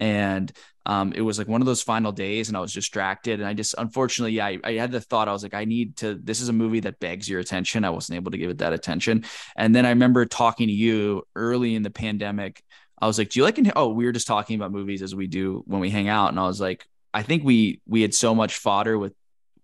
[0.00, 0.50] And
[0.84, 3.38] um, it was like one of those final days, and I was distracted.
[3.40, 5.28] And I just, unfortunately, yeah, I, I had the thought.
[5.28, 6.14] I was like, I need to.
[6.14, 7.84] This is a movie that begs your attention.
[7.84, 9.24] I wasn't able to give it that attention.
[9.56, 12.62] And then I remember talking to you early in the pandemic.
[13.00, 15.28] I was like, "Do you like?" Oh, we were just talking about movies as we
[15.28, 18.34] do when we hang out, and I was like, "I think we we had so
[18.34, 19.14] much fodder with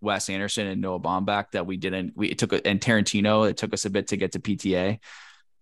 [0.00, 2.12] Wes Anderson and Noah Baumbach that we didn't.
[2.16, 3.48] We it took and Tarantino.
[3.48, 5.00] It took us a bit to get to PTA."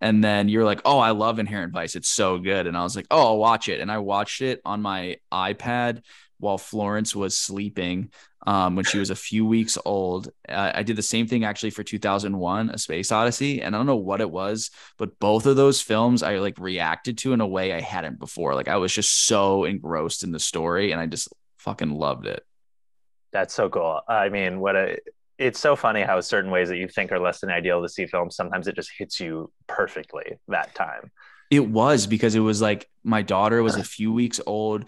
[0.01, 1.95] And then you're like, "Oh, I love Inherent Vice.
[1.95, 4.61] It's so good." And I was like, "Oh, I'll watch it." And I watched it
[4.65, 6.03] on my iPad
[6.39, 8.11] while Florence was sleeping
[8.45, 10.29] um, when she was a few weeks old.
[10.47, 13.87] Uh, I did the same thing actually for 2001, A Space Odyssey, and I don't
[13.87, 17.47] know what it was, but both of those films I like reacted to in a
[17.47, 18.53] way I hadn't before.
[18.55, 22.43] Like I was just so engrossed in the story, and I just fucking loved it.
[23.31, 24.97] that's so cool i mean what a
[25.37, 28.05] it's so funny how certain ways that you think are less than ideal to see
[28.05, 31.11] films sometimes it just hits you perfectly that time
[31.49, 34.85] It was because it was like my daughter was a few weeks old.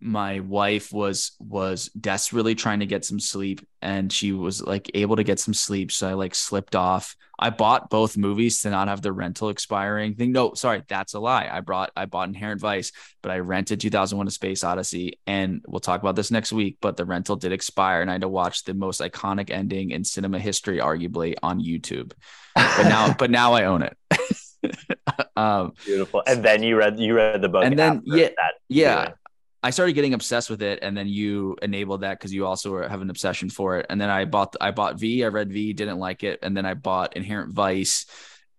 [0.00, 5.16] My wife was was desperately trying to get some sleep and she was like able
[5.16, 5.92] to get some sleep.
[5.92, 7.16] So I like slipped off.
[7.38, 10.32] I bought both movies to not have the rental expiring thing.
[10.32, 11.48] No, sorry, that's a lie.
[11.50, 15.80] I brought I bought Inherent Vice, but I rented 2001 A Space Odyssey and we'll
[15.80, 18.64] talk about this next week, but the rental did expire and I had to watch
[18.64, 22.12] the most iconic ending in cinema history arguably on YouTube.
[22.54, 23.96] But now but now I own it.
[25.36, 29.12] um beautiful and then you read you read the book And then, yeah, that yeah.
[29.62, 33.02] I started getting obsessed with it and then you enabled that because you also have
[33.02, 33.86] an obsession for it.
[33.88, 36.66] And then i bought i bought v i read v didn't like it and then
[36.66, 38.06] i bought inherent vice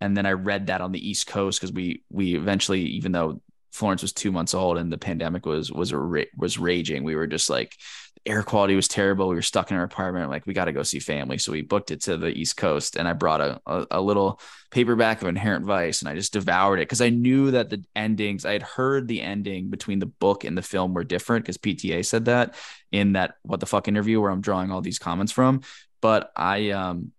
[0.02, 3.40] and then I read that on the East Coast because we we eventually, even though
[3.70, 5.94] Florence was two months old and the pandemic was was
[6.36, 7.76] was raging, we were just like
[8.24, 9.28] air quality was terrible.
[9.28, 10.30] We were stuck in our apartment.
[10.30, 12.96] Like we got to go see family, so we booked it to the East Coast,
[12.96, 14.40] and I brought a a, a little
[14.70, 18.44] paperback of Inherent Vice, and I just devoured it because I knew that the endings.
[18.44, 22.04] I had heard the ending between the book and the film were different because PTA
[22.04, 22.54] said that
[22.90, 25.62] in that what the fuck interview where I'm drawing all these comments from.
[26.00, 27.12] But I um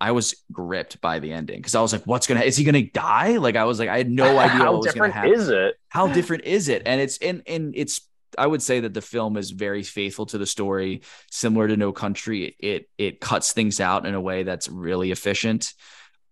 [0.00, 2.40] I was gripped by the ending because I was like, "What's gonna?
[2.42, 4.92] Is he gonna die?" Like I was like, I had no idea How what was
[4.92, 5.32] gonna different happen.
[5.32, 5.74] is it?
[5.88, 6.82] How different is it?
[6.84, 8.02] And it's and and it's.
[8.38, 11.92] I would say that the film is very faithful to the story, similar to No
[11.92, 12.56] Country.
[12.58, 15.72] It it cuts things out in a way that's really efficient.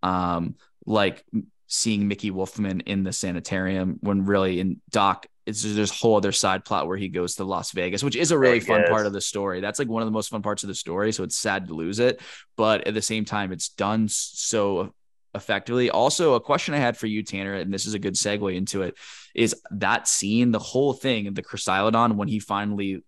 [0.02, 1.24] Um, like
[1.68, 6.32] seeing Mickey Wolfmann in the sanitarium when really in Doc it's there's a whole other
[6.32, 9.12] side plot where he goes to Las Vegas, which is a really fun part of
[9.12, 9.60] the story.
[9.60, 11.12] That's like one of the most fun parts of the story.
[11.12, 12.20] So it's sad to lose it,
[12.56, 14.94] but at the same time, it's done so
[15.34, 15.90] effectively.
[15.90, 18.82] Also, a question I had for you, Tanner, and this is a good segue into
[18.82, 18.96] it,
[19.34, 23.02] is that scene, the whole thing, the Chryskylodon, when he finally,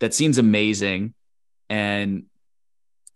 [0.00, 1.14] that scene's amazing,
[1.68, 2.24] and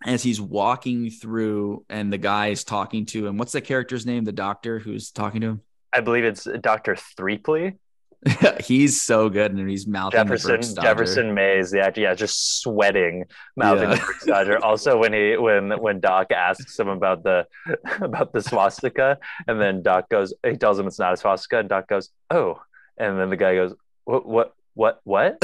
[0.04, 3.38] as he's walking through, and the guy is talking to him.
[3.38, 4.24] What's the character's name?
[4.24, 5.60] The doctor who's talking to him.
[5.92, 6.96] I believe it's Dr.
[6.96, 7.76] Threeply.
[8.64, 10.62] he's so good, and he's mouthing Jefferson.
[10.80, 13.24] Jefferson Mays, the actor, yeah, just sweating,
[13.56, 13.94] mouthing Yeah.
[13.96, 14.60] the Burke Stodger.
[14.62, 17.46] Also, when he when when Doc asks him about the
[18.00, 19.18] about the swastika,
[19.48, 22.60] and then Doc goes, he tells him it's not a swastika, and Doc goes, oh,
[22.96, 23.74] and then the guy goes,
[24.04, 25.38] what what what what?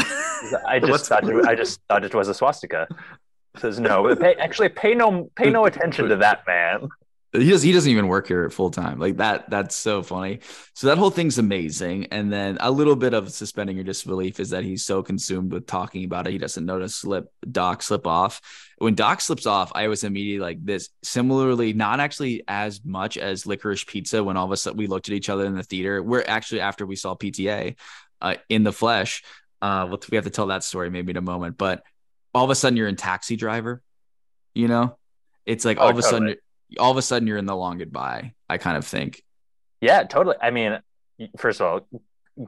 [0.67, 2.87] I just thought it, I just thought it was a swastika.
[3.57, 6.89] Says no, pay, actually pay no pay no attention to that man.
[7.33, 8.99] He does he doesn't even work here full time.
[8.99, 10.41] Like that that's so funny.
[10.75, 12.07] So that whole thing's amazing.
[12.07, 15.67] And then a little bit of suspending your disbelief is that he's so consumed with
[15.67, 18.41] talking about it he doesn't notice slip doc slip off.
[18.79, 20.89] When doc slips off i was immediately like this.
[21.03, 25.09] Similarly not actually as much as licorice pizza when all of a sudden we looked
[25.09, 26.03] at each other in the theater.
[26.03, 27.77] We're actually after we saw pta
[28.23, 29.23] uh, in the flesh
[29.61, 31.83] uh we'll- we have to tell that story maybe in a moment but
[32.35, 33.83] all of a sudden you're in taxi driver
[34.55, 34.97] you know?
[35.47, 36.21] It's like Oh, all of a totally.
[36.31, 36.37] sudden
[36.79, 38.35] all of a sudden you're in the long goodbye.
[38.49, 39.23] I kind of think.
[39.81, 40.37] Yeah, totally.
[40.41, 40.81] I mean,
[41.37, 42.03] first of all,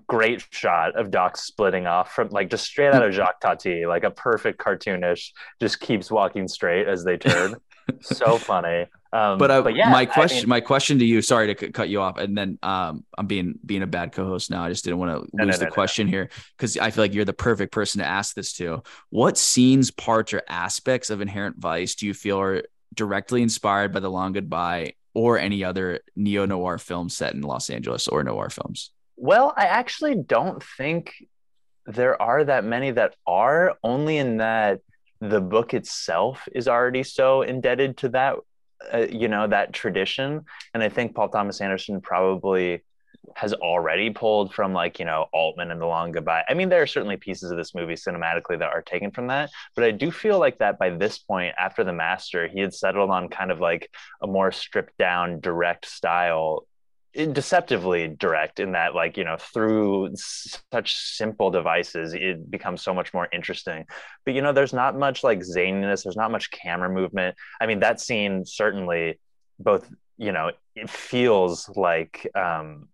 [0.06, 4.04] great shot of Doc splitting off from like just straight out of Jacques Tati, like
[4.04, 5.30] a perfect cartoonish,
[5.60, 7.56] just keeps walking straight as they turn.
[8.00, 8.86] so funny.
[9.12, 11.72] Um, But, uh, yeah, my I question, mean- my question to you, sorry to c-
[11.72, 14.62] cut you off, and then um, I'm being being a bad co-host now.
[14.62, 15.74] I just didn't want to No, lose no, the no, no.
[15.74, 18.84] question here because I feel like you're the perfect person to ask this to.
[19.08, 22.62] What scenes, parts, or aspects of Inherent Vice do you feel are
[22.94, 27.70] directly inspired by The Long Goodbye or any other neo noir film set in Los
[27.70, 28.90] Angeles or noir films?
[29.16, 31.14] Well, I actually don't think
[31.86, 34.80] there are that many that are, only in that
[35.20, 38.36] the book itself is already so indebted to that,
[38.92, 40.44] uh, you know, that tradition.
[40.72, 42.82] And I think Paul Thomas Anderson probably
[43.34, 46.44] has already pulled from like, you know, Altman and The Long Goodbye.
[46.48, 49.50] I mean, there are certainly pieces of this movie cinematically that are taken from that,
[49.74, 53.10] but I do feel like that by this point, after The Master, he had settled
[53.10, 53.90] on kind of like
[54.22, 56.66] a more stripped down, direct style
[57.12, 63.12] deceptively direct in that like you know through such simple devices it becomes so much
[63.12, 63.84] more interesting
[64.24, 67.80] but you know there's not much like zaniness there's not much camera movement i mean
[67.80, 69.18] that scene certainly
[69.58, 72.86] both you know it feels like um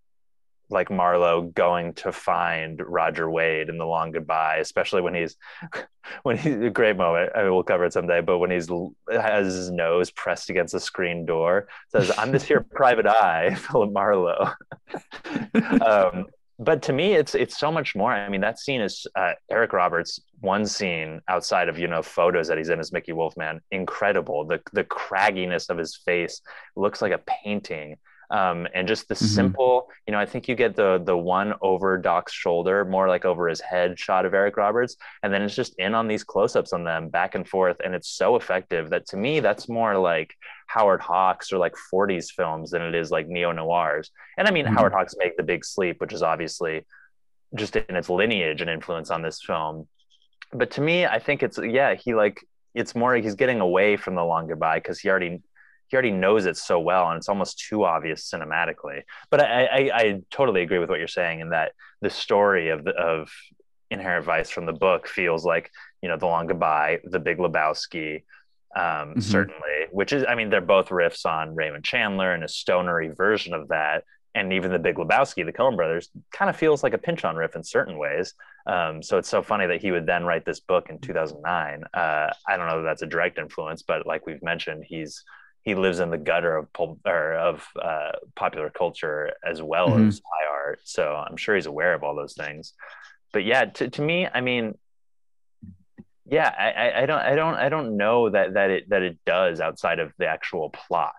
[0.69, 5.37] like Marlowe going to find Roger Wade in the long goodbye, especially when he's
[6.23, 7.33] when he's a great moment.
[7.35, 8.69] I mean, we'll cover it someday, but when he's
[9.11, 13.93] has his nose pressed against the screen door, says, "I'm this here private eye, Philip
[13.93, 14.51] Marlowe."
[15.85, 16.27] um,
[16.59, 18.13] but to me, it's it's so much more.
[18.13, 20.21] I mean, that scene is uh, Eric Roberts.
[20.41, 24.47] One scene outside of you know photos that he's in as Mickey Wolfmann, incredible.
[24.47, 26.41] The the cragginess of his face
[26.75, 27.99] looks like a painting
[28.31, 29.19] um, and just the Mhm.
[29.19, 33.25] simple you know i think you get the the one over doc's shoulder more like
[33.25, 36.73] over his head shot of eric roberts and then it's just in on these close-ups
[36.73, 40.35] on them back and forth and it's so effective that to me that's more like
[40.67, 44.75] howard hawks or like 40s films than it is like neo-noirs and i mean Mhm.
[44.75, 46.85] howard hawks make the big sleep which is obviously
[47.55, 49.87] just in its lineage and influence on this film
[50.53, 52.39] but to me i think it's yeah he like
[52.75, 55.41] it's more he's getting away from the long goodbye because he already
[55.89, 59.03] he already knows it so well and it's almost too obvious cinematically.
[59.31, 62.85] But I, I i totally agree with what you're saying in that the story of
[62.85, 63.31] the of
[63.91, 65.71] inherent vice from the book feels like
[66.03, 68.25] you know the long goodbye the big lebowski
[68.75, 69.23] um Mhm.
[69.23, 73.55] certainly which is i mean they're both riffs on raymond chandler and a stonery version
[73.55, 74.05] of that.
[74.35, 77.57] And even the big lebowski the coen brothers kind of feels like a Pynchon riff
[77.57, 78.35] in certain ways.
[78.67, 82.31] Um, so it's so funny that he would then write this book in 2009 uh,
[82.49, 85.23] i don't know if that's a direct influence but like we've mentioned he's
[85.67, 90.07] he lives in the gutter of pul- or of uh, popular culture as well Mhm.
[90.09, 90.79] as high art.
[90.85, 92.73] So I'm sure he's aware of all those things.
[93.33, 94.79] But yeah, to, to me, I mean,
[96.25, 99.19] yeah, I, I, I don't I don't I don't know that that it that it
[99.27, 101.15] does outside of the actual plot.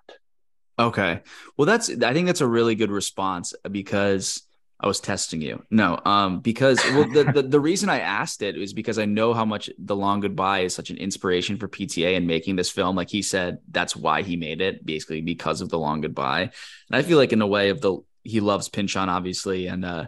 [0.79, 1.21] Okay.
[1.57, 4.46] Well, that's I think that's a really good response because
[4.79, 5.63] I was testing you.
[5.71, 9.33] No, um, because well, the, the the reason I asked it is because I know
[9.33, 12.95] how much The Long Goodbye is such an inspiration for PTA in making this film.
[12.95, 16.41] Like he said, that's why he made it, basically because of The Long Goodbye.
[16.41, 16.51] And
[16.91, 20.07] I feel like in a way of the he loves Pynchon, obviously, and uh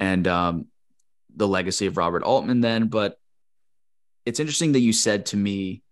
[0.00, 0.66] and um
[1.36, 3.18] the legacy of Robert Altman then, but
[4.26, 5.82] it's interesting that you said to me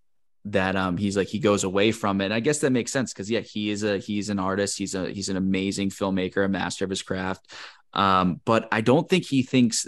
[0.46, 2.26] that um he's like he goes away from it.
[2.26, 4.78] And I guess that makes sense because yeah, he is a he's an artist.
[4.78, 7.52] He's a he's an amazing filmmaker, a master of his craft.
[7.92, 9.86] Um, but I don't think he thinks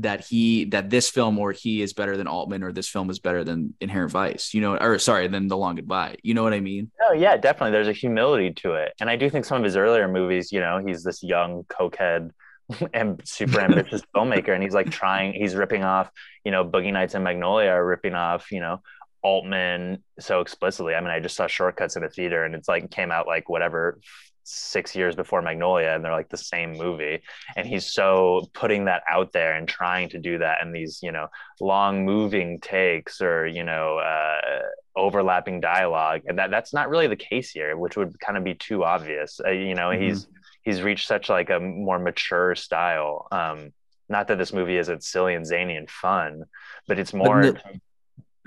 [0.00, 3.18] that he that this film or he is better than Altman or this film is
[3.18, 4.52] better than Inherent Vice.
[4.52, 6.16] You know, or sorry, than The Long Goodbye.
[6.22, 6.90] You know what I mean?
[7.08, 7.72] Oh yeah, definitely.
[7.72, 10.60] There's a humility to it, and I do think some of his earlier movies, you
[10.60, 12.30] know, he's this young cokehead
[12.94, 15.32] and super ambitious filmmaker, and he's like trying.
[15.32, 16.10] He's ripping off,
[16.44, 18.82] you know, Boogie Nights and Magnolia are ripping off, you know,
[19.22, 20.94] Altman so explicitly.
[20.94, 23.48] I mean, I just saw Shortcuts in a theater, and it's like came out like
[23.48, 23.98] whatever
[24.46, 27.22] six years before Magnolia, and they're like the same movie.
[27.56, 31.12] And he's so putting that out there and trying to do that in these, you
[31.12, 31.28] know,
[31.60, 33.98] long moving takes or you know.
[33.98, 34.60] Uh,
[34.98, 38.54] overlapping dialogue and that that's not really the case here which would kind of be
[38.54, 40.00] too obvious uh, you know Mhm.
[40.02, 40.26] he's
[40.62, 43.74] he's reached such like a more mature style um
[44.08, 46.44] not that this movie isn't silly and zany and fun
[46.88, 47.54] but it's more no-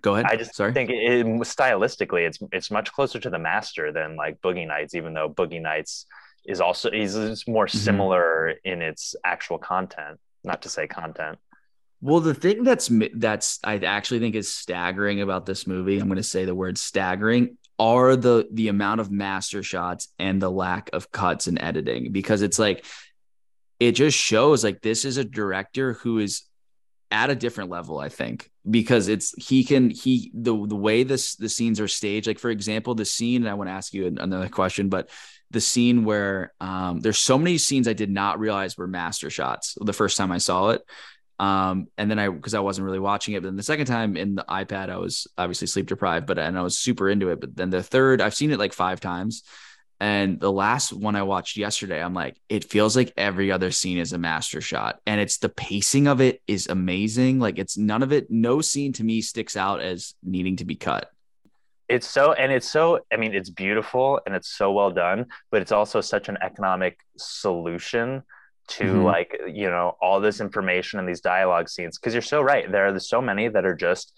[0.01, 0.25] Go ahead.
[0.27, 0.73] i just sorry.
[0.73, 5.13] think it, stylistically it's it's much closer to the master than like boogie nights even
[5.13, 6.05] though boogie nights
[6.45, 7.71] is also is, more Mhm.
[7.83, 11.37] similar in its actual content not to say content
[12.01, 16.15] Well, the thing that's that's I actually think is staggering about this movie, I'm going
[16.15, 20.89] to say the word staggering, are the the amount of master shots and the lack
[20.93, 22.85] of cuts and editing because it's like
[23.81, 26.43] it just shows like this is a director who is
[27.11, 31.35] at a different level, I think, because it's he can he the the way this
[31.35, 32.27] the scenes are staged.
[32.27, 33.41] Like for example, the scene.
[33.41, 35.09] And I want to ask you another question, but
[35.51, 39.75] the scene where um, there's so many scenes I did not realize were master shots
[39.81, 40.83] the first time I saw it.
[41.39, 44.17] Um, and then I because I wasn't really watching it, but then the second time
[44.17, 47.39] in the iPad, I was obviously sleep deprived, but and I was super into it.
[47.39, 49.43] But then the third, I've seen it like five times.
[49.99, 53.97] And the last one I watched yesterday, I'm like, it feels like every other scene
[53.97, 54.99] is a master shot.
[55.05, 57.39] And it's the pacing of it is amazing.
[57.39, 60.75] Like it's none of it, no scene to me sticks out as needing to be
[60.75, 61.11] cut.
[61.89, 65.59] it's so and it's so i mean it's beautiful and it's so well done but
[65.63, 68.21] it's also such an economic solution
[68.67, 69.03] to Mhm.
[69.03, 72.85] like you know all this information and these dialogue scenes because you're so right there
[72.87, 74.13] are so many that are just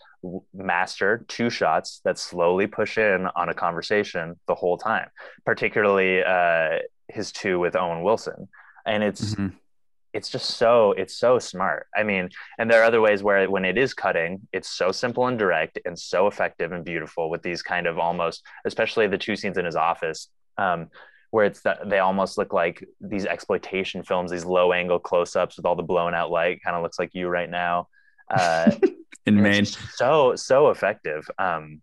[0.53, 5.09] mastered two shots that slowly push in on a conversation the whole time
[5.45, 6.77] particularly uh
[7.09, 8.47] his two with owen wilson.
[8.85, 9.53] And it's Mhm.
[10.13, 11.87] it's just so it's so smart.
[11.95, 15.27] I mean and there are other ways where when it is cutting it's so simple
[15.27, 19.35] and direct and so effective and beautiful with these kind of almost especially the two
[19.35, 20.89] scenes in his office um,
[21.31, 25.65] where it's that they almost look like these exploitation films these low angle close-ups with
[25.65, 27.87] all the blown out light kind of looks like you right now
[28.31, 28.71] uh,
[29.27, 29.65] In Maine.
[29.65, 31.81] so so effective um,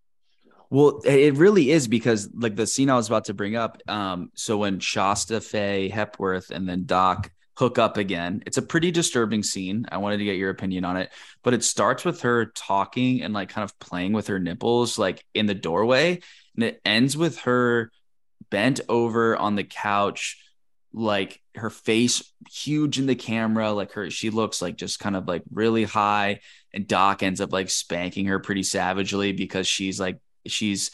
[0.71, 3.81] Well, it really is because like the scene I was about to bring up.
[3.87, 8.91] Um, so when Shasta, Fay, Hepworth, and then Doc hook up again, it's a pretty
[8.91, 9.87] disturbing scene.
[9.91, 11.11] I wanted to get your opinion on it,
[11.45, 15.25] but it starts with her talking and like kind of playing with her nipples, like
[15.35, 16.21] in the doorway,
[16.55, 17.93] and it ends with her
[18.51, 20.43] bent over on the couch,
[20.93, 25.29] like her face huge in the camera, like her she looks like just kind of
[25.29, 26.41] like really high,
[26.73, 30.91] and Doc ends up like spanking her pretty savagely because she's like she's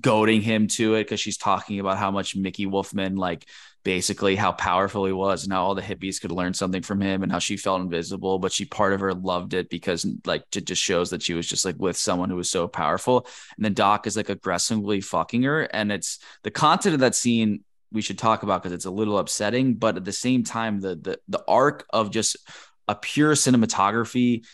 [0.00, 3.46] goading him to it because she's talking about how much Mickey Wolfmann, like
[3.86, 7.22] basically how powerful he was and how all the hippies could learn something from him
[7.22, 10.66] and how she felt invisible, but she part of her loved it because like it
[10.66, 13.26] just shows that she was just like with someone who was so powerful.
[13.56, 15.62] And then Doc is like aggressively fucking her.
[15.62, 19.18] And it's the content of that scene we should talk about because it's a little
[19.18, 22.36] upsetting, but at the same time, the the the arc of just
[22.88, 24.44] a pure cinematography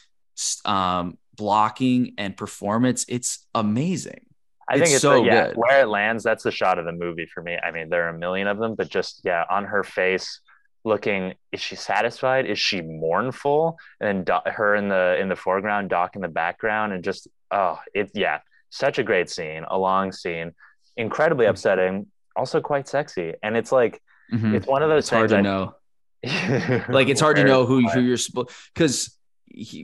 [0.65, 4.21] um blocking and performance, it's amazing.
[4.69, 5.57] I think It's it's so the- yeah, good.
[5.57, 6.23] where it lands.
[6.23, 7.57] That's the shot of the movie for me.
[7.63, 10.41] I mean, there are a million of them, but just yeah, on her face,
[10.85, 11.35] looking.
[11.53, 12.47] Is she satisfied?
[12.47, 13.77] Is she mournful?
[14.01, 17.81] And Do- her in the in the foreground, Doc in the background, and just oh,
[17.95, 18.41] it yeah,
[18.71, 20.53] such a great scene, a long scene,
[20.97, 21.51] incredibly Mm.
[21.51, 22.07] upsetting,
[22.37, 23.35] also quite sexy.
[23.43, 24.01] And it's like
[24.33, 24.55] Mhm.
[24.55, 25.75] it's one of those It's hard to I- know.
[26.89, 29.17] Like it's hard to know who who you're supposed because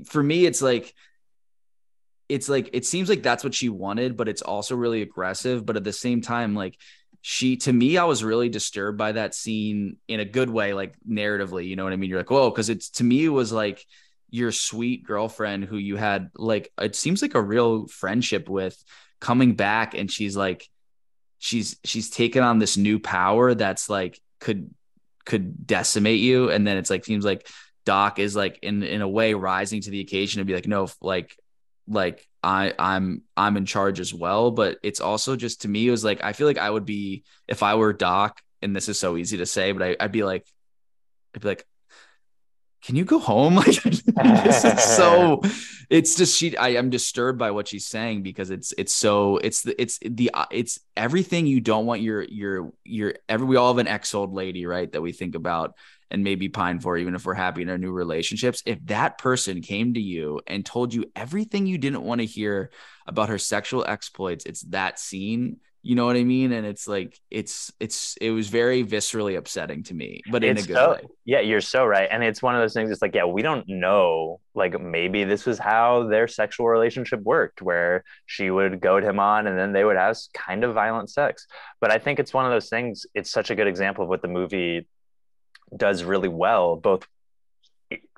[0.06, 0.94] for me it's like
[2.28, 5.64] it's like it seems like that's what she wanted, but it's also really aggressive.
[5.64, 6.76] But at the same time, like
[7.22, 10.94] she to me, I was really disturbed by that scene in a good way, like
[11.08, 11.66] narratively.
[11.66, 12.10] You know what I mean?
[12.10, 13.84] You're like, whoa, because it's to me it was like
[14.30, 18.76] your sweet girlfriend who you had like it seems like a real friendship with
[19.20, 20.68] coming back and she's like
[21.39, 24.70] she's she's taken on this new power that's like could
[25.24, 26.51] could decimate you.
[26.51, 27.48] And then it's like seems like
[27.85, 30.89] doc is like in in a way rising to the occasion to be like no
[31.01, 31.35] like
[31.86, 34.51] like i i'm i'm in charge as well.
[34.51, 37.24] But it's also just to me it was like i feel like i would be
[37.47, 40.24] if i were doc and this is so easy to say but I, i'd be
[40.24, 40.47] like
[41.35, 41.65] i'd be like
[42.82, 43.56] can you go home?
[43.59, 45.42] Like this is so
[45.90, 49.62] it's just she I am disturbed by what she's saying because it's it's so it's
[49.62, 53.78] the it's the it's everything you don't want your your your every we all have
[53.78, 54.90] an ex old lady, right?
[54.90, 55.74] That we think about
[56.10, 58.62] and maybe pine for even if we're happy in our new relationships.
[58.64, 62.70] If that person came to you and told you everything you didn't want to hear
[63.06, 65.59] about her sexual exploits, it's that scene
[65.89, 66.52] you know what I mean?
[66.52, 70.66] And it's like it's it's it was very viscerally upsetting to me, but in It's
[70.66, 71.01] a good so- way.
[71.24, 72.06] Yeah, you're so right.
[72.10, 74.40] And it's one of those things, it's like, yeah, we don't know.
[74.55, 79.47] Like maybe this was how their sexual relationship worked, where she would goad him on
[79.47, 81.47] and then they would have kind of violent sex.
[81.81, 84.20] But I think it's one of those things, it's such a good example of what
[84.20, 84.86] the movie
[85.74, 87.06] does really well, both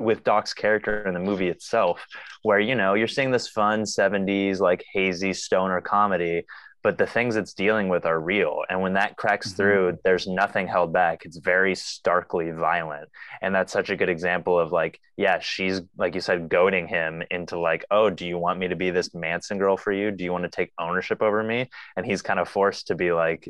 [0.00, 2.04] with Doc's character and the movie itself,
[2.42, 6.44] where you know you're seeing this fun 70s like hazy stoner comedy,
[6.82, 8.62] but the things it's dealing with are real.
[8.68, 9.56] And when that cracks Mhm.
[9.56, 11.24] through, there's nothing held back.
[11.24, 13.08] It's very starkly violent.
[13.42, 17.22] And that's such a good example of like, yeah, she's like you said, goading him
[17.30, 20.10] into like, oh, do you want me to be this Manson girl for you?
[20.10, 21.68] Do you want to take ownership over me?
[21.96, 23.48] And he's kind of forced to be like,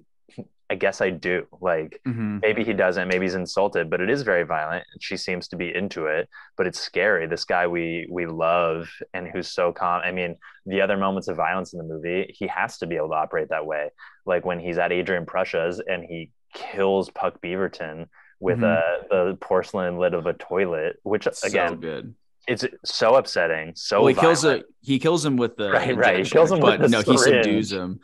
[0.70, 1.46] I guess I do.
[1.60, 2.40] Like, Mhm.
[2.40, 5.74] maybe he doesn't maybe he's insulted but it is very violent she seems to be
[5.74, 10.10] into it but it's scary this guy we we love and who's so calm i
[10.12, 10.36] mean
[10.66, 13.48] the other moments of violence in the movie he has to be able to operate
[13.50, 13.90] that way
[14.26, 18.06] like when he's at adrian prussia's and he kills puck beaverton
[18.38, 18.78] with Mhm.
[18.78, 22.14] a the porcelain lid of a toilet which So again good.
[22.48, 24.62] it's so upsetting so well, he kills violent.
[24.64, 26.24] a, he kills him with the Right, right.
[26.24, 28.00] He kills him with but no, he subdues him.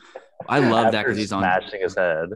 [0.49, 2.31] I love that because he's on smashing his head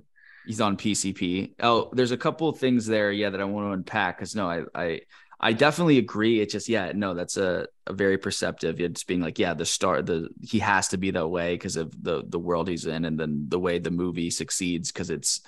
[0.50, 1.52] he's on PCP.
[1.62, 4.50] Oh, there's a couple of things there, yeah, that I want to unpack because no,
[4.50, 5.00] I I
[5.38, 6.40] I definitely agree.
[6.40, 8.80] It's just yeah, no, that's a, a very perceptive.
[8.80, 11.92] It's being like yeah, the star, the he has to be that way because of
[12.02, 15.40] the the world he's in, and then the way the movie succeeds because it's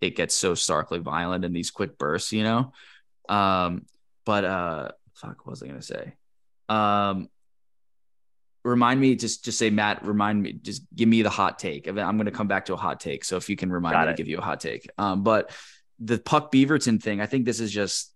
[0.00, 2.72] it gets so starkly violent in these quick bursts, you know.
[3.28, 3.86] Um,
[4.26, 6.14] but uh, fuck, what was I gonna say?
[6.68, 7.28] Um,
[8.64, 10.04] remind me just just say Matt.
[10.04, 11.86] Remind me, just give me the hot take.
[11.86, 13.24] I'm going to come back to a hot take.
[13.24, 14.88] So if you can remind Got me to give you a hot take.
[14.98, 15.50] Um, but
[15.98, 18.12] the Puck Beaverton thing, I think this is just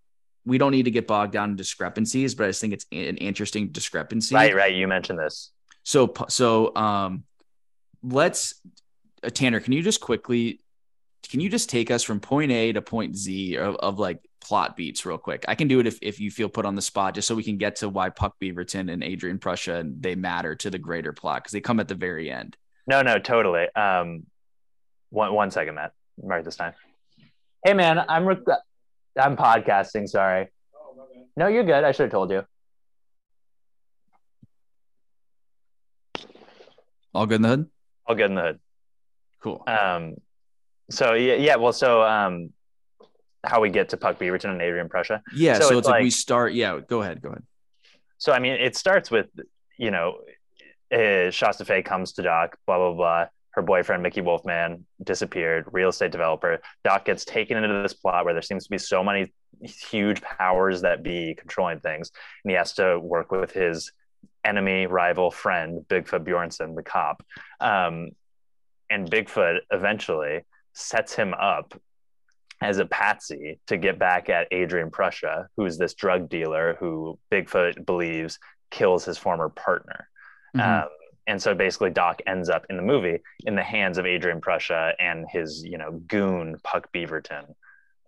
[0.46, 3.16] we don't need to get bogged down in discrepancies, but I just think it's an
[3.16, 4.34] interesting discrepancy.
[4.34, 5.50] right right you mentioned this
[5.82, 7.24] So so um,
[8.02, 8.54] let's
[9.22, 10.60] uh, Tanner, can you just quickly
[11.28, 14.76] can you just take us from point A to point Z of, of like plot
[14.76, 15.44] beats real quick?
[15.48, 17.42] I can do it if, if you feel put on the spot, just so we
[17.42, 21.12] can get to why Puck Beaverton and Adrian Prussia and they matter to the greater
[21.12, 22.56] plot because they come at the very end.
[22.86, 23.66] No, no, totally.
[23.74, 24.24] Um,
[25.10, 25.92] one one second, Matt.
[26.22, 26.74] Mark this time.
[27.64, 28.38] Hey, man, I'm rec-
[29.18, 30.08] I'm podcasting.
[30.08, 30.48] Sorry.
[31.36, 31.82] No, you're good.
[31.84, 32.44] I should have told you.
[37.14, 37.70] All good in the hood?
[38.06, 38.60] All good in the hood.
[39.40, 39.62] Cool.
[39.66, 40.16] Um,
[40.94, 41.56] so yeah, yeah.
[41.56, 42.52] Well, so um,
[43.44, 45.22] how we get to Puck Beaverton and Adrian Prussia.
[45.34, 45.54] yeah.
[45.54, 46.52] so So, it's it's like, we start.
[46.54, 46.80] Yeah.
[46.86, 47.20] Go ahead.
[47.20, 47.42] Go ahead.
[48.18, 49.26] So I mean, it starts with
[49.78, 50.18] you know,
[50.92, 52.56] uh, Shasta Fay comes to Doc.
[52.66, 53.26] Blah blah blah.
[53.50, 55.66] Her boyfriend Mickey Wolfmann disappeared.
[55.70, 56.60] Real estate developer.
[56.82, 60.80] Doc gets taken into this plot where there seems to be so many huge powers
[60.82, 62.10] that be controlling things,
[62.42, 63.92] and he has to work with his
[64.44, 67.24] enemy, rival, friend Bigfoot Bjornson, the cop.
[67.60, 68.10] Um,
[68.90, 70.42] and Bigfoot eventually
[70.74, 71.74] sets him up
[72.60, 77.84] as a patsy to get back at Adrian Prussia, who's this drug dealer who Bigfoot
[77.84, 78.38] believes
[78.70, 80.08] kills his former partner.
[80.56, 80.84] Mhm.
[80.84, 80.88] Um,
[81.26, 84.94] and so basically, Doc ends up in the movie in the hands of Adrian Prussia
[84.98, 87.54] and his, you know, goon Puck Beaverton.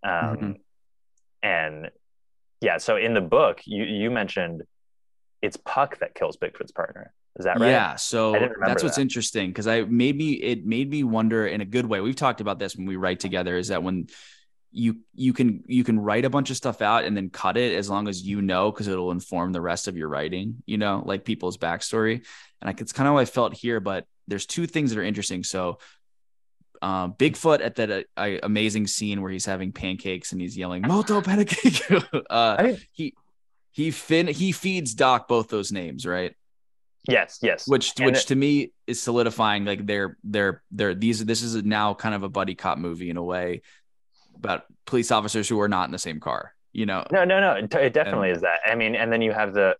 [0.02, 0.60] Um, Mhm.
[1.42, 1.90] And
[2.60, 4.62] yeah, so in the book, you you mentioned
[5.42, 7.12] it's Puck that kills Bigfoot's partner.
[7.38, 7.68] Is that right?
[7.68, 9.02] Yeah, so I didn't remember that's what's that.
[9.02, 12.00] interesting because I made me it made me wonder in a good way.
[12.00, 13.56] We've talked about this when we write together.
[13.56, 14.06] Is that when
[14.72, 17.76] you you can you can write a bunch of stuff out and then cut it
[17.76, 20.62] as long as you know because it'll inform the rest of your writing.
[20.66, 23.80] You know, like people's backstory, and like it's kind of how I felt here.
[23.80, 25.44] But there's two things that are interesting.
[25.44, 25.78] So.
[26.82, 30.82] Um, Bigfoot at that uh, uh, amazing scene where he's having pancakes and he's yelling
[30.82, 33.14] "Moto pancake." uh, I didn't- he
[33.72, 36.34] he fin he feeds Doc both those names, right?
[37.08, 37.68] Yes, yes.
[37.68, 41.62] which And which it- to me is solidifying like they're they're they're these this is
[41.64, 43.62] now kind of a buddy cop movie in a way
[44.36, 47.52] about police officers who are not in the same car you know No, no, no.
[47.52, 48.60] It, it definitely is that.
[48.66, 49.76] I mean, and then you have the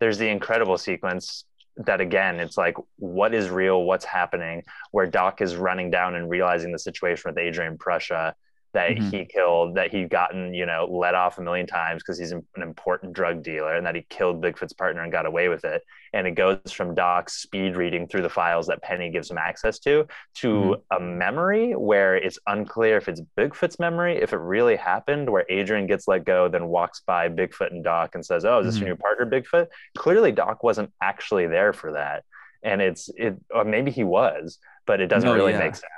[0.00, 1.44] there's the incredible sequence
[1.76, 4.62] that again, it's like what is real, what's happening,
[4.92, 8.34] where Doc is running down and realizing the situation with Adrian Prussia
[8.74, 9.10] that Mhm.
[9.10, 12.44] he killed, that he'd gotten, you know, let off a million times because he's an
[12.56, 15.82] important drug dealer and that he killed Bigfoot's partner and got away with it.
[16.12, 19.78] And it goes from Doc's speed reading through the files that Penny gives him access
[19.80, 20.06] to
[20.36, 25.46] to a memory where it's unclear if it's Bigfoot's memory, if it really happened, where
[25.48, 28.76] Adrian gets let go, then walks by Bigfoot and Doc and says, Oh, is this
[28.76, 28.80] Mhm.
[28.80, 29.68] your new partner, Bigfoot?
[29.96, 32.24] Clearly, Doc wasn't actually there for that.
[32.62, 35.58] And it's, it, or maybe he was, but it doesn't really yeah.
[35.58, 35.90] make sense.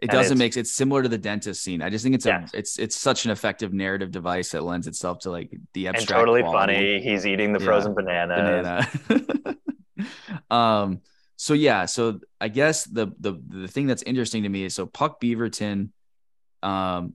[0.00, 2.44] It and doesn't make it's similar to the dentist scene i just think it's a
[2.52, 6.10] it's it's such an effective narrative device that lends itself to like the abstract.
[6.10, 6.74] And totally quality.
[6.74, 7.00] funny.
[7.02, 7.64] He's eating the Yeah.
[7.64, 8.86] frozen bananas.
[9.08, 9.56] banana.
[10.50, 11.00] um.
[11.36, 11.86] So yeah.
[11.86, 15.90] So I guess the the the thing that's interesting to me is so Puck Beaverton,
[16.62, 17.14] um,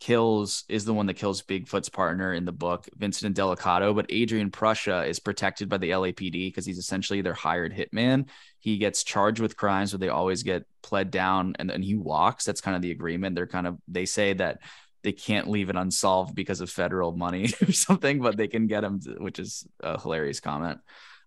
[0.00, 3.94] kills is the one that kills Bigfoot's partner in the book, Vincent Delicato.
[3.94, 8.28] But Adrian Prussia is protected by the LAPD because he's essentially their hired hitman.
[8.58, 12.44] He gets charged with crimes, but they always get pled down, and then he walks.
[12.44, 13.34] That's kind of the agreement.
[13.34, 14.60] They're kind of they say that
[15.02, 18.84] they can't leave it unsolved because of federal money or something, but they can get
[18.84, 20.80] him, to, which is a hilarious comment.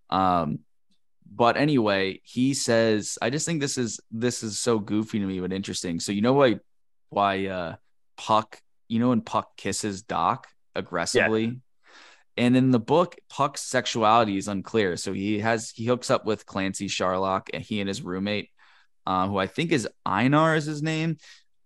[0.10, 0.60] Um,
[1.34, 5.40] but anyway, he says, I just think this is this is so goofy to me,
[5.40, 6.00] but interesting.
[6.00, 6.60] So you know why
[7.10, 7.76] why uh
[8.22, 11.60] Puck, you know, when Puck kisses Doc aggressively.
[12.38, 14.96] And in the book, Puck's sexuality is unclear.
[14.96, 18.50] So he has he hooks up with Clancy Charlock and he and his roommate,
[19.08, 21.18] uh, who I think is Einar is his name.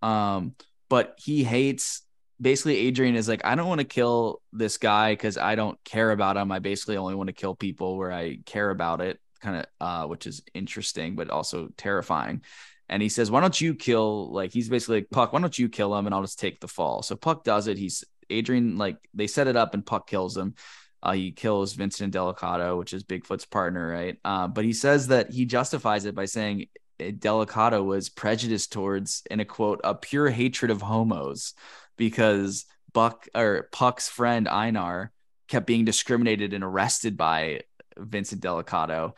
[0.01, 0.55] Um,
[0.89, 2.03] but he hates
[2.39, 6.11] basically Adrian is like, I don't want to kill this guy because I don't care
[6.11, 6.53] about him.
[6.53, 10.07] I basically only want to kill people where I care about it, kind of uh,
[10.07, 12.43] which is interesting, but also terrifying.
[12.89, 15.69] And he says, Why don't you kill like he's basically like, Puck, why don't you
[15.69, 17.01] kill him and I'll just take the fall?
[17.01, 17.77] So Puck does it.
[17.77, 20.55] He's Adrian, like they set it up and Puck kills him.
[21.01, 24.17] Uh, he kills Vincent Delicato, which is Bigfoot's partner, right?
[24.25, 26.65] Uh, but he says that he justifies it by saying
[26.99, 31.53] eh, Delicato was prejudiced towards, in a quote, a pure hatred of homos
[31.95, 35.11] because Buck or Puck's friend Einar
[35.47, 37.61] kept being discriminated and arrested by
[37.97, 39.13] Vincent Delicato.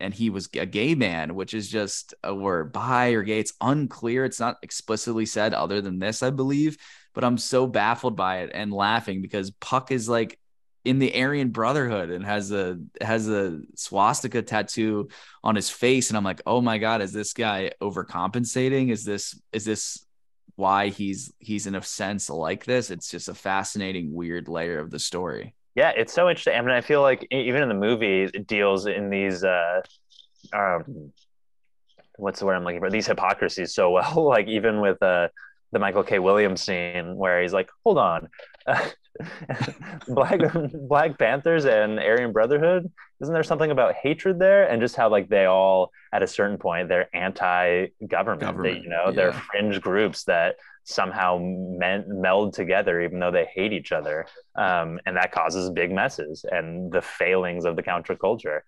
[0.00, 3.40] And he was a gay man, which is just a word bi or gay.
[3.40, 4.24] It's unclear.
[4.24, 6.76] It's not explicitly said other than this, I believe.
[7.14, 10.38] But I'm so baffled by it and laughing because Puck is like
[10.86, 15.08] in the Aryan Brotherhood and has a has a swastika tattoo
[15.42, 18.92] on his face, and I'm like, oh my god, is this guy overcompensating?
[18.92, 20.06] Is this is this
[20.54, 22.92] why he's he's in a sense like this?
[22.92, 25.55] It's just a fascinating, weird layer of the story.
[25.76, 26.54] Yeah, it's so interesting.
[26.54, 29.82] I mean, I feel like even in the movie, it deals in these, uh,
[30.54, 31.12] um,
[32.16, 32.90] what's the word I'm looking for?
[32.90, 34.24] These hypocrisies so well.
[34.36, 35.28] Like even with uh,
[35.72, 36.18] the Michael K.
[36.18, 38.28] Williams scene where he's like, "Hold on,
[40.08, 40.40] Black
[40.72, 42.90] Black Panthers and Aryan Brotherhood.
[43.20, 44.64] Isn't there something about hatred there?
[44.70, 48.40] And just how like they all, at a certain point, they're anti-government.
[48.40, 53.46] They, Government, you know, they're fringe groups that somehow men- meld together, even though they
[53.52, 58.60] hate each other um, and that causes big messes and the failings of the counterculture.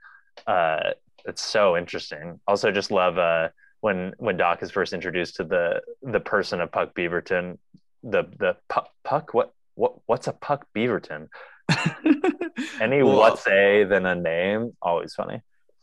[0.47, 0.91] Uh,
[1.25, 2.41] it's so interesting.
[2.47, 3.49] Also, just love uh,
[3.81, 7.59] when when Doc is first introduced to the the person of Puck Beaverton.
[8.03, 11.29] The the Puck, Puck what what what's a Puck Beaverton?
[12.81, 14.73] Any Well, what's a than a name?
[14.83, 15.43] Always funny.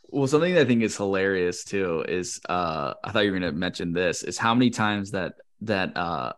[0.09, 3.51] Well, something that I think is hilarious too is uh I thought you were gonna
[3.51, 6.33] mention this is how many times that that uh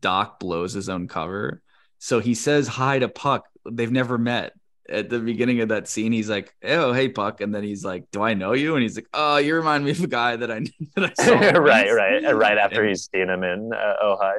[0.00, 1.62] Doc blows his own cover.
[1.98, 3.46] So he says hi to Puck.
[3.70, 4.52] They've never met.
[4.88, 8.04] At the beginning of that scene, he's like, "Oh, hey Puck," and then he's like,
[8.10, 10.50] "Do I know you?" And he's like, "Oh, you remind me of a guy that
[10.50, 10.60] I
[10.96, 14.34] that I saw." right, right, right after And- he's seen him in uh, Oh Hi.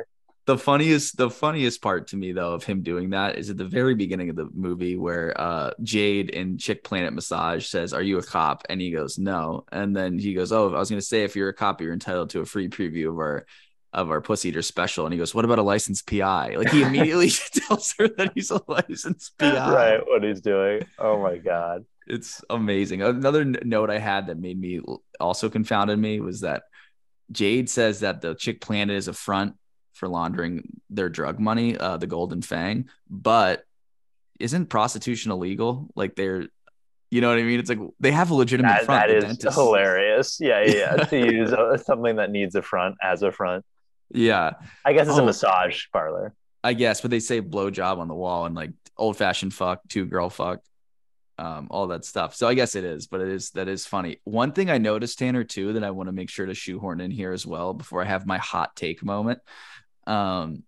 [0.45, 3.63] the funniest the funniest part to me though of him doing that is at the
[3.65, 8.17] very beginning of the movie where uh Jade in Chick Planet Massage says, "Are you
[8.17, 11.05] a cop?" and he goes, "No." And then he goes, "Oh, I was going to
[11.05, 13.45] say if you're a cop, you're entitled to a free preview of our
[13.94, 16.82] of our Pussy Eater special." And he goes, "What about a licensed PI?" Like he
[16.84, 17.30] immediately
[17.68, 19.72] tells her that he's a licensed PI.
[19.74, 20.84] Right, what he's doing.
[20.99, 21.86] Oh my god.
[22.06, 23.02] It's amazing.
[23.02, 24.82] Another note I had that made me
[25.22, 26.64] also confounded me was that
[27.32, 29.56] Jade says that the Chick Planet is a front
[29.94, 33.64] for laundering their drug money, uh, the Golden Fang, but
[34.40, 35.88] isn't prostitution illegal?
[35.95, 36.48] Like they're,
[37.10, 37.60] you know what I mean?
[37.61, 39.07] It's like they have a legitimate That, front.
[39.07, 40.40] that is dentist- hilarious.
[40.41, 40.95] Yeah, yeah.
[40.98, 41.03] yeah.
[41.06, 43.64] to use uh, something that needs a front as a front.
[44.11, 44.51] Yeah,
[44.85, 45.25] I guess it's a Oh.
[45.25, 46.34] massage parlor.
[46.63, 49.81] I guess, but they say blow job on the wall and like old fashioned fuck,
[49.89, 50.59] two girl fuck.
[51.39, 52.35] um, all that stuff.
[52.35, 54.21] So I guess it is, but it is that is funny.
[54.23, 57.09] One thing I noticed, Tanner, too, that I want to make sure to shoehorn in
[57.09, 59.39] here as well before I have my hot take moment.
[60.05, 60.61] Um,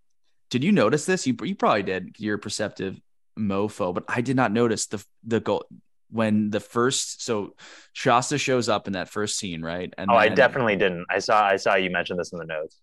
[0.49, 1.27] did you notice this?
[1.27, 2.15] You you probably did.
[2.17, 2.99] You're a perceptive
[3.37, 5.65] mofo, but I did not notice the the goal
[6.09, 7.55] when the first so
[7.93, 9.93] Shasta shows up in that first scene, right?
[9.99, 11.05] And oh, I definitely didn't.
[11.11, 12.79] I saw I saw you mention this in the notes.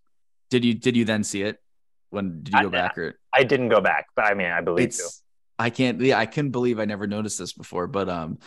[0.53, 1.59] Did you did you then see it?
[2.11, 4.61] When did you go I, back or I didn't go back, but I mean I
[4.61, 5.09] believe it's, you.
[5.59, 7.87] I can't yeah, I couldn't believe I never noticed this before.
[7.87, 8.39] But um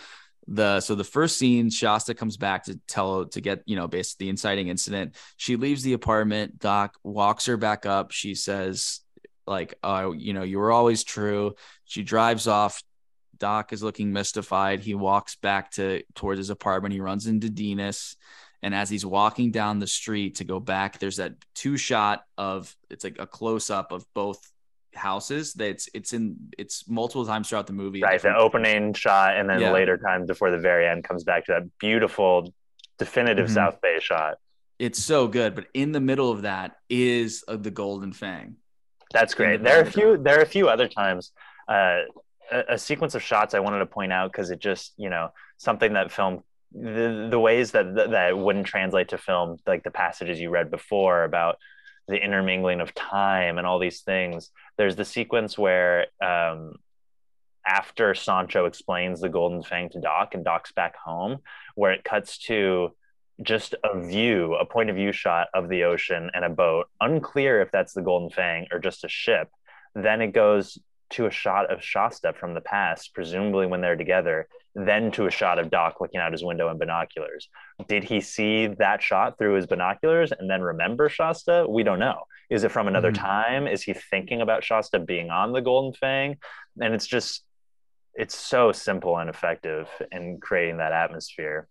[0.46, 4.20] the so the first scene, Shasta comes back to tell to get, you know, based
[4.20, 5.16] the inciting incident.
[5.36, 8.12] She leaves the apartment, Doc walks her back up.
[8.12, 9.00] She says,
[9.44, 11.56] like, uh, you know, you were always true.
[11.86, 12.80] She drives off.
[13.36, 14.78] Doc is looking mystified.
[14.78, 16.94] He walks back to towards his apartment.
[16.94, 18.14] He runs into Denis.
[18.66, 22.74] And as he's walking down the street to go back, there's that two shot of
[22.90, 24.40] it's like a close up of both
[24.92, 28.02] houses that's it's in it's multiple times throughout the movie.
[28.02, 28.20] Right.
[28.20, 29.70] The opening shot and then yeah.
[29.70, 32.52] later times before the very end comes back to that beautiful
[32.98, 33.54] definitive mm-hmm.
[33.54, 34.38] South Bay shot.
[34.80, 38.56] It's so good, but in the middle of that is uh, the Golden Fang.
[39.12, 39.62] That's great.
[39.62, 40.16] There are a few.
[40.16, 41.30] There are a few other times.
[41.68, 42.00] Uh,
[42.50, 45.28] a, a, sequence of shots I wanted to point out because it just you know
[45.56, 46.42] something that film
[46.78, 51.24] the the ways that that wouldn't translate to film like the passages you read before
[51.24, 51.58] about
[52.08, 54.50] the intermingling of time and all these things.
[54.76, 56.74] There's the sequence where um,
[57.66, 61.38] after Sancho explains the Golden Fang to Doc and Doc's back home,
[61.74, 62.94] where it cuts to
[63.42, 67.60] just a view, a point of view shot of the ocean and a boat, unclear
[67.60, 69.50] if that's the Golden Fang or just a ship.
[69.94, 70.78] Then it goes
[71.10, 75.30] to a shot of Shasta from the past, presumably when they're together, then to a
[75.30, 77.48] shot of Doc looking out his window in binoculars.
[77.88, 81.66] Did he see that shot through his binoculars and then remember Shasta?
[81.68, 82.24] We don't know.
[82.50, 83.24] Is it from another mm-hmm.
[83.24, 83.66] time?
[83.66, 86.36] Is he thinking about Shasta being on the Golden Fang?
[86.80, 87.44] And it's just,
[88.14, 91.68] it's so simple and effective in creating that atmosphere.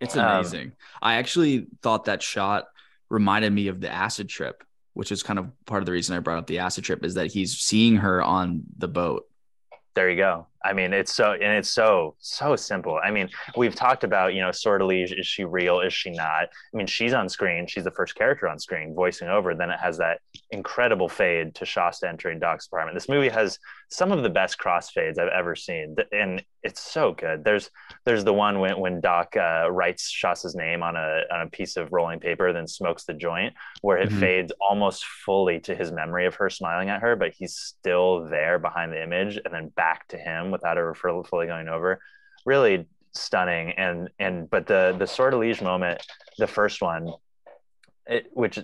[0.00, 0.66] It's amazing.
[0.66, 2.64] Um, I actually thought that shot
[3.08, 4.64] reminded me of the acid trip,
[4.94, 7.14] which is kind of part of the reason I brought up the acid trip is
[7.14, 9.28] that he's seeing her on the boat
[9.94, 10.46] there you go.
[10.64, 12.98] I mean, it's so and it's so so simple.
[13.02, 15.12] I mean, we've talked about you know Sortilege.
[15.12, 15.80] Is she real?
[15.80, 16.44] Is she not?
[16.44, 17.66] I mean, she's on screen.
[17.66, 19.54] She's the first character on screen, voicing over.
[19.54, 20.20] Then it has that
[20.50, 22.96] incredible fade to Shasta entering Doc's apartment.
[22.96, 23.58] This movie has
[23.88, 27.44] some of the best crossfades I've ever seen, and it's so good.
[27.44, 27.70] There's
[28.04, 31.76] there's the one when when Doc uh, writes Shasta's name on a on a piece
[31.76, 34.20] of rolling paper, then smokes the joint, where it mm-hmm.
[34.20, 38.58] fades almost fully to his memory of her smiling at her, but he's still there
[38.58, 42.00] behind the image, and then back to him without ever fully going over.
[42.46, 46.04] Really stunning, and and but the the sortilege moment,
[46.38, 47.12] the first one,
[48.06, 48.58] it, which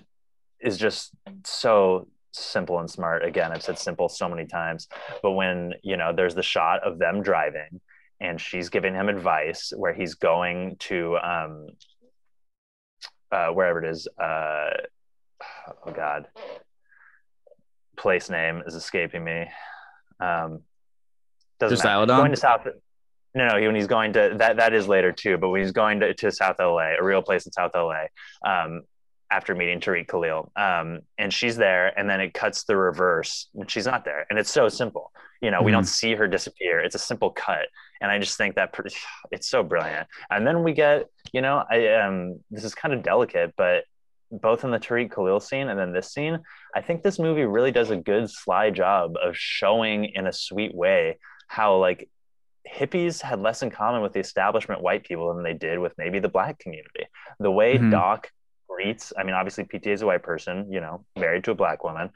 [0.59, 1.11] is just
[1.45, 3.25] so simple and smart.
[3.25, 4.87] Again, I've said simple so many times,
[5.21, 7.81] but when you know there's the shot of them driving
[8.21, 11.67] and she's giving him advice where he's going to um
[13.31, 14.69] uh wherever it is uh
[15.85, 16.27] oh god
[17.97, 19.45] place name is escaping me
[20.19, 20.61] um
[21.59, 22.05] doesn't matter.
[22.05, 22.67] going to south
[23.35, 25.99] no no when he's going to that that is later too but when he's going
[25.99, 28.05] to, to south la a real place in south la
[28.45, 28.81] um
[29.31, 30.51] after meeting Tariq Khalil.
[30.55, 34.25] Um, and she's there, and then it cuts the reverse, and she's not there.
[34.29, 35.11] And it's so simple.
[35.41, 35.65] You know, mm-hmm.
[35.65, 35.87] we don't mm-hmm.
[35.87, 36.79] see her disappear.
[36.79, 37.67] It's a simple cut.
[38.01, 38.75] And I just think that
[39.31, 40.07] it's so brilliant.
[40.29, 43.83] And then we get, you know, I um this is kind of delicate, but
[44.31, 46.39] both in the Tariq Khalil scene and then this scene,
[46.75, 50.73] I think this movie really does a good sly job of showing in a sweet
[50.75, 51.17] way
[51.49, 52.09] how like
[52.69, 56.19] hippies had less in common with the establishment white people than they did with maybe
[56.19, 57.07] the black community.
[57.39, 57.89] The way mm-hmm.
[57.89, 58.31] Doc
[58.69, 61.83] greets, I mean, obviously PTA is a white person, you know, married to a black
[61.83, 62.11] woman.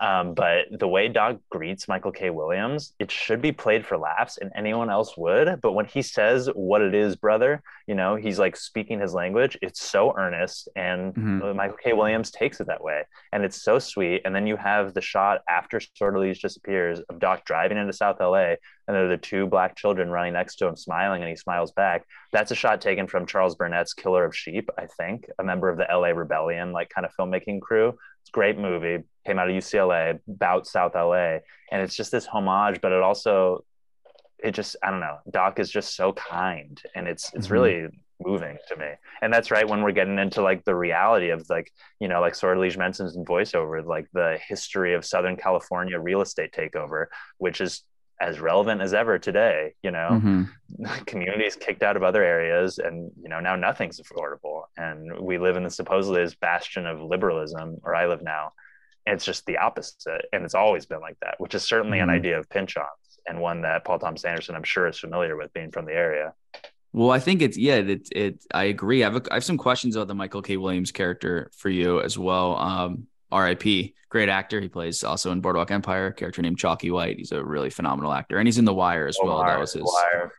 [0.00, 2.30] Um, but the way Doc greets Michael K.
[2.30, 5.60] Williams, it should be played for laughs, and anyone else would.
[5.60, 9.58] But when he says what it is, brother, you know, he's like speaking his language.
[9.60, 11.56] It's so earnest, and mm-hmm.
[11.56, 11.92] Michael K.
[11.92, 14.22] Williams takes it that way, and it's so sweet.
[14.24, 18.54] And then you have the shot after Sortilege disappears of Doc driving into South LA,
[18.86, 21.72] and there are the two black children running next to him, smiling, and he smiles
[21.72, 22.06] back.
[22.32, 25.76] That's a shot taken from Charles Burnett's Killer of Sheep, I think, a member of
[25.76, 27.98] the LA Rebellion, like kind of filmmaking crew
[28.28, 31.38] it's great movie, came out of UCLA, about South LA.
[31.70, 33.64] And it's just this homage, but it also,
[34.42, 37.54] it just, I don't know, Doc is just so kind and it's, it's mm-hmm.
[37.54, 37.88] really
[38.24, 38.88] moving to me.
[39.20, 42.34] And that's right when we're getting into like the reality of like, you know, like
[42.34, 47.06] Sortilege mentions in voiceover, like the history of Southern California real estate takeover,
[47.36, 47.84] which is
[48.20, 50.84] as relevant as ever today you know mm-hmm.
[51.06, 55.56] communities kicked out of other areas and you know now nothing's affordable and we live
[55.56, 58.52] in the supposedly as bastion of liberalism or i live now
[59.12, 62.10] it's just the opposite and it's always been like that which is certainly mm-hmm.
[62.10, 65.52] an idea of Pynchon's and one that Paul Thomas Anderson, I'm sure, is familiar with
[65.52, 66.32] being from the area.
[66.92, 69.04] Well, I think it's yeah, it it I agree.
[69.04, 70.56] I have a, I have some questions about the Michael K.
[70.56, 72.56] Williams character for you as well.
[72.56, 73.94] Um, R.I.P.
[74.08, 74.58] Great actor.
[74.58, 76.10] He plays also in Boardwalk Empire.
[76.12, 77.18] Character named Chalky White.
[77.18, 79.36] He's a really phenomenal actor, and he's in The Wire as well.
[79.36, 79.82] Omar, that was his.
[79.84, 80.32] Wire.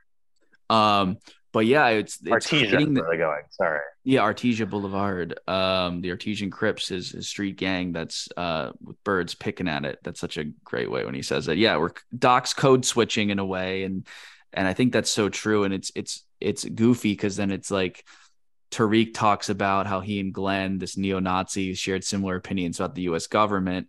[0.71, 1.17] Um,
[1.51, 3.43] but yeah, it's it's Artesia, hitting the- where they're going.
[3.49, 3.80] Sorry.
[4.03, 5.39] yeah, Artesia Boulevard.
[5.47, 9.99] Um, the Artesian Crips is a street gang that's uh with birds picking at it.
[10.03, 11.57] That's such a great way when he says that.
[11.57, 14.05] Yeah, we're Doc's code switching in a way, and
[14.53, 15.63] and I think that's so true.
[15.63, 18.05] And it's it's it's goofy because then it's like
[18.71, 23.27] Tariq talks about how he and Glenn, this neo-Nazi, shared similar opinions about the U.S.
[23.27, 23.88] government,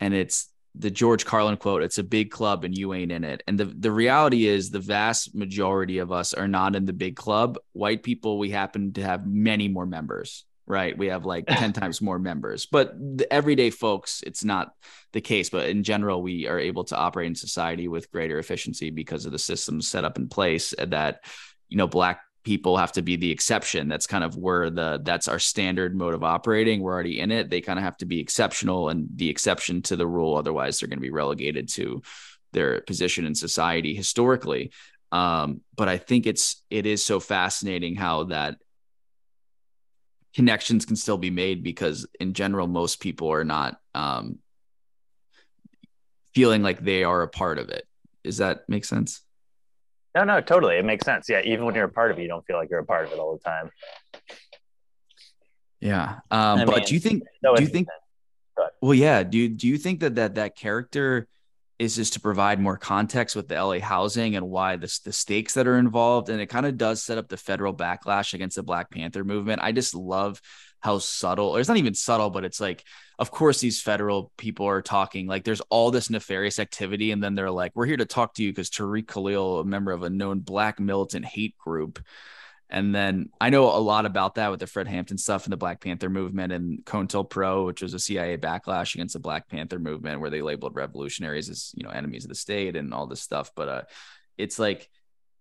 [0.00, 3.42] and it's the George Carlin quote, it's a big club and you ain't in it.
[3.46, 7.16] And the, the reality is the vast majority of us are not in the big
[7.16, 7.58] club.
[7.72, 10.96] White people, we happen to have many more members, right?
[10.96, 14.72] We have like 10 times more members, but the everyday folks, it's not
[15.12, 15.50] the case.
[15.50, 19.32] But in general, we are able to operate in society with greater efficiency because of
[19.32, 21.24] the systems set up in place that,
[21.68, 23.88] you know, black people have to be the exception.
[23.88, 26.80] That's kind of where the that's our standard mode of operating.
[26.80, 27.50] We're already in it.
[27.50, 30.36] They kind of have to be exceptional and the exception to the rule.
[30.36, 32.02] Otherwise, they're going to be relegated to
[32.52, 34.72] their position in society historically.
[35.10, 38.56] Um, but I think it's it is so fascinating how that
[40.34, 44.38] connections can still be made because in general, most people are not um,
[46.34, 47.86] feeling like they are a part of it.
[48.24, 49.22] Does that make sense?
[50.14, 50.76] No, no, totally.
[50.76, 51.28] It makes sense.
[51.28, 53.06] Yeah, even when you're a part of it, you don't feel like you're a part
[53.06, 53.70] of it all the time.
[55.80, 56.20] Yeah.
[56.30, 57.88] Um, I but mean, do you think So do you think
[58.80, 61.26] well yeah, do you do you think that that that character
[61.78, 65.54] is just to provide more context with the LA housing and why the, the stakes
[65.54, 68.62] that are involved and it kind of does set up the federal backlash against the
[68.62, 69.60] Black Panther movement.
[69.62, 70.40] I just love
[70.82, 72.84] how subtle or it's not even subtle but it's like
[73.18, 77.34] of course these federal people are talking like there's all this nefarious activity and then
[77.34, 80.10] they're like we're here to talk to you because Tariq Khalil a member of a
[80.10, 82.00] known black militant hate group
[82.72, 85.58] and then I know a lot about that with the Fred Hampton stuff and the
[85.58, 90.22] Black Panther movement and COINTELPRO, which was a CIA backlash against the Black Panther movement
[90.22, 93.50] where they labeled revolutionaries as, you know, enemies of the state and all this stuff.
[93.54, 93.82] But uh,
[94.38, 94.88] it's like,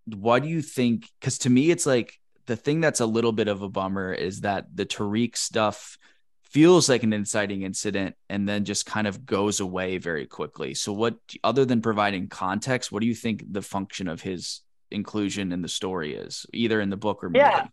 [0.08, 1.10] why do you think?
[1.22, 4.42] Because to me, it's like the thing that's a little bit of a bummer is
[4.42, 5.98] that the Tariq stuff
[6.44, 10.74] feels like an inciting incident and then just kind of goes away very quickly.
[10.74, 14.62] So, what, other than providing context, what do you think the function of his
[14.92, 17.40] inclusion in the story is, either in the book or movie?
[17.40, 17.68] Yeah.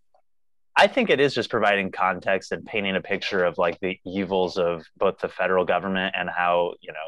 [0.76, 4.58] I think it is just providing context and painting a picture of like the evils
[4.58, 6.98] of both the federal government and how, you know,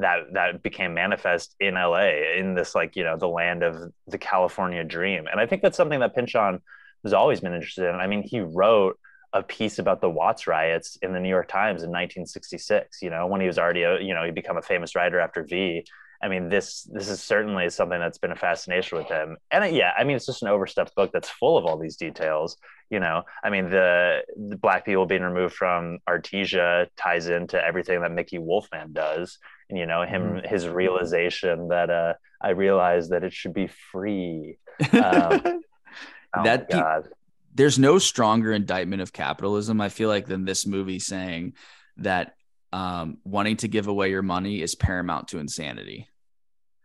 [0.00, 4.18] that that became manifest in LA in this like, you know, the land of the
[4.18, 5.28] California dream.
[5.30, 6.60] And I think that's something that Pynchon
[7.04, 7.96] has always been interested in.
[7.96, 8.98] I mean, he wrote
[9.32, 13.26] a piece about the Watts riots in the New York Times in 1966, you know,
[13.26, 15.84] when he was already, a, you know, he become a famous writer after V.
[16.22, 19.38] I mean, this this is certainly something that's been a fascination with him.
[19.50, 21.96] And uh, yeah, I mean, it's just an overstuffed book that's full of all these
[21.96, 22.58] details.
[22.90, 28.02] You know, I mean, the, the black people being removed from Artesia ties into everything
[28.02, 29.38] that Mickey Wolfmann does,
[29.70, 34.58] and you know, him his realization that uh, I realized that it should be free.
[34.92, 35.60] Um,
[36.36, 37.08] Oh That God.
[37.54, 41.54] there's no stronger indictment of capitalism, I feel like, than this movie saying
[41.98, 42.34] that
[42.72, 46.08] um, wanting to give away your money is paramount to insanity.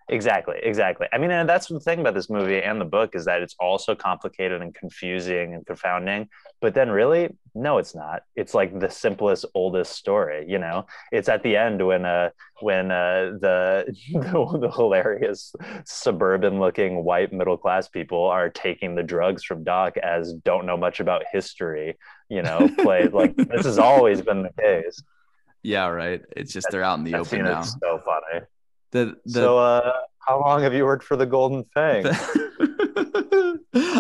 [0.08, 1.08] Exactly, exactly.
[1.12, 3.56] I mean, and that's the thing about this movie and the book is that it's
[3.60, 6.30] also complicated and confusing and confounding.
[6.62, 8.22] But then, really, no, it's not.
[8.36, 10.46] It's like the simplest, oldest story.
[10.48, 12.30] You know, it's at the end when uh
[12.62, 15.56] when uh the the, the hilarious
[15.86, 21.24] suburban-looking white middle-class people are taking the drugs from Doc as don't know much about
[21.32, 21.98] history.
[22.30, 25.02] You know, played like this has always been the case.
[25.64, 26.22] Yeah, right.
[26.38, 27.64] It's just they're out in the open now.
[27.64, 28.46] so funny.
[28.92, 32.06] The, the, so, uh, how long have you worked for the Golden Fang?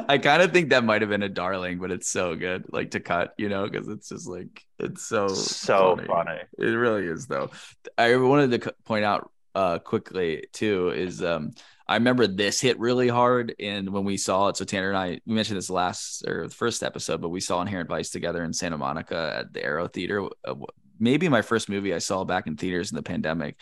[0.07, 2.91] I kind of think that might have been a darling, but it's so good, like
[2.91, 6.39] to cut, you know, because it's just like it's so so funny.
[6.57, 7.51] It really is, though.
[7.97, 11.51] I wanted to point out uh, quickly too is um,
[11.87, 15.19] I remember this hit really hard, and when we saw it, so Tanner and I
[15.25, 18.53] we mentioned this last or the first episode, but we saw Inherent Vice together in
[18.53, 20.27] Santa Monica at the Aero Theater.
[20.43, 20.55] Uh,
[20.99, 23.57] maybe my first movie I saw back in theaters in the pandemic.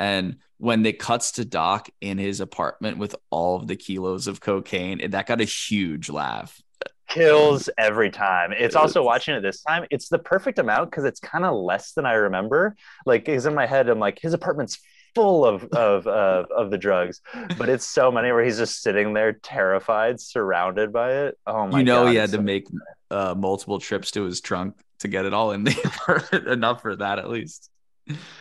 [0.00, 4.40] And when it cuts to Doc in his apartment with all of the kilos of
[4.40, 6.58] cocaine, and that got a huge laugh.
[7.06, 8.52] Kills every time.
[8.56, 9.84] It's also watching it this time.
[9.90, 12.76] It's the perfect amount because it's kind of less than I remember.
[13.04, 13.90] Like, is in my head.
[13.90, 14.78] I'm like, his apartment's
[15.14, 17.20] full of of of, of the drugs,
[17.58, 21.38] but it's so many where he's just sitting there terrified, surrounded by it.
[21.46, 21.70] Oh my!
[21.70, 21.78] God.
[21.78, 22.68] You know, God, he had it's to make
[23.10, 26.48] uh, multiple trips to his trunk to get it all in the apartment.
[26.48, 27.68] Enough for that, at least.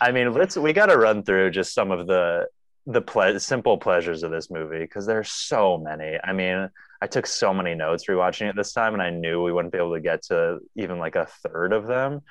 [0.01, 2.47] I mean, let's we got to run through just some of the
[2.85, 6.17] the ple- simple pleasures of this movie because there's so many.
[6.23, 6.69] I mean,
[7.01, 9.77] I took so many notes rewatching it this time, and I knew we wouldn't be
[9.77, 12.21] able to get to even like a third of them.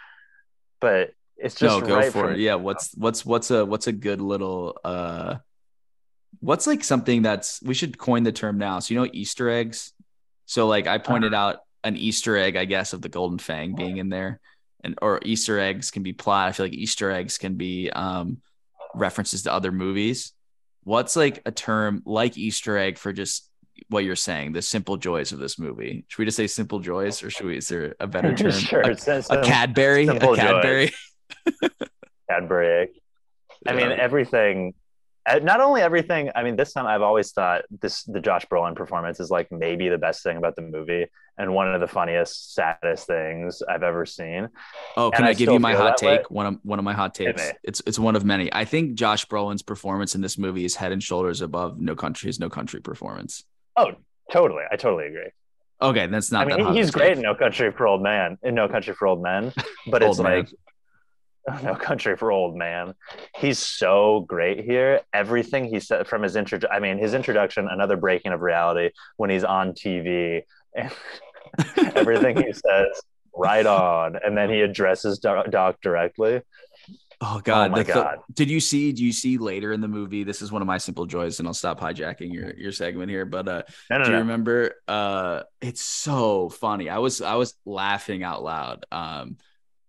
[0.80, 2.40] But it's just no, go right for it.
[2.40, 5.36] Yeah, what's what's what's a what's a good little uh
[6.40, 8.80] what's like something that's we should coin the term now.
[8.80, 9.92] So you know Easter eggs.
[10.46, 11.48] So like I pointed Uh-huh.
[11.50, 14.40] out an Easter egg, I guess, of the golden fang being in there.
[14.84, 16.48] And or Easter eggs can be plot.
[16.48, 18.38] I feel like Easter eggs can be um
[18.94, 20.32] references to other movies.
[20.84, 23.50] What's like a term like Easter egg for just
[23.88, 26.04] what you're saying, the simple joys of this movie?
[26.08, 28.52] Should we just say simple joys or should we is there a better term?
[28.52, 30.18] sure, A, it's it's a a Cadbury, a.
[30.18, 30.92] Cadbury.
[32.28, 32.88] Cadbury egg.
[33.66, 34.74] I mean, everything.
[35.42, 36.30] Not only everything.
[36.34, 39.88] I mean, this time I've always thought this the Josh Brolin performance is like maybe
[39.88, 41.06] the best thing about the movie
[41.38, 44.48] and one of the funniest, saddest things I've ever seen.
[44.96, 46.16] Oh, can I, I give you my hot that way.
[46.18, 46.30] take?
[46.30, 47.42] One of one of my hot takes.
[47.62, 48.52] It's it's one of many.
[48.52, 52.40] I think Josh Brolin's performance in this movie is head and shoulders above No Country's
[52.40, 53.44] No Country performance.
[53.76, 53.92] Oh,
[54.32, 54.64] totally.
[54.70, 55.30] I totally agree.
[55.80, 56.50] Okay, that's not.
[56.50, 57.22] I mean, that he's great in.
[57.22, 59.52] No Country for Old Man, in No Country for Old Men,
[59.86, 60.38] but it's Man.
[60.38, 60.48] like
[61.62, 62.94] No Country for Old Man.
[63.36, 65.00] He's so great here.
[65.12, 69.30] Everything he said from his intro, I mean, his introduction, another breaking of reality when
[69.30, 70.42] he's on TV,
[70.74, 70.92] and
[71.96, 73.00] everything he says,
[73.34, 76.42] right on, and then he addresses Doc, directly.
[77.20, 77.70] Oh God!
[77.70, 78.18] Oh my the God.
[78.32, 78.92] did you see?
[78.92, 80.22] Do you see later in the movie?
[80.22, 83.24] This is one of my simple joys, and I'll stop hijacking your your segment here.
[83.24, 84.20] But uh, No, no, do you no.
[84.20, 84.74] remember?
[84.86, 86.88] Uh, it's so funny.
[86.88, 88.86] I was I was laughing out loud.
[88.92, 89.36] Um,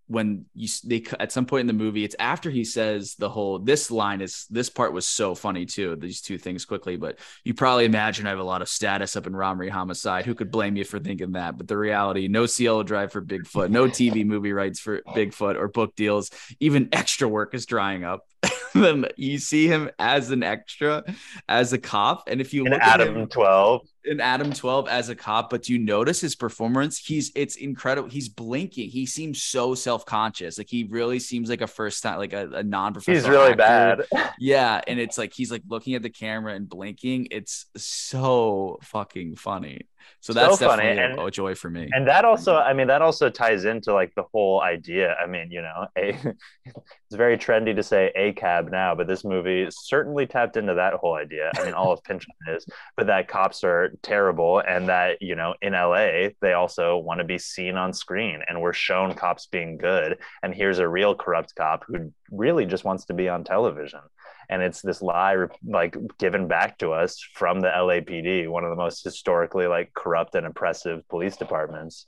[0.10, 3.60] when you they at some point in the movie, it's after he says the whole
[3.60, 5.96] this line is this part was so funny too.
[5.96, 9.28] These two things quickly, but you probably imagine I have a lot of status up
[9.28, 10.26] in Robbery homicide.
[10.26, 11.58] Who could blame you for thinking that?
[11.58, 15.68] But the reality, no Cielo Drive for Bigfoot, no TV movie rights for Bigfoot or
[15.68, 16.32] book deals.
[16.60, 18.26] Even extra work is drying up.
[18.74, 21.04] then you see him as an extra,
[21.48, 23.88] as a cop, and if you look at him, Adam 12.
[24.06, 26.98] In Adam 12 as a cop, but do you notice his performance.
[26.98, 28.10] He's it's incredible.
[28.10, 28.90] He's blinking.
[28.90, 30.58] He seems so self-conscious.
[30.58, 33.16] Like he really seems like a first time, like a, a non-professional.
[33.22, 34.06] He's really actor.
[34.12, 34.32] bad.
[34.40, 34.80] Yeah.
[34.88, 37.28] And it's like he's like looking at the camera and blinking.
[37.32, 39.82] It's so fucking funny.
[40.22, 41.88] So So that's funny, definitely a- and- a joy for me.
[41.92, 45.52] and that also i mean that also ties into like the whole idea i mean
[45.52, 46.10] you know a,
[46.66, 51.16] it's very trendy to say ACAB now but this movie certainly tapped into that whole
[51.16, 52.66] idea i mean all of Pynchon is
[52.98, 55.96] but that cops are terrible and that you know in la
[56.42, 60.54] they also want to be seen on screen and we're shown cops being good and
[60.54, 64.02] here's a real corrupt cop who really just wants to be on television
[64.50, 68.76] and it's this lie like given back to us from the LAPD, one of the
[68.76, 72.08] most historically like corrupt and oppressive police departments.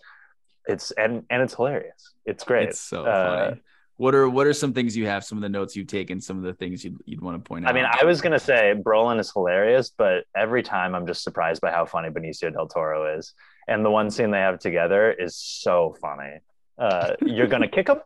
[0.66, 2.14] It's and and it's hilarious.
[2.26, 2.70] It's great.
[2.70, 3.62] It's so Uh, funny.
[3.97, 5.23] What are what are some things you have?
[5.23, 6.19] Some of the notes you've taken.
[6.19, 7.72] Some of the things you'd, you'd want to point out.
[7.72, 11.61] I mean, I was gonna say Brolin is hilarious, but every time I'm just surprised
[11.61, 13.34] by how funny Benicio del Toro is.
[13.68, 16.39] And the one scene they have together is so funny.
[16.77, 17.97] Uh, you're gonna kick him?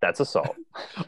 [0.00, 0.56] That's assault.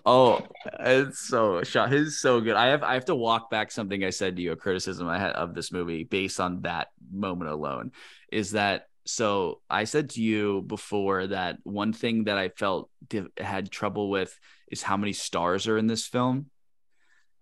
[0.04, 0.40] Oh,
[0.80, 1.90] it's so shot.
[1.90, 2.56] His so good.
[2.56, 5.18] I have I have to walk back something I said to you, a criticism I
[5.18, 7.92] had of this movie based on that moment alone.
[8.30, 9.60] Is that so?
[9.68, 12.90] I said to you before that one thing that I felt
[13.38, 14.38] had trouble with
[14.70, 16.46] is how many stars are in this film.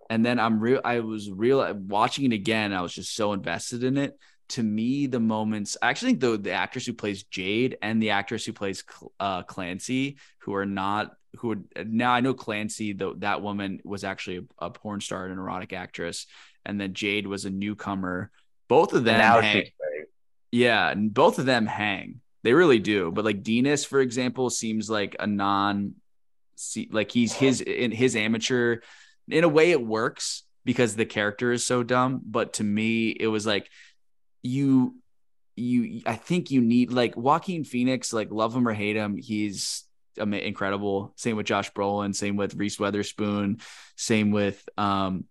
[0.09, 0.81] And then I'm real.
[0.85, 2.73] I was real watching it again.
[2.73, 4.19] I was just so invested in it.
[4.51, 5.77] To me, the moments.
[5.81, 8.83] I actually think the the actress who plays Jade and the actress who plays
[9.21, 14.03] uh, Clancy, who are not who would now I know Clancy, though that woman was
[14.03, 16.27] actually a, a porn star and an erotic actress,
[16.67, 18.33] and then Jade was a newcomer.
[18.69, 19.67] Both of them, now hang.
[20.53, 22.21] Yeah, and both of them hang.
[22.43, 23.11] They really do.
[23.11, 25.95] But like Denis, for example, seems like a non,
[26.91, 28.79] like he's his in his amateur.
[29.29, 32.21] In a way, it works because the character is so dumb.
[32.25, 33.69] But to me, it was like
[34.43, 34.97] you,
[35.55, 36.03] you.
[36.07, 38.13] I think you need like Joaquin Phoenix.
[38.13, 39.85] Like love him or hate him, he's
[40.17, 41.13] incredible.
[41.17, 42.15] Same with Josh Brolin.
[42.15, 43.61] Same with Reese Witherspoon.
[43.97, 45.25] Same with um.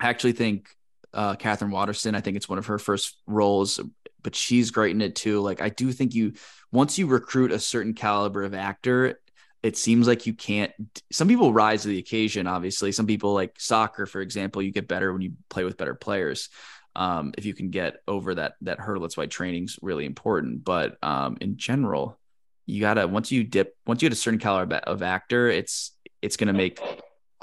[0.00, 0.68] I actually think
[1.14, 2.14] uh Katherine Waterston.
[2.14, 3.80] I think it's one of her first roles,
[4.22, 5.40] but she's great in it too.
[5.40, 6.34] Like I do think you
[6.72, 9.20] once you recruit a certain caliber of actor,
[9.62, 10.72] it seems like you can't
[11.12, 12.92] some people rise to the occasion, obviously.
[12.92, 16.48] Some people like soccer, for example, you get better when you play with better players.
[16.96, 20.64] Um, if you can get over that that hurdle, that's why training's really important.
[20.64, 22.18] But um in general,
[22.66, 25.92] you gotta once you dip once you get a certain caliber of- actor, it's
[26.22, 26.80] it's gonna make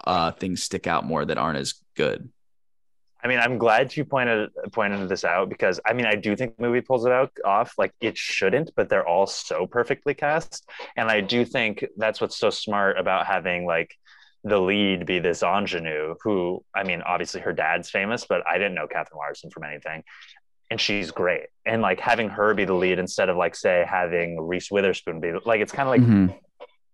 [0.06, 2.30] uh things stick out more that aren't as good.
[3.24, 6.56] I mean, I'm glad you pointed pointed this out because I mean, I do think
[6.58, 7.74] the movie pulls it out off.
[7.78, 12.38] Like it shouldn't, but they're all so perfectly cast, and I do think that's what's
[12.38, 13.96] so smart about having like
[14.44, 18.76] the lead be this ingenue who, I mean, obviously her dad's famous, but I didn't
[18.76, 20.04] know Katherine Waterston from anything.
[20.70, 21.48] And she's great.
[21.66, 25.34] And like having her be the lead instead of like, say, having Reese Witherspoon be
[25.44, 26.40] like, it's kind of like Mhm.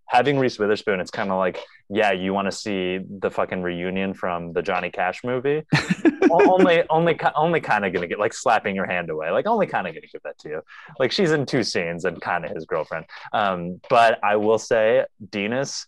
[0.07, 0.99] having Reese Witherspoon.
[0.99, 1.59] It's kind of like,
[1.89, 5.63] yeah, you want to see the fucking reunion from the Johnny Cash movie.
[6.34, 9.30] Only, only, only kind of gonna get like slapping your hand away.
[9.31, 10.61] Like, only kind of gonna give that to you.
[10.99, 13.05] Like, she's in two scenes and kind of his girlfriend.
[13.31, 15.85] Um, but I will say, Denis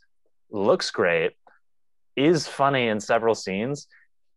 [0.51, 1.31] looks great,
[2.15, 3.87] is funny in several scenes.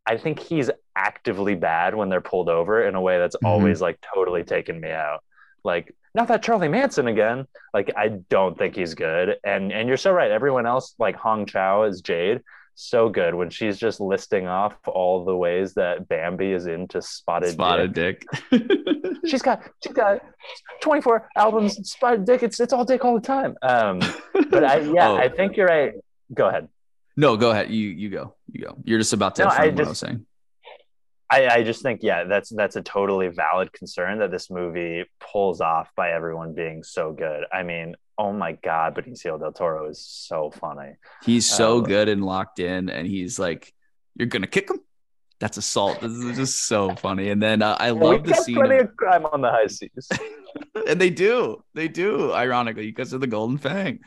[0.07, 3.47] I think he's actively bad when they're pulled over in a way that's Mhm.
[3.49, 5.23] always like totally taken me out.
[5.65, 7.47] Like, not that Charlie Manson again.
[7.75, 9.37] Like, I don't think he's good.
[9.45, 10.31] And and you're so right.
[10.31, 12.41] Everyone else, like Hong Chau as Jade,
[12.81, 17.51] so good when she's just listing off all the ways that Bambi is into spotted,
[17.53, 18.25] Spotted dick.
[18.51, 18.63] dick.
[19.27, 20.21] She's got she's got
[20.81, 22.43] 24 albums, spotted dick.
[22.43, 23.57] It's it's all dick all the time.
[23.63, 24.01] Um,
[24.51, 25.17] but I yeah, Oh.
[25.17, 25.93] I think you're right.
[26.33, 26.69] Go ahead.
[27.17, 27.71] no, go ahead.
[27.71, 28.35] You you go.
[28.53, 28.79] You go.
[28.85, 30.27] You're just about to No, I affirm what I just- was saying.
[31.31, 35.61] I, I just think yeah that's that's a totally valid concern that this movie pulls
[35.61, 40.01] off by everyone being so good i mean oh my god benicio del toro is
[40.05, 40.93] so funny
[41.25, 41.81] He's so Oh.
[41.81, 43.73] good and locked in, and he's like,
[44.17, 44.81] "You're gonna kick him."
[45.41, 46.01] That's assault.
[46.01, 47.31] This is just so funny.
[47.31, 50.09] And then uh, I love the scene, plenty of- of crime on the high seas
[50.89, 54.01] and they do, they do, ironically, because of the Golden Fang.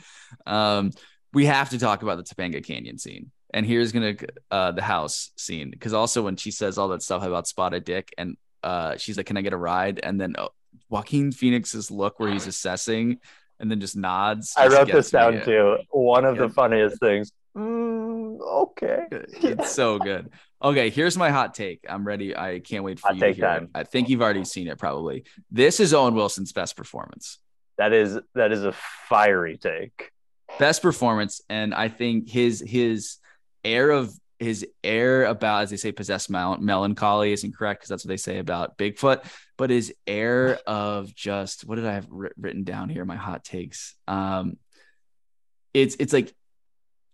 [0.45, 0.91] Um,
[1.33, 4.15] we have to talk about the Topanga Canyon scene, and here's gonna
[4.51, 8.13] uh the house scene because also when she says all that stuff about Spotted Dick,
[8.17, 10.49] and uh, she's like, "Can I get a ride?" And then uh,
[10.89, 13.19] Joaquin Phoenix's look where he's assessing,
[13.61, 14.53] and then just nods.
[14.57, 16.43] i wrote this down too one of Yeah.
[16.47, 20.29] the funniest things Mm, okay It's so good.
[20.63, 21.81] Okay, here's my hot take.
[21.89, 22.33] I'm ready.
[22.37, 23.63] I can't wait for Hot you to take hear time.
[23.65, 23.69] it.
[23.75, 25.25] I think you've already seen it probably.
[25.51, 27.39] This is Owen Wilson's best performance.
[27.77, 28.71] that is that is a
[29.09, 30.11] fiery take
[30.59, 33.17] Best performance, and I think his his
[33.65, 38.03] air of his air about, as they say, possessed mel- melancholy isn't correct because that's
[38.03, 39.23] what they say about Bigfoot.
[39.57, 43.05] But his air of just what did I have writ- written down here?
[43.05, 43.95] My hot takes.
[44.07, 44.57] Um,
[45.73, 46.33] it's it's like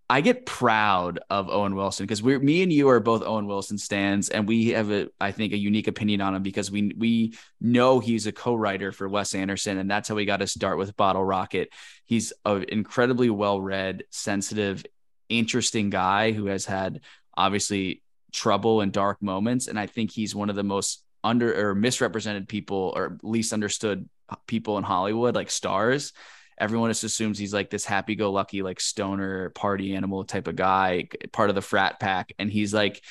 [0.09, 3.77] I get proud of Owen Wilson because we're me and you are both Owen Wilson
[3.77, 7.33] stands, and we have a I think a unique opinion on him because we we
[7.59, 10.95] know he's a co-writer for Wes Anderson, and that's how we got to start with
[10.95, 11.69] Bottle Rocket.
[12.05, 14.85] He's an incredibly well-read, sensitive,
[15.29, 17.01] interesting guy who has had
[17.35, 18.01] obviously
[18.31, 22.47] trouble and dark moments, and I think he's one of the most under or misrepresented
[22.47, 24.07] people or least understood
[24.45, 26.13] people in Hollywood, like stars.
[26.59, 31.49] Everyone just assumes he's like this happy-go-lucky like stoner party animal type of guy part
[31.49, 32.33] of the frat pack.
[32.39, 33.03] And he's like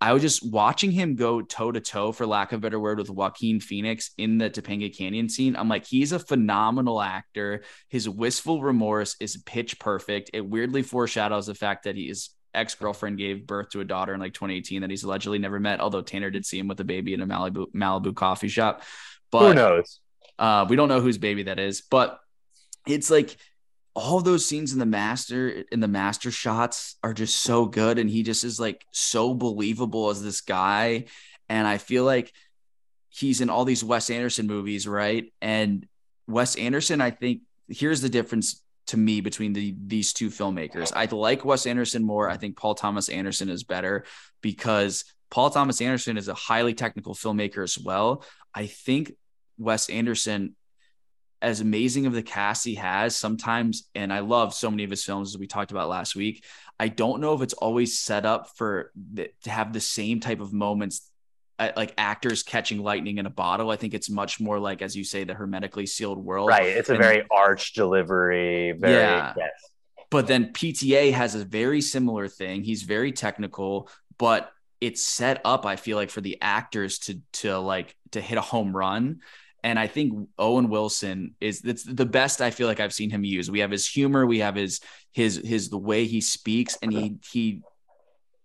[0.00, 2.98] i was just watching him go toe to toe for lack of a better word
[2.98, 5.56] with joaquin phoenix in the topanga canyon scene.
[5.56, 7.64] I'm like he's a phenomenal actor.
[7.88, 10.30] His wistful remorse is pitch perfect.
[10.32, 14.32] It weirdly foreshadows the fact that his ex-girlfriend gave birth to a daughter in like
[14.32, 17.20] 2018 that he's allegedly never met although tanner did see him with a baby in
[17.20, 18.82] a malibu malibu coffee shop.
[19.30, 20.00] But who knows?
[20.38, 22.18] uh, we don't know whose baby that is, but
[22.86, 23.36] it's like
[23.94, 28.10] all those scenes in the master in the master shots are just so good, and
[28.10, 31.04] he just is like so believable as this guy.
[31.48, 32.32] And I feel like
[33.08, 35.32] he's in all these Wes Anderson movies, right?
[35.40, 35.86] And
[36.26, 40.92] Wes Anderson, I think here's the difference to me between the these two filmmakers.
[40.94, 42.28] I like Wes Anderson more.
[42.28, 44.04] I think Paul Thomas Anderson is better
[44.40, 48.24] because Paul Thomas Anderson is a highly technical filmmaker as well.
[48.54, 49.12] I think
[49.58, 50.56] Wes Anderson,
[51.44, 55.04] as amazing of the cast he has, sometimes, and I love so many of his
[55.04, 56.44] films as we talked about last week.
[56.80, 60.40] I don't know if it's always set up for the, to have the same type
[60.40, 61.10] of moments,
[61.58, 63.70] uh, like actors catching lightning in a bottle.
[63.70, 66.48] I think it's much more like, as you say, the hermetically sealed world.
[66.48, 69.34] right it's a And- very arch delivery very Yeah.
[69.36, 69.50] yes.
[70.10, 72.62] But then PTA has a very similar thing.
[72.64, 73.88] He's very technical,
[74.18, 74.50] but
[74.80, 78.40] it's set up, I feel like, for the actors to to like to hit a
[78.42, 79.20] home run.
[79.64, 83.24] And I think Owen Wilson is that's the best I feel like I've seen him
[83.24, 83.50] use.
[83.50, 84.80] We have his humor, we have his
[85.12, 87.62] his his the way he speaks, and he he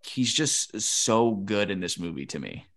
[0.03, 2.67] he's just so good in this movie to me.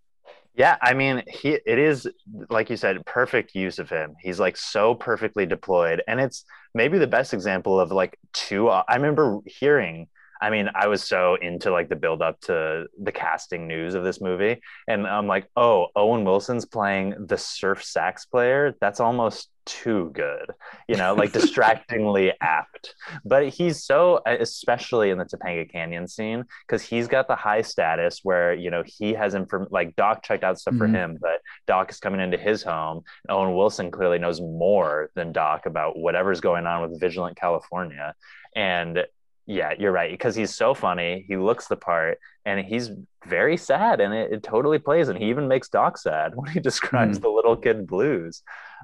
[0.55, 2.06] Yeah, I mean, he it is
[2.51, 4.16] like you said, perfect use of him.
[4.20, 6.44] He's like so perfectly deployed, and it's
[6.74, 8.69] maybe the best example of like two.
[8.69, 10.09] I remember hearing.
[10.43, 14.02] I mean, I was so into like the build up to the casting news of
[14.02, 18.74] this movie, and I'm like, oh, Owen Wilson's playing the surf sax player.
[18.81, 20.51] That's almost too good,
[20.89, 22.97] you know, like distractingly apt.
[23.24, 28.19] But he's so, especially in the Topanga Canyon scene, because he's got the high status
[28.24, 30.94] where you know he has inform like Doc checked out stuff for Mhm.
[30.94, 33.05] him, but Doc is coming into his home.
[33.28, 38.14] Owen Wilson clearly knows more than Doc about whatever's going on with Vigilant California,
[38.56, 39.06] and
[39.47, 40.10] Yeah, you're right.
[40.10, 41.24] Because he's so funny.
[41.27, 42.90] He looks the part and he's
[43.27, 45.09] very sad and it, it totally plays.
[45.09, 47.23] And he even makes Doc sad when he describes Mm.
[47.23, 48.43] the little kid blues.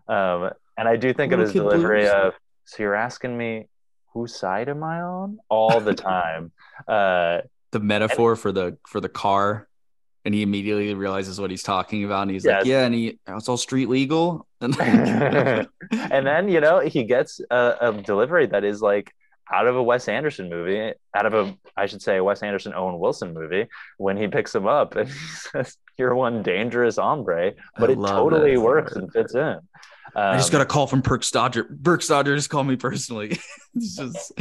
[0.08, 2.12] Um, and I do think Little of his delivery blues.
[2.12, 3.68] of, so you're asking me
[4.14, 6.50] whose side am I on all the time?
[6.88, 9.68] uh, The metaphor for the for the car,
[10.24, 12.60] and he immediately realizes what he's talking about, and he's Yes.
[12.62, 14.46] like, "Yeah," and he it's all street legal.
[14.60, 14.74] And
[15.92, 19.12] and then you know he gets a, a delivery that is like
[19.52, 22.74] out of a Wes Anderson movie, out of a I should say a Wes Anderson
[22.74, 23.66] Owen Wilson movie
[23.96, 27.96] when he picks him up and he says, "You're one dangerous hombre," but I it
[27.96, 28.60] totally that.
[28.60, 29.58] works and fits in.
[30.18, 31.68] I just Um, got a call from Burke Stodger.
[31.68, 33.38] Burke Stodger just called me personally.
[33.74, 34.32] it's just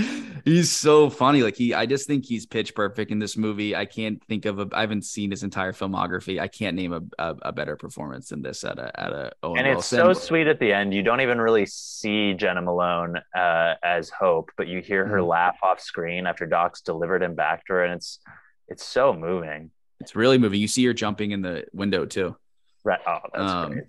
[0.45, 1.43] he's so funny.
[1.43, 3.75] Like he, I just think he's pitch perfect in this movie.
[3.75, 4.67] I can't think of a.
[4.73, 6.39] I haven't seen his entire filmography.
[6.39, 9.59] I can't name a, a, a better performance than this at a at a Owen
[9.59, 9.99] and it's Wilson.
[9.99, 10.93] so sweet at the end.
[10.93, 15.27] You don't even really see Jena Malone uh, as Hope, but you hear her Mhm.
[15.27, 18.19] laugh off screen after Doc's delivered him back to her, and it's
[18.67, 19.71] it's so moving.
[19.99, 20.61] It's really moving.
[20.61, 22.35] You see her jumping in the window too.
[22.87, 22.99] Right?
[23.05, 23.83] Oh, that's Um, great.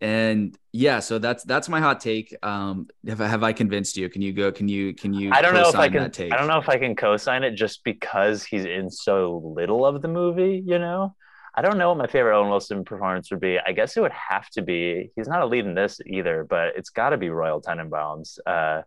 [0.00, 2.34] And yeah, so that's that's my hot take.
[2.42, 4.08] Um, have I have I convinced you?
[4.08, 4.50] Can you go?
[4.50, 5.30] Can you can you?
[5.32, 6.02] I don't know if I can.
[6.02, 10.00] I don't know if I can co-sign it just because he's in so little of
[10.00, 10.62] the movie.
[10.64, 11.14] You know,
[11.54, 13.58] I don't know what my favorite Owen Wilson performance would be.
[13.58, 15.10] I guess it would have to be.
[15.14, 18.38] He's not a lead in this either, but it's got to be Royal Tenenbaums.
[18.46, 18.82] Uh,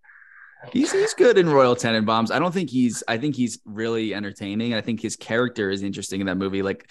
[0.72, 2.30] He's he's good in Royal Tenenbaums.
[2.30, 3.04] I don't think he's.
[3.08, 4.76] I think he's really entertaining.
[4.76, 6.62] I think his character is interesting in that movie.
[6.62, 6.88] Like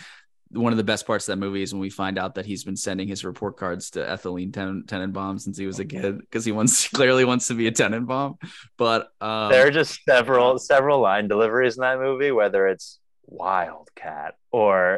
[0.52, 2.64] one of the best parts of that movie is when we find out that he's
[2.64, 6.44] been sending his report cards to Etheline Ten- Tenenbaum since he was a kid because
[6.44, 8.36] he wants clearly wants to be a Tenenbaum.
[8.76, 14.34] But um, there are just several several line deliveries in that movie, whether it's Wildcat
[14.50, 14.96] or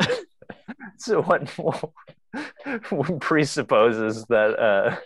[0.97, 4.59] so what, what presupposes that.
[4.59, 4.97] Uh,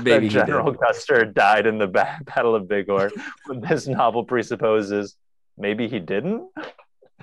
[0.00, 0.72] Maybe that General.
[0.72, 3.10] Custer died in the Battle of Big Horn.
[3.44, 5.14] When this novel presupposes
[5.58, 6.48] maybe he didn't.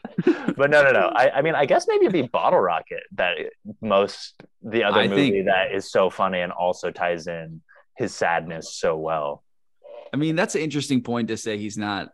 [0.57, 1.11] but no, no, no.
[1.15, 3.37] I, I mean, I guess maybe it'd be Bottle Rocket that
[3.81, 7.61] most the other I movie think- that is so funny and also ties in
[7.97, 9.43] his sadness so well.
[10.13, 12.09] I mean, that's an interesting point to say he's not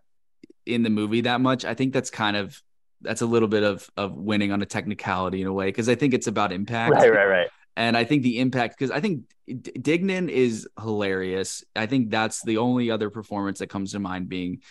[0.66, 1.66] in the movie that much.
[1.66, 2.62] I think that's kind of
[3.02, 5.96] that's a little bit of of winning on a technicality in a way because I
[5.96, 6.94] think it's about impact.
[6.94, 7.48] Right, right, right.
[7.76, 11.64] And I think the impact, because I think D- Dignan is hilarious.
[11.76, 14.62] I think that's the only other performance that comes to mind being,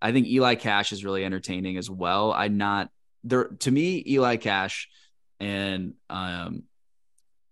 [0.00, 2.32] I think Eli Cash is really entertaining as well.
[2.32, 2.90] I'm not
[3.24, 4.88] there to me, Eli Cash
[5.40, 6.64] and, um,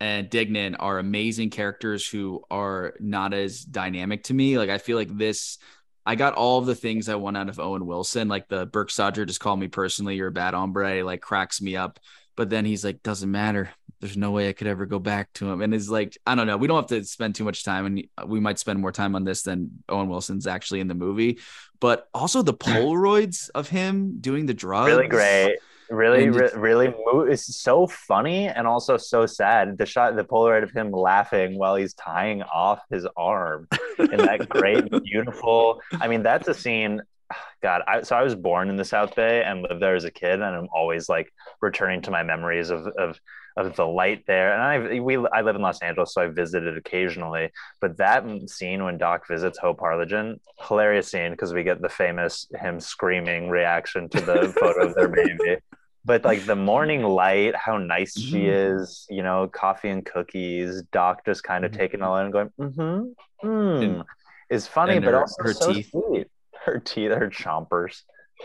[0.00, 4.58] and Dignan are amazing characters who are not as dynamic to me.
[4.58, 5.58] Like, I feel like this,
[6.04, 8.28] I got all of the things I want out of Owen Wilson.
[8.28, 11.76] Like the Burke Stodger just called me personally, you're a bad hombre, like cracks me
[11.76, 11.98] up.
[12.36, 13.70] But then he's like, doesn't matter
[14.04, 15.62] there's no way I could ever go back to him.
[15.62, 16.58] And it's like, I don't know.
[16.58, 19.24] We don't have to spend too much time, and we might spend more time on
[19.24, 21.38] this than Owen Wilson's actually in the movie.
[21.80, 24.92] But also the Polaroids of him doing the drugs.
[24.92, 25.56] Really great.
[25.88, 29.78] Really, re- really, mo- it's so funny and also so sad.
[29.78, 33.68] The shot, the Polaroid of him laughing while he's tying off his arm
[33.98, 35.80] in that great, beautiful.
[35.92, 37.00] I mean, that's a scene.
[37.62, 40.10] God, I, so I was born in the South Bay and lived there as a
[40.10, 41.32] kid, and I'm always like
[41.62, 43.18] returning to my memories of of
[43.56, 44.52] of the light there.
[44.52, 47.50] And I we I live in Los Angeles, so I visited occasionally.
[47.80, 52.46] But that scene when Doc visits Hope Harlingen, hilarious scene because we get the famous
[52.54, 55.58] him screaming reaction to the photo of their baby.
[56.04, 58.80] But like the morning light, how nice she Mhm.
[58.82, 60.82] is, you know, coffee and cookies.
[60.92, 61.76] Doc just kind of Mhm.
[61.76, 64.04] taking all in and going, mm-hmm, mm,
[64.50, 65.90] is funny, but her- also her so teeth.
[65.90, 66.26] sweet.
[66.64, 68.02] Her teeth, her chompers.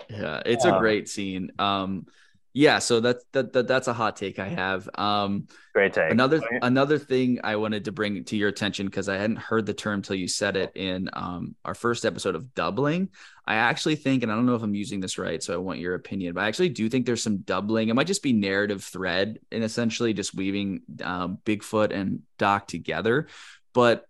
[0.10, 0.76] Yeah, it's Yeah.
[0.77, 1.52] a great scene.
[1.60, 2.06] Um,
[2.53, 4.89] yeah, so that's that, that that's a hot take I have.
[4.95, 6.11] Um, Great take.
[6.11, 9.73] another another thing I wanted to bring to your attention because I hadn't heard the
[9.73, 13.09] term till you said it in um, our first episode of doubling.
[13.45, 15.80] I actually think, and I don't know if I'm using this right, so I want
[15.80, 17.89] your opinion, but I actually do think there's some doubling.
[17.89, 23.27] It might just be narrative thread and essentially just weaving um, Bigfoot and Doc together.
[23.73, 24.05] But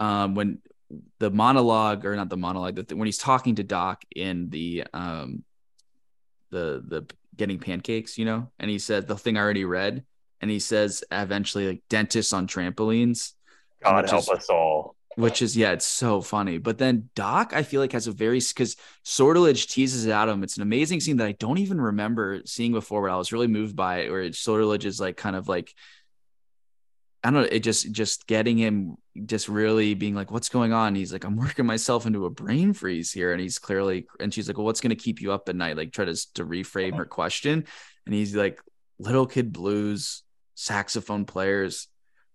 [0.00, 0.58] um, when
[1.20, 5.44] the monologue, or not the monologue, the, when he's talking to Doc in the um,
[6.50, 7.06] the the
[7.36, 10.04] getting pancakes, you know, and he said the thing I already read,
[10.40, 13.32] and he says eventually like dentists on trampolines,
[13.82, 14.96] God help is- us all.
[15.16, 16.58] which is yeah, it's so funny.
[16.58, 20.34] But then Doc, I feel like has a very because Sortilege teases it out of
[20.34, 20.42] him.
[20.42, 23.46] It's an amazing scene that I don't even remember seeing before, but I was really
[23.46, 24.10] moved by it.
[24.10, 25.72] Where Sortilege is like kind of like
[27.24, 28.96] I don't know, it just just getting him
[29.26, 30.94] just really being like, what's going on?
[30.94, 33.32] He's like, I'm working myself into a brain freeze here.
[33.32, 35.76] And he's clearly and she's like, Well, what's gonna keep you up at night?
[35.76, 37.64] Like try to to reframe her question.
[38.06, 38.60] And he's like,
[38.98, 40.22] little kid blues,
[40.54, 41.88] saxophone players.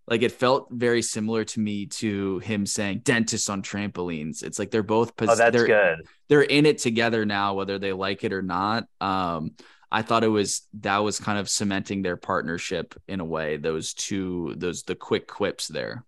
[0.07, 4.41] like it felt very similar to me to him saying dentists on trampolines.
[4.43, 6.07] It's like they're both Oh, that's they're, good.
[6.29, 8.85] they're in it together now, whether they like it or not.
[8.99, 9.51] Um,
[9.91, 13.57] I thought it was that was kind of cementing their partnership in a way.
[13.57, 16.05] Those two, those the quick quips there.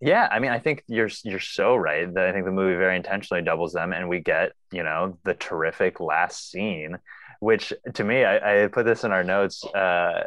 [0.00, 2.12] Yeah, I mean, I think you're you're so right.
[2.12, 5.34] That I think the movie very intentionally doubles them, and we get you know the
[5.34, 6.98] terrific last scene,
[7.40, 9.64] which to me, I, I put this in our notes.
[9.64, 10.24] Uh,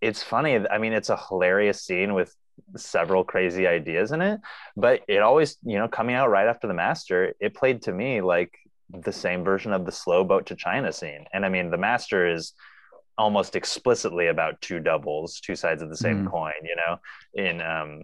[0.00, 0.56] it's funny.
[0.56, 2.34] I mean, it's a hilarious scene with
[2.76, 4.40] several crazy ideas in it,
[4.76, 8.20] but it always you know coming out right after the master, it played to me
[8.20, 8.58] like
[8.92, 11.24] the same version of the slow boat to China scene.
[11.32, 12.52] And I mean, the master is
[13.18, 16.30] almost explicitly about two doubles, two sides of the same Mhm.
[16.30, 16.52] coin.
[16.62, 16.96] You know,
[17.34, 18.02] in um,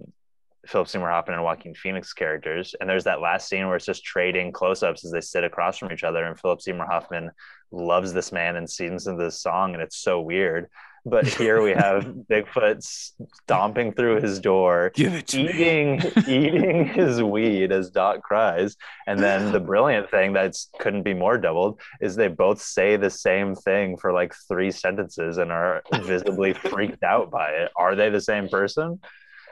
[0.66, 2.74] Philip Seymour Hoffman and Joaquin Phoenix characters.
[2.80, 5.78] And there's that last scene where it's just trading close ups as they sit across
[5.78, 6.24] from each other.
[6.24, 7.30] And Philip Seymour Hoffman
[7.70, 9.74] loves this man and sings into this song.
[9.74, 10.68] And it's so weird.
[11.08, 18.22] But here we have Bigfoot stomping through his door, eating eating his weed as Doc
[18.22, 18.76] cries.
[19.06, 23.10] And then the brilliant thing that couldn't be more doubled is they both say the
[23.10, 27.70] same thing for like three sentences and are visibly freaked out by it.
[27.76, 28.98] Are they the same person?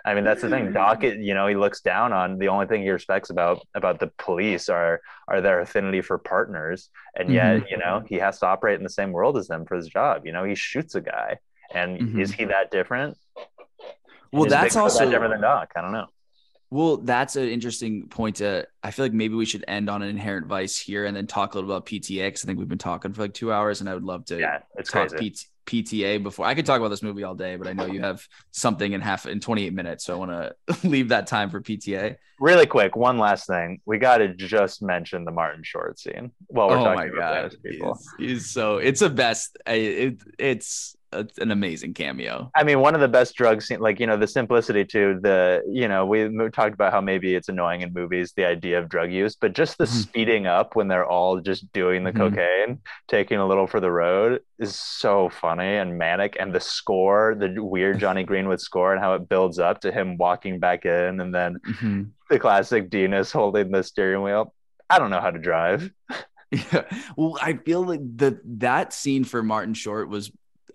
[0.04, 0.72] I mean, that's the thing.
[0.72, 4.12] Doc, you know, he looks down on the only thing he respects about about the
[4.18, 8.76] police are are their affinity for partners, and yet, you know, he has to operate
[8.78, 10.26] in the same world as them for his job.
[10.26, 11.38] You know, he shoots a guy,
[11.74, 12.20] and Mhm.
[12.20, 13.16] is he that different?
[14.32, 15.72] Well, Is that's also that different than Doc.
[15.76, 16.06] I don't know.
[16.70, 18.36] Well, that's an interesting point.
[18.36, 21.26] To I feel like maybe we should end on an inherent vice here and then
[21.26, 23.80] talk a little about PTA because I think we've been talking for like two hours,
[23.80, 25.30] and I would love to Yeah, it's talk crazy.
[25.30, 26.46] PT, PTA before.
[26.46, 29.00] I could talk about this movie all day, but I know you have something in
[29.00, 32.16] half in 28 minutes, so I want to leave that time for PTA.
[32.40, 33.80] Really quick, one last thing.
[33.86, 37.50] We got to just mention the Martin Short scene while we're oh talking my about
[37.52, 37.98] god, people.
[38.18, 39.56] he's, he's so it's a best.
[39.66, 42.50] It, it's an amazing cameo.
[42.56, 45.62] I mean, one of the best drug scene, like you know, the simplicity to the,
[45.70, 49.12] you know, we talked about how maybe it's annoying in movies the idea of drug
[49.12, 49.88] use, but just the Mhm.
[50.02, 52.16] speeding up when they're all just doing the Mhm.
[52.16, 56.36] cocaine, taking a little for the road, is so funny and manic.
[56.40, 60.16] And the score, the weird Jonny Greenwood score, and how it builds up to him
[60.16, 62.10] walking back in, and then Mhm.
[62.30, 64.52] the classic Denis holding the steering wheel.
[64.90, 65.90] I don't know how to drive.
[66.50, 66.84] Yeah.
[67.16, 70.30] Well, I feel like the that scene for Martin Short was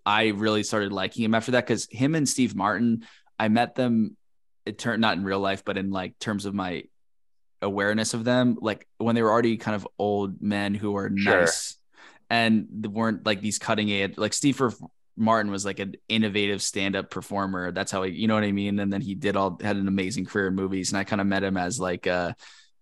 [0.05, 3.05] I really started liking him after that because him and Steve Martin,
[3.39, 4.17] I met them
[4.65, 6.83] it turned not in real life, but in like terms of my
[7.61, 11.41] awareness of them, like when they were already kind of old men who are Sure.
[11.41, 11.77] nice
[12.29, 14.59] and they weren't like these cutting edge like Steve
[15.19, 17.71] Martin was like an innovative stand-up performer.
[17.71, 18.79] That's how he, you know what I mean.
[18.79, 21.27] And then he did all had an amazing career in movies, and I kind of
[21.27, 22.33] met him as like uh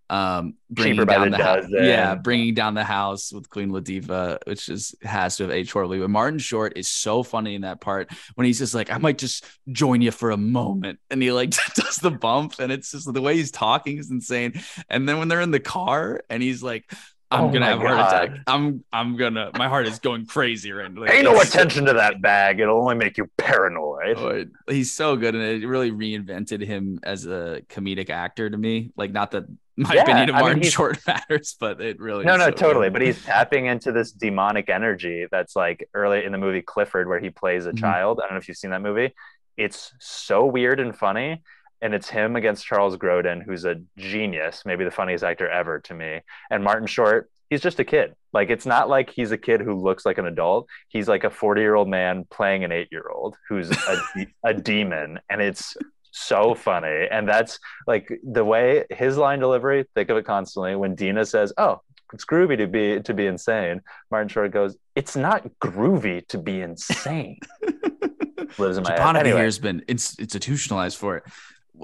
[0.10, 1.66] um bringing Cheaper down the the house.
[1.70, 6.00] Yeah, bringing down the house with Queen Latifah, which is has to have aged horribly.
[6.00, 9.18] But Martin Short is so funny in that part when he's just like, I might
[9.18, 13.12] just join you for a moment, and he like does the bump, and it's just
[13.12, 14.54] the way he's talking is insane.
[14.90, 16.92] And then when they're in the car, and he's like.
[17.30, 18.00] I'm Oh gonna have a heart
[18.30, 18.40] attack.
[18.48, 21.02] I'm I'm gonna my heart is going crazy right now.
[21.02, 22.62] Like, Pay no attention to that bag.
[22.62, 24.18] It'll only make you paranoid.
[24.18, 28.92] Oh, he's so good, and it really reinvented him as a comedic actor to me.
[28.96, 29.44] Like, not that
[29.76, 32.46] my Yeah, opinion of I Martin he's- Short matters, but it really No, is no,
[32.46, 32.86] so totally.
[32.88, 32.94] good.
[32.94, 37.20] But he's tapping into this demonic energy that's like early in the movie Clifford, where
[37.20, 37.80] he plays a Mhm.
[37.80, 38.20] child.
[38.20, 39.14] I don't know if you've seen that movie.
[39.58, 41.42] It's so weird and funny.
[41.82, 45.94] And it's him against Charles Grodin, who's a genius, maybe the funniest actor ever to
[45.94, 46.22] me.
[46.50, 48.16] And Martin Short, he's just a kid.
[48.34, 50.68] Like, it's not like he's a kid who looks like an adult.
[50.88, 53.98] He's like a 40 year old man playing an eight year old who's a,
[54.44, 55.20] a demon.
[55.30, 55.78] And it's
[56.12, 57.08] so funny.
[57.12, 60.76] And that's like the way his line delivery, think of it constantly.
[60.76, 61.82] When Dina says, Oh,
[62.14, 63.82] it's groovy to be to be insane.
[64.12, 67.40] Martin Short goes, "It's not groovy to be insane."
[68.58, 68.98] Lives in my head.
[68.98, 71.24] Japan Anyway, here has been ins- institutionalized for it.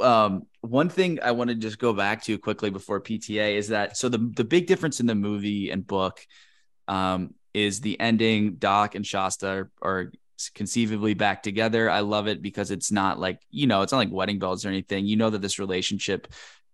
[0.01, 3.97] Um, one thing I want to just go back to quickly before PTA is that
[3.97, 6.25] so the the big difference in the movie and book
[6.87, 8.55] um, is the ending.
[8.55, 10.11] Doc and Shasta are, are
[10.55, 11.89] conceivably back together.
[11.89, 14.69] I love it because it's not like you know it's not like wedding bells or
[14.69, 15.05] anything.
[15.05, 16.27] You know that this relationship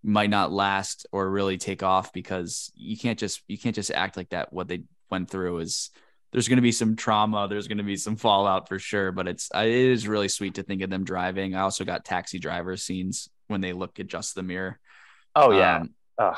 [0.03, 4.17] might not last or really take off because you can't just you can't just act
[4.17, 4.53] like that.
[4.53, 5.89] What they went through is
[6.31, 7.47] there's going to be some trauma.
[7.47, 10.63] There's going to be some fallout for sure, but it's it is really sweet to
[10.63, 11.55] think of them driving.
[11.55, 14.79] I also got taxi driver scenes when they look at just the mirror.
[15.35, 15.85] oh yeah,
[16.17, 16.35] Um,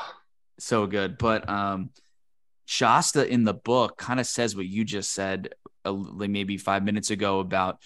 [0.58, 1.18] so good.
[1.18, 1.90] But um,
[2.64, 5.54] Shasta in the book kind of says what you just said,
[5.84, 7.78] uh, like maybe five minutes ago about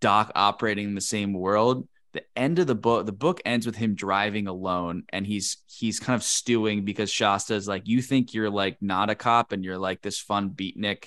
[0.00, 1.88] Doc operating in the same world.
[2.12, 6.00] The end of the book, the book ends with him driving alone, and he's he's
[6.00, 9.64] kind of stewing because Shasta is like, you think you're like not a cop and
[9.64, 11.06] you're like this fun beatnik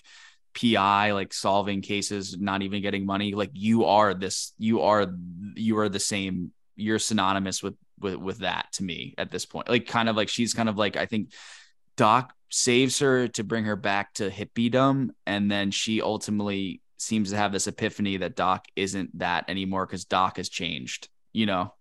[0.53, 3.33] PI, like solving cases, not even getting money.
[3.33, 5.07] Like you are this, you are
[5.55, 6.51] you are the same.
[6.75, 9.69] You're synonymous with with with that to me at this point.
[9.69, 11.31] Like kind of like she's kind of like I think
[11.97, 17.37] Doc saves her to bring her back to hippiedom, and then she ultimately seems to
[17.37, 21.09] have this epiphany that Doc isn't that anymore because Doc has changed.
[21.33, 21.73] You know?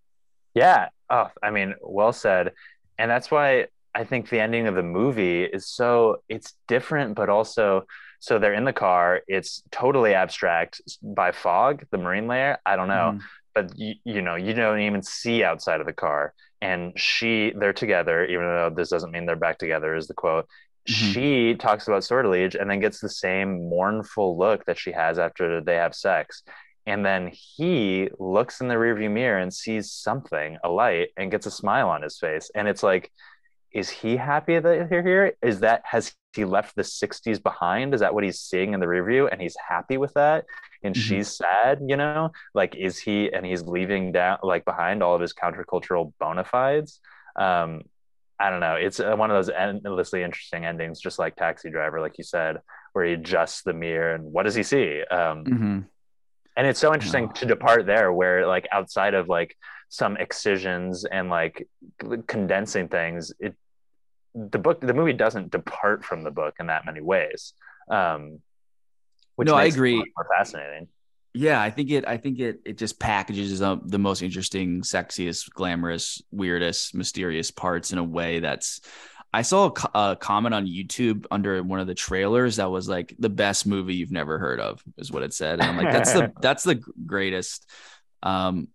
[0.54, 0.88] Yeah.
[1.10, 2.52] Oh, I mean, well said.
[2.98, 7.28] And that's why I think the ending of the movie is so it's different, but
[7.28, 7.86] also
[8.20, 9.22] so they're in the car.
[9.26, 12.58] It's totally abstract by fog, the marine layer.
[12.64, 13.20] I don't know, mm.
[13.54, 16.32] but you, you know, you don't even see outside of the car.
[16.60, 19.96] And she, they're together, even though this doesn't mean they're back together.
[19.96, 20.46] Is the quote.
[20.88, 21.12] Mm-hmm.
[21.12, 25.60] She talks about sortilege and then gets the same mournful look that she has after
[25.60, 26.42] they have sex.
[26.86, 31.46] And then he looks in the rearview mirror and sees something, a light, and gets
[31.46, 32.50] a smile on his face.
[32.54, 33.12] And it's like,
[33.70, 35.34] is he happy that they're here?
[35.40, 37.94] Is that has he left the 60s behind?
[37.94, 39.28] Is that what he's seeing in the review?
[39.28, 40.44] And he's happy with that?
[40.82, 41.02] And mm-hmm.
[41.02, 42.32] she's sad, you know?
[42.54, 47.00] Like, is he and he's leaving down like behind all of his countercultural bona fides?
[47.36, 47.82] Um,
[48.42, 48.74] I don't know.
[48.74, 52.58] It's uh, one of those endlessly interesting endings, just like Taxi Driver, like you said,
[52.92, 55.02] where he adjusts the mirror and what does he see?
[55.10, 55.78] Um, mm-hmm.
[56.56, 59.56] And it's so interesting to depart there, where like outside of like
[59.88, 61.68] some excisions and like
[62.26, 63.54] condensing things, it
[64.34, 67.52] the book the movie doesn't depart from the book in that many ways
[67.90, 68.40] um
[69.36, 70.88] which no i agree more fascinating
[71.34, 75.50] yeah i think it i think it it just packages up the most interesting sexiest
[75.50, 78.80] glamorous weirdest mysterious parts in a way that's
[79.32, 83.14] i saw a, a comment on youtube under one of the trailers that was like
[83.18, 85.60] the best movie you've never heard of is what it said.
[85.60, 87.68] And i'm like that's the that's the greatest.
[88.22, 88.68] Um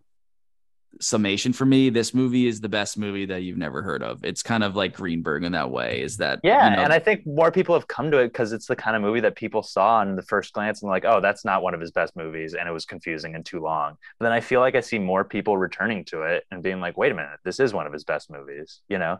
[1.00, 4.24] summation for me this movie is the best movie that you've never heard of.
[4.24, 7.00] It's kind of like greenberg in that way is that yeah you know, and i
[7.00, 9.64] think more people have come to it because it's the kind of movie that people
[9.64, 12.54] saw on the first glance and like oh that's not one of his best movies
[12.54, 13.98] and it was confusing and too long.
[14.20, 16.98] But then i feel like i see more people returning to it and being like
[16.98, 19.20] wait a minute this is one of his best movies you know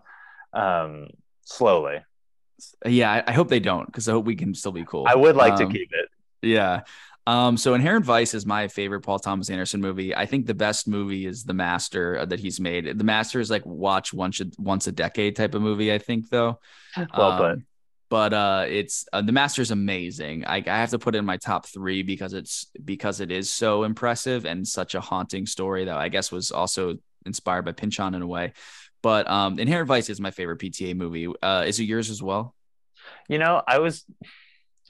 [0.54, 1.08] um
[1.44, 1.98] slowly.
[2.86, 5.06] Yeah i, hope they don't because i hope we can still be cool.
[5.08, 6.10] I would like um, to keep it.
[6.42, 6.82] yeah
[7.28, 10.16] um, so Inherent Vice is my favorite Paul Thomas Anderson movie.
[10.16, 12.98] I think the best movie is The Master uh, that he's made.
[12.98, 15.94] The Master is like watch once a, once a decade type of movie.
[15.94, 16.60] I think though.
[17.16, 17.60] Well, um, but
[18.10, 20.46] but uh, it's uh, The Master is amazing.
[20.46, 23.50] I, I have to put it in my top three because it's because it is
[23.50, 28.16] so impressive and such a haunting story that I guess was also inspired by Pynchon
[28.16, 28.54] in a way.
[29.04, 31.28] But um, Inherent Vice is my favorite PTA movie.
[31.44, 32.56] Uh, is it yours as well?
[33.28, 34.06] You know, I was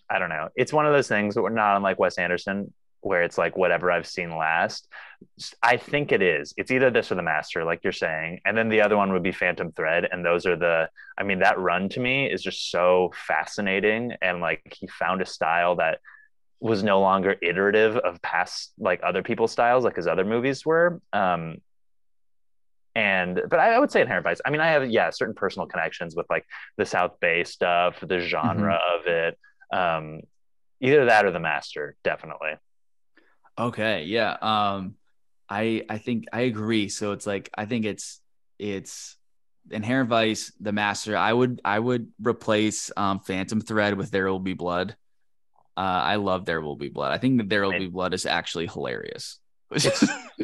[0.09, 0.49] I don't know.
[0.55, 3.91] It's one of those things that we're not unlike Wes Anderson, where it's like whatever
[3.91, 4.87] I've seen last.
[5.61, 6.53] I think it is.
[6.57, 9.23] It's either this or The Master, like you're saying, and then the other one would
[9.23, 10.07] be Phantom Thread.
[10.11, 10.89] And those are the.
[11.17, 15.25] I mean, that run to me is just so fascinating, and like he found a
[15.25, 15.99] style that
[16.59, 21.01] was no longer iterative of past like other people's styles, like his other movies were.
[21.13, 21.57] Um,
[22.95, 24.41] and but I, I, would say Inherent Vice.
[24.43, 26.45] I mean, I have yeah certain personal connections with like
[26.77, 28.99] the South Bay stuff, the genre mm-hmm.
[28.99, 29.37] of it
[29.71, 30.21] um,
[30.81, 32.53] either that or the master, definitely.
[33.57, 34.37] Okay, yeah.
[34.41, 34.95] Um,
[35.49, 36.89] I I think I agree.
[36.89, 38.21] So it's like I think it's
[38.59, 39.17] it's
[39.71, 41.17] Inherent Vice, the master.
[41.17, 44.95] I would I would replace um, Phantom Thread with There Will Be Blood.
[45.75, 47.11] Uh, I love There Will Be Blood.
[47.11, 49.39] I think that There Will Be Blood is actually hilarious.
[49.71, 49.99] it's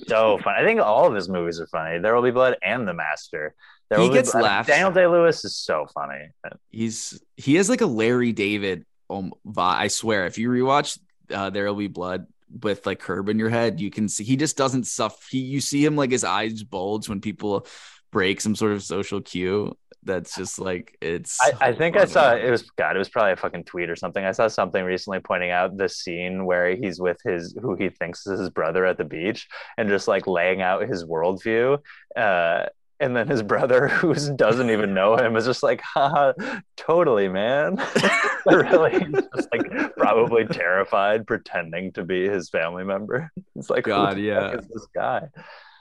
[0.08, 0.54] so fun.
[0.56, 2.00] I think all of his movies are funny.
[2.00, 3.56] There Will Be Blood and The Master.
[3.90, 4.68] There he gets laughs.
[4.68, 6.30] Daniel Day Lewis is so funny.
[6.70, 11.00] He's he has like a Larry David um, I swear, if you rewatch
[11.32, 12.28] uh, There Will Be Blood
[12.62, 15.18] with like Curb in your head, you can see he just doesn't suffer.
[15.30, 17.68] He, you see him like his eyes bulge when people
[18.12, 19.76] break some sort of social cue.
[20.06, 21.40] That's just like it's.
[21.42, 22.98] I, I think I saw it was God.
[22.98, 24.24] It was probably a fucking tweet or something.
[24.24, 28.28] I saw something recently pointing out the scene where he's with his who he thinks
[28.28, 29.48] is his brother at the beach
[29.78, 31.80] and just like laying out his worldview.
[32.18, 32.66] Uh,
[33.00, 36.34] and then his brother who doesn't even know him is just like haha
[36.78, 37.82] totally man
[38.46, 39.06] really
[39.36, 44.88] just like probably terrified pretending to be his family member it's like god yeah this
[44.94, 45.28] guy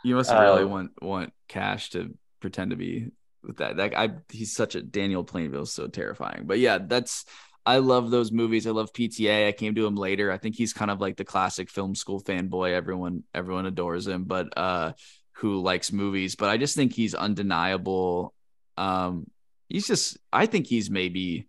[0.04, 3.06] you must really um, want want cash to pretend to be
[3.42, 7.24] with that like i he's such a daniel plainview so terrifying but yeah that's
[7.64, 8.66] I love those movies.
[8.66, 9.46] I love PTA.
[9.46, 10.32] I came to him later.
[10.32, 12.72] I think he's kind of like the classic film school fanboy.
[12.72, 14.24] Everyone everyone adores him.
[14.24, 14.92] But uh
[15.34, 18.34] who likes movies, but I just think he's undeniable.
[18.76, 19.26] Um,
[19.68, 21.48] he's just, I think he's maybe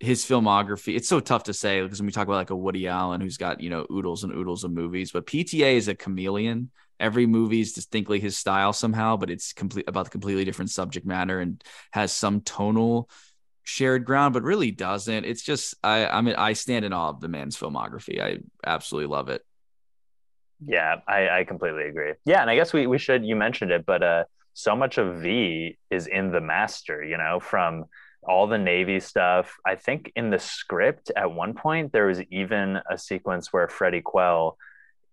[0.00, 0.96] his filmography.
[0.96, 3.36] It's so tough to say because when we talk about like a Woody Allen who's
[3.36, 6.70] got, you know, oodles and oodles of movies, but PTA is a chameleon.
[7.00, 11.06] Every movie is distinctly his style somehow, but it's complete about the completely different subject
[11.06, 11.62] matter and
[11.92, 13.08] has some tonal
[13.68, 15.24] shared ground, but really doesn't.
[15.24, 18.20] It's just I I mean I stand in awe of the man's filmography.
[18.20, 19.44] I absolutely love it.
[20.66, 22.14] Yeah, I, I completely agree.
[22.24, 24.24] Yeah, and I guess we we should you mentioned it, but uh
[24.54, 27.84] so much of V is in the master, you know, from
[28.24, 29.54] all the Navy stuff.
[29.64, 34.02] I think in the script at one point there was even a sequence where Freddie
[34.02, 34.58] Quell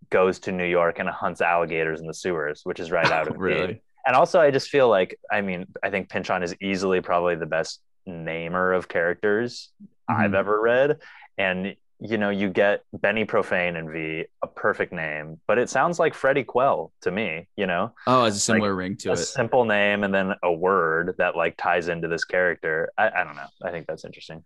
[0.09, 3.38] goes to New York and hunts alligators in the sewers, which is right out of
[3.39, 3.73] really.
[3.73, 3.81] V.
[4.07, 7.47] And also, I just feel like, I mean, I think Pynchon is easily probably the
[7.47, 9.72] best namer of characters
[10.09, 10.15] Mhm.
[10.15, 10.97] I've ever read.
[11.39, 15.97] And you know, you get Benny Profane and V, a perfect name, but it sounds
[15.97, 19.17] like Freddie Quell to me, you know, Oh, it's a similar ring to a it.
[19.17, 22.91] simple name and then a word that like ties into this character.
[22.97, 23.47] I, I don't know.
[23.63, 24.43] I think that's interesting.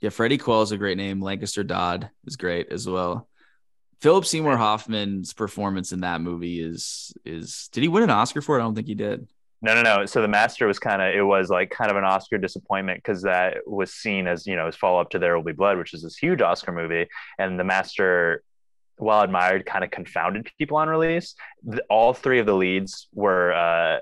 [0.00, 1.20] Yeah, Freddie Quell is a great name.
[1.20, 3.28] Lancaster Dodd is great as well.
[4.00, 8.56] Philip Seymour Hoffman's performance in that movie is is did he win an Oscar for
[8.56, 8.60] it?
[8.60, 9.28] I don't think he did.
[9.64, 10.06] No, no, no.
[10.06, 13.22] So the Master was kind of it was like kind of an Oscar disappointment because
[13.22, 15.94] that was seen as you know as follow up to There Will Be Blood, which
[15.94, 17.06] is this huge Oscar movie,
[17.38, 18.42] and the Master,
[18.96, 21.36] while admired, kind of confounded people on release.
[21.64, 24.00] The, all three of the leads were uh,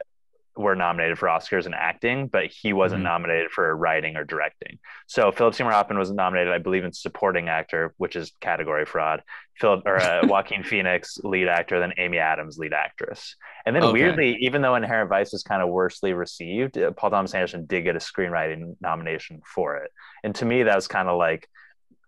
[0.60, 3.04] were nominated for Oscars in acting, but he wasn't Mhm.
[3.04, 4.78] nominated for writing or directing.
[5.06, 9.22] So Philip Seymour Hoffman was nominated, I believe, in supporting actor, which is category fraud.
[9.58, 13.36] Philip or uh, Joaquin Phoenix, lead actor, then Amy Adams, lead actress.
[13.66, 13.92] And then Okay.
[13.92, 17.82] weirdly, even though Inherent Vice was kind of worsely received, uh, Paul Thomas Anderson did
[17.82, 19.90] get a screenwriting nomination for it.
[20.24, 21.48] And to me, that was kind of like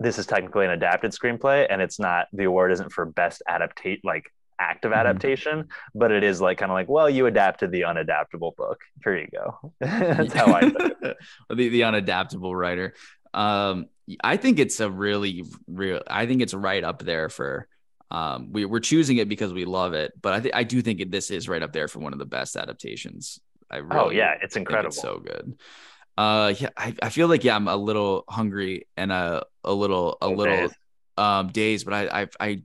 [0.00, 4.00] this is technically an adapted screenplay, and it's not the award isn't for best adaptate
[4.04, 4.98] like active Mhm.
[5.00, 8.80] adaptation, but it is like kind of like, well, you adapted the unadaptable book.
[9.04, 9.72] Here you go.
[9.80, 10.66] That's how I
[11.50, 12.94] the the unadaptable writer.
[13.34, 13.86] Um,
[14.22, 16.02] I think it's a really real.
[16.06, 17.68] I think it's right up there for.
[18.10, 21.00] Um, we we're choosing it because we love it, but I think I do think
[21.00, 23.40] it, this is right up there for one of the best adaptations.
[23.70, 24.88] I really, Oh yeah, it's incredible.
[24.88, 25.58] it's so good.
[26.18, 30.18] Uh, yeah, I, I feel like yeah, I'm a little hungry and a a little
[30.20, 30.76] a Little
[31.16, 32.62] um dazed, but I I I.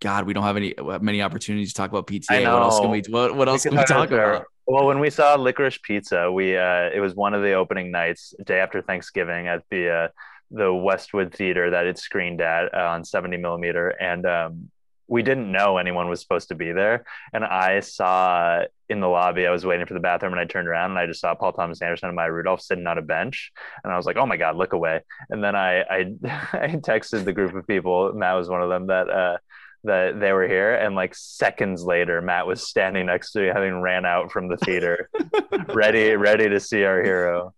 [0.00, 2.44] God, we don't have any many opportunities to talk about PTA.
[2.52, 4.46] What else can we what, what else could can we talk about-?
[4.66, 8.34] Well, when we saw Licorice Pizza, we uh, it was one of the opening nights,
[8.44, 10.08] day after Thanksgiving, at the uh,
[10.50, 14.70] the Westwood Theater that it screened at uh, on 70 millimeter, and um,
[15.06, 17.04] we didn't know anyone was supposed to be there.
[17.32, 20.68] And I saw in the lobby, I was waiting for the bathroom, and I turned
[20.68, 23.52] around and I just saw Paul Thomas Anderson and Maya Rudolph sitting on a bench,
[23.82, 25.98] and I was like, "Oh my God, look away!" And then I I,
[26.52, 28.12] I texted the group of people.
[28.14, 29.10] Matt was one of them that.
[29.10, 29.36] Uh,
[29.84, 33.80] that they were here and like seconds later matt was standing next to me having
[33.80, 35.08] ran out from the theater
[35.74, 37.54] ready ready to see our hero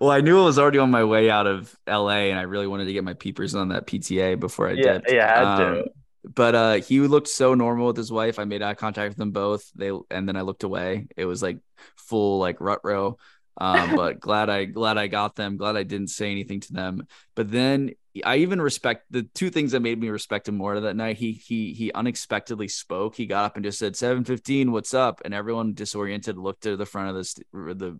[0.00, 2.66] Well, I knew I was already on my way out of LA, and I really
[2.66, 5.08] wanted to get my peepers on that PTA before I yeah dipped.
[5.08, 5.84] yeah had Um,
[6.24, 8.38] But uh, he looked so normal with his wife.
[8.38, 9.70] I made eye contact with them both.
[9.74, 11.08] They and then I looked away.
[11.16, 11.58] It was like
[11.96, 13.16] full like rut row.
[13.58, 15.56] Um, but glad I glad I got them.
[15.56, 17.06] Glad I didn't say anything to them.
[17.34, 17.92] But then
[18.24, 21.16] I even respect the two things that made me respect him more that night.
[21.18, 23.14] He he he unexpectedly spoke.
[23.14, 24.72] He got up and just said seven fifteen.
[24.72, 25.20] What's up?
[25.24, 27.98] And everyone disoriented looked to the front of the the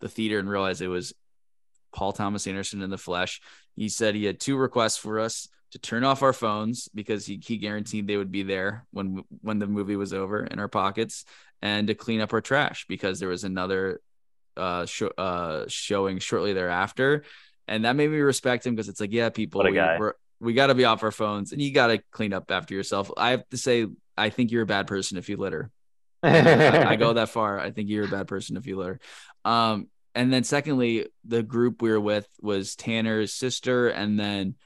[0.00, 1.12] the theater and realized it was
[1.92, 3.40] Paul Thomas Anderson in the flesh.
[3.76, 7.40] He said he had two requests for us to turn off our phones because he,
[7.44, 11.24] he guaranteed they would be there when when the movie was over in our pockets
[11.62, 14.00] and to clean up our trash because there was another
[14.60, 17.24] uh, show, uh showing shortly thereafter
[17.66, 20.68] and that made me respect him because it's like yeah people we, we're, we got
[20.68, 23.48] to be off our phones and you got to clean up after yourself i have
[23.48, 25.70] to say i think you're a bad person if you litter
[26.22, 27.58] I, I go that far.
[27.58, 29.00] I think you're a bad person if you litter.
[29.44, 34.56] Um, and then secondly, the group we were with was Tanner's sister, and then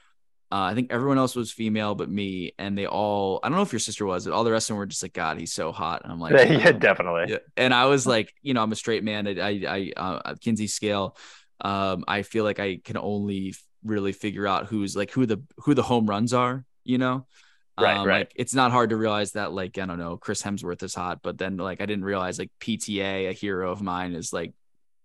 [0.55, 3.61] uh, I think everyone else was female but me, and they all I don't know
[3.61, 5.51] if your sister was, but all the rest of them were just like, God, he's
[5.51, 6.03] so hot.
[6.03, 7.39] And I'm like, yeah definitely yeah.
[7.57, 9.27] And I was like, you know, I'm a straight man.
[9.27, 11.17] I, I, I uh, Kinsey scale.
[11.59, 13.53] Um, I feel like I can only
[13.83, 16.63] really figure out who's like who the who the home runs are.
[16.85, 17.25] You know,
[17.77, 18.19] Right, um, right.
[18.19, 21.19] Like it's not hard to realize that like I don't know, Chris Hemsworth is hot,
[21.21, 24.53] but then like I didn't realize like PTA, a hero of mine, is like,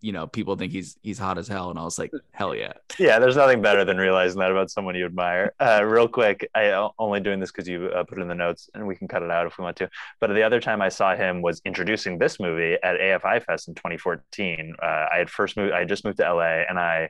[0.00, 2.72] you know, people think he's he's hot as hell, and I was like, hell yeah.
[2.98, 5.52] yeah there's nothing better than realizing that about someone you admire.
[5.60, 8.68] Uh, real quick i only doing this because you uh, put it in the notes
[8.74, 9.88] and we can cut it out if we want to.
[10.20, 13.74] But the other time i saw him was introducing this movie at afi fest in
[13.74, 17.08] 2014 uh, i had first moved i had just moved to la and i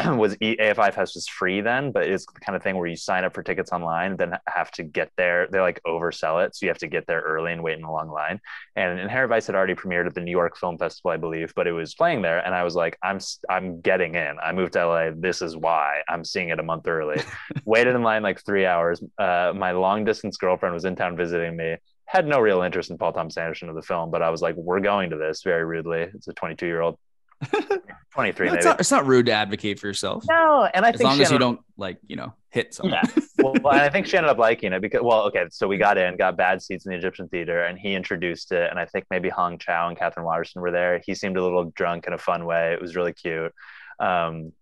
[0.16, 3.24] was AFI Fest was free then, but it's the kind of thing where you sign
[3.24, 5.48] up for tickets online, then have to get there.
[5.50, 7.92] They like oversell it, so you have to get there early and wait in a
[7.92, 8.40] long line.
[8.76, 11.66] And Inherent Vice had already premiered at the New York Film Festival, I believe, but
[11.66, 13.18] it was playing there, and I was like, I'm
[13.48, 14.36] I'm getting in.
[14.42, 15.10] I moved to LA.
[15.14, 17.22] This is why I'm seeing it a month early.
[17.64, 19.02] Waited in line like three hours.
[19.18, 21.76] Uh, my long distance girlfriend was in town visiting me.
[22.06, 24.56] Had no real interest in Paul Thomas Anderson of the film, but I was like,
[24.56, 26.98] "We're going to this." Very rudely, it's a 22 year old.
[28.12, 28.56] 23 No, maybe.
[28.58, 30.24] it's, not, it's not rude to advocate for yourself.
[30.28, 32.34] no, and I think as think long she as you ended- don't like, you know,
[32.50, 32.98] hit someone.
[33.02, 33.22] Yeah.
[33.38, 35.78] well, well, and I think she ended up liking it because, well, okay, so we
[35.78, 38.68] got in, got bad seats in the Egyptian theater, and he introduced it.
[38.70, 41.00] And I think maybe Hong Chau and Katherine Waterston were there.
[41.06, 42.72] He seemed a little drunk in a fun way.
[42.72, 43.54] It was really cute.
[44.00, 44.52] Um,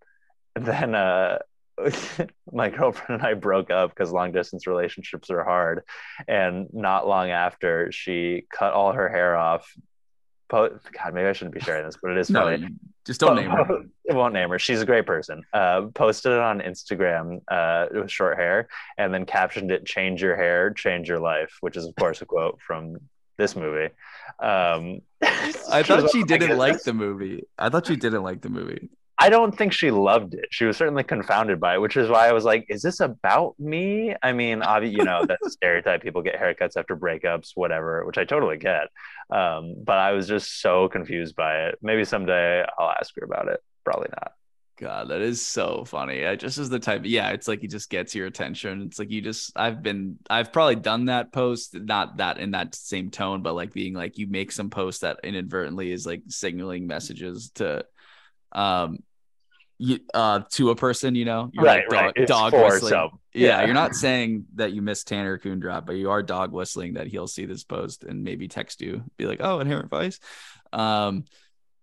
[0.55, 1.39] then uh,
[2.53, 5.83] my girlfriend and I broke up because long distance relationships are hard.
[6.27, 9.73] And not long after, she cut all her hair off.
[10.49, 12.69] Po- God, maybe I shouldn't be sharing this, but it is no, funny you-
[13.05, 13.85] just don't name her.
[14.05, 14.59] it won't name her.
[14.59, 15.43] She's a great person.
[15.53, 18.69] Uh, posted it on Instagram uh, with short hair,
[18.99, 22.27] and then captioned it "Change your hair, change your life," which is of course a
[22.27, 22.99] quote from
[23.39, 23.93] this movie.
[24.41, 27.45] Um, I thought she didn't like the movie.
[27.59, 28.91] I thought she didn't like the movie.
[29.21, 30.47] I don't think she loved it.
[30.51, 33.59] She was certainly confounded by it, which is why I was like, "Is this about
[33.59, 36.03] me?" I mean, obviously, you know, that's a stereotype.
[36.03, 38.89] People get haircuts after breakups, whatever, which I totally get.
[39.31, 41.79] Um, but I was just so confused by it.
[41.83, 43.61] Maybe someday I'll ask her about it.
[43.85, 44.33] Probably not.
[44.79, 46.25] God, that is so funny.
[46.25, 47.03] I just is the type.
[47.05, 48.83] Yeah, it's like he just gets your attention.
[48.83, 49.51] It's like you just.
[49.57, 50.19] I've been.
[50.31, 54.19] I've probably done that post, not that in that same tone, but like being like
[54.19, 57.85] you make some post that inadvertently is like signaling messages to,
[58.53, 59.01] um,
[60.15, 61.15] uh to a person.
[61.15, 62.05] You know, You're right, like right.
[62.07, 62.91] dog, It's dog for whistling.
[62.91, 63.19] some.
[63.35, 67.07] Yeah, you're not saying that you miss Tanner Kundrop, but you are dog whistling that
[67.07, 70.19] he'll see this post and maybe text you, be like, "Oh, inherent vice."
[70.73, 71.25] Um,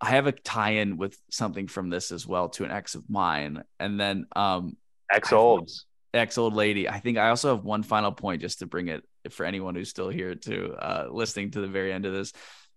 [0.01, 3.63] I have a tie-in with something from this as well to an ex of mine,
[3.79, 4.75] and then um,
[5.09, 5.85] ex olds.
[6.13, 6.89] ex old lady.
[6.89, 9.89] I think I also have one final point just to bring it for anyone who's
[9.89, 12.33] still here to uh, listening to the very end of this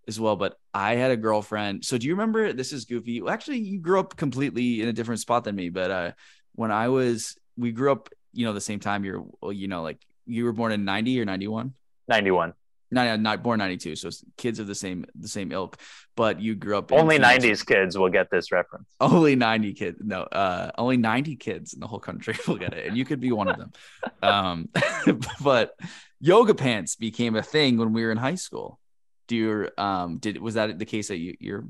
[0.08, 0.34] as well.
[0.34, 1.84] But I had a girlfriend.
[1.84, 2.52] So do you remember?
[2.52, 3.20] This is goofy.
[3.22, 5.68] Well, actually, you grew up completely in a different spot than me.
[5.68, 6.12] But uh,
[6.54, 9.04] when I was, we grew up, you know, the same time.
[9.04, 11.74] You're, well, you know, like you were born in ninety or ninety one.
[12.08, 12.54] 91.
[12.90, 13.94] No, no, not born ninety two.
[13.96, 14.08] So
[14.38, 15.76] kids of the same the same ilk.
[16.16, 18.88] But you grew up Only teenage- 90s kids will get this reference.
[19.00, 22.88] only 90 kids no uh only 90 kids in the whole country will get it
[22.88, 23.72] and you could be one of them
[24.22, 24.68] um
[25.44, 25.74] but
[26.20, 28.80] yoga pants became a thing when we were in high school
[29.28, 31.64] do you um did was that the case that you you're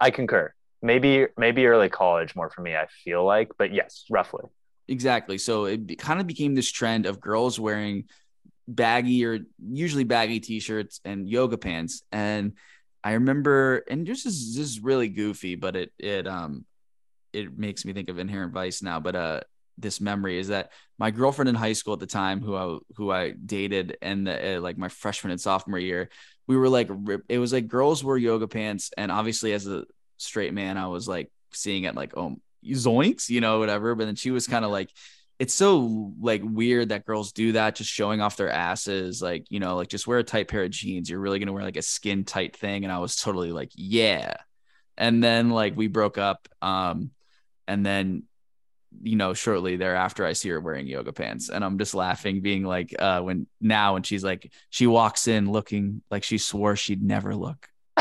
[0.00, 0.52] I concur.
[0.82, 4.44] Maybe maybe early college more for me, I feel like, but yes, roughly.
[4.88, 8.04] exactly so it kind of became this trend of girls wearing
[8.68, 9.38] baggy or
[9.72, 12.52] usually baggy t-shirts and yoga pants and
[13.02, 16.64] i remember and this is this is really goofy but it it um
[17.32, 19.40] it makes me think of inherent vice now but uh
[19.78, 23.10] this memory is that my girlfriend in high school at the time who i who
[23.10, 26.10] i dated and uh, like my freshman and sophomore year
[26.46, 26.90] we were like
[27.28, 29.84] it was like girls wore yoga pants and obviously as a
[30.16, 34.14] straight man i was like seeing it like oh zoinks you know whatever but then
[34.16, 34.90] she was kind of like
[35.38, 39.60] it's so like weird that girls do that just showing off their asses like you
[39.60, 41.82] know like just wear a tight pair of jeans you're really gonna wear like a
[41.82, 44.34] skin tight thing and i was totally like yeah.
[44.96, 47.10] And then like we broke up um
[47.66, 48.24] and then
[49.02, 52.64] you know shortly thereafter i see her wearing yoga pants and i'm just laughing being
[52.64, 57.02] like uh when now and she's like she walks in looking like she swore she'd
[57.02, 57.68] never look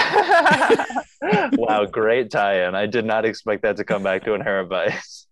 [1.53, 2.73] wow, great tie-in.
[2.73, 5.27] I did not expect that to come back to Inherent Vice.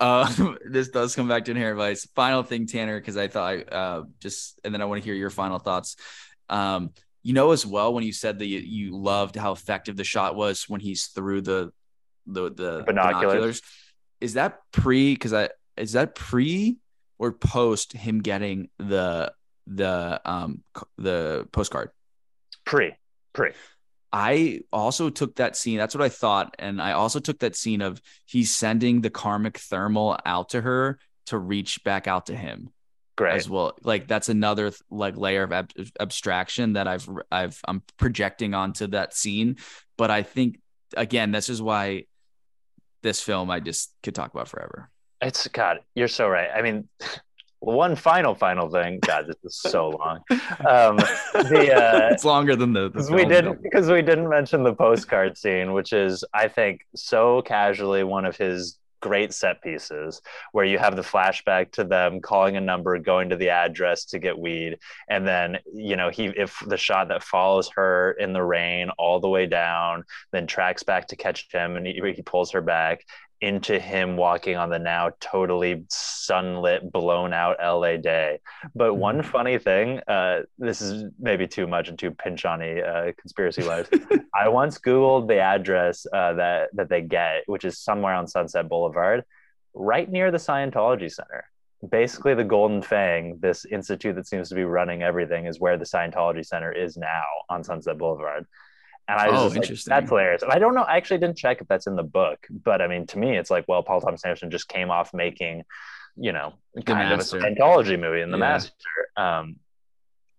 [0.00, 2.06] Uh, this does come back to inherent vice.
[2.14, 5.14] Final thing, Tanner, because I thought I uh, just, and then I want to hear
[5.14, 5.96] your final thoughts.
[6.48, 6.90] Um,
[7.22, 10.34] you know, as well, when you said that you, you loved how effective the shot
[10.34, 11.72] was when he's through the
[12.26, 13.62] the the Binoculars.
[14.22, 15.14] Is that pre?
[15.14, 16.78] Because I is that pre
[17.18, 19.32] or post him getting the
[19.66, 20.62] the um
[20.96, 21.90] the postcard?
[22.64, 22.92] Pre.
[23.32, 23.50] Pre.
[24.12, 25.78] I also took that scene.
[25.78, 26.54] That's what I thought.
[26.58, 30.98] And I also took that scene of he's sending the karmic thermal out to her
[31.26, 32.70] to reach back out to him
[33.16, 33.34] Great.
[33.34, 33.74] as well.
[33.82, 39.14] Like that's another like layer of ab- abstraction that I've I've I'm projecting onto that
[39.14, 39.56] scene.
[39.96, 40.60] But I think
[40.94, 42.04] again, this is why
[43.02, 44.90] this film I just could talk about forever.
[45.20, 46.48] It's God, you're so right.
[46.54, 46.88] I mean,
[47.60, 48.98] one final, final thing.
[49.00, 50.20] God, this is so long.
[50.66, 53.56] Um, the uh, it's longer than the, the because we did though.
[53.62, 58.36] because we didn't mention the postcard scene, which is I think so casually one of
[58.36, 60.22] his great set pieces
[60.52, 64.18] where you have the flashback to them calling a number going to the address to
[64.18, 64.78] get weed.
[65.10, 69.20] And then you know he if the shot that follows her in the rain all
[69.20, 73.04] the way down then tracks back to catch him and he, he pulls her back
[73.42, 78.38] into him walking on the now totally sunlit blown out la day
[78.74, 83.66] but one funny thing uh, this is maybe too much and too Pynchon uh, conspiracy
[83.66, 83.88] wise
[84.34, 88.68] I once Googled the address uh, that that they get, which is somewhere on Sunset
[88.68, 89.24] Boulevard,
[89.74, 91.44] right near the Scientology Center.
[91.90, 95.84] Basically, the Golden Fang, this institute that seems to be running everything, is where the
[95.84, 98.46] Scientology Center is now on Sunset Boulevard.
[99.08, 99.90] And I was Oh, just like, interesting.
[99.90, 100.42] that's hilarious.
[100.42, 100.82] And I don't know.
[100.82, 103.50] I actually didn't check if that's in the book, but I mean, to me, it's
[103.50, 105.64] like, well, Paul Thomas Anderson just came off making,
[106.16, 106.54] you know,
[106.86, 107.38] kind Master.
[107.38, 108.40] of a Scientology movie in The Yeah.
[108.40, 108.72] Master.
[109.16, 109.56] Um,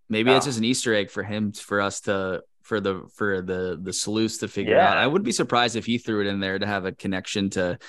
[0.09, 0.49] Maybe it's Oh.
[0.49, 4.37] just an Easter egg for him for us to for the for the the sleuths
[4.39, 4.91] to figure Yeah.
[4.91, 4.97] out.
[4.97, 7.79] I would be surprised if he threw it in there to have a connection to.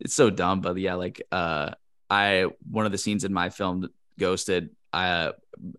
[0.00, 1.70] It's so dumb, but yeah, like uh,
[2.08, 3.88] I one of the scenes in my film
[4.18, 5.32] Ghosted, I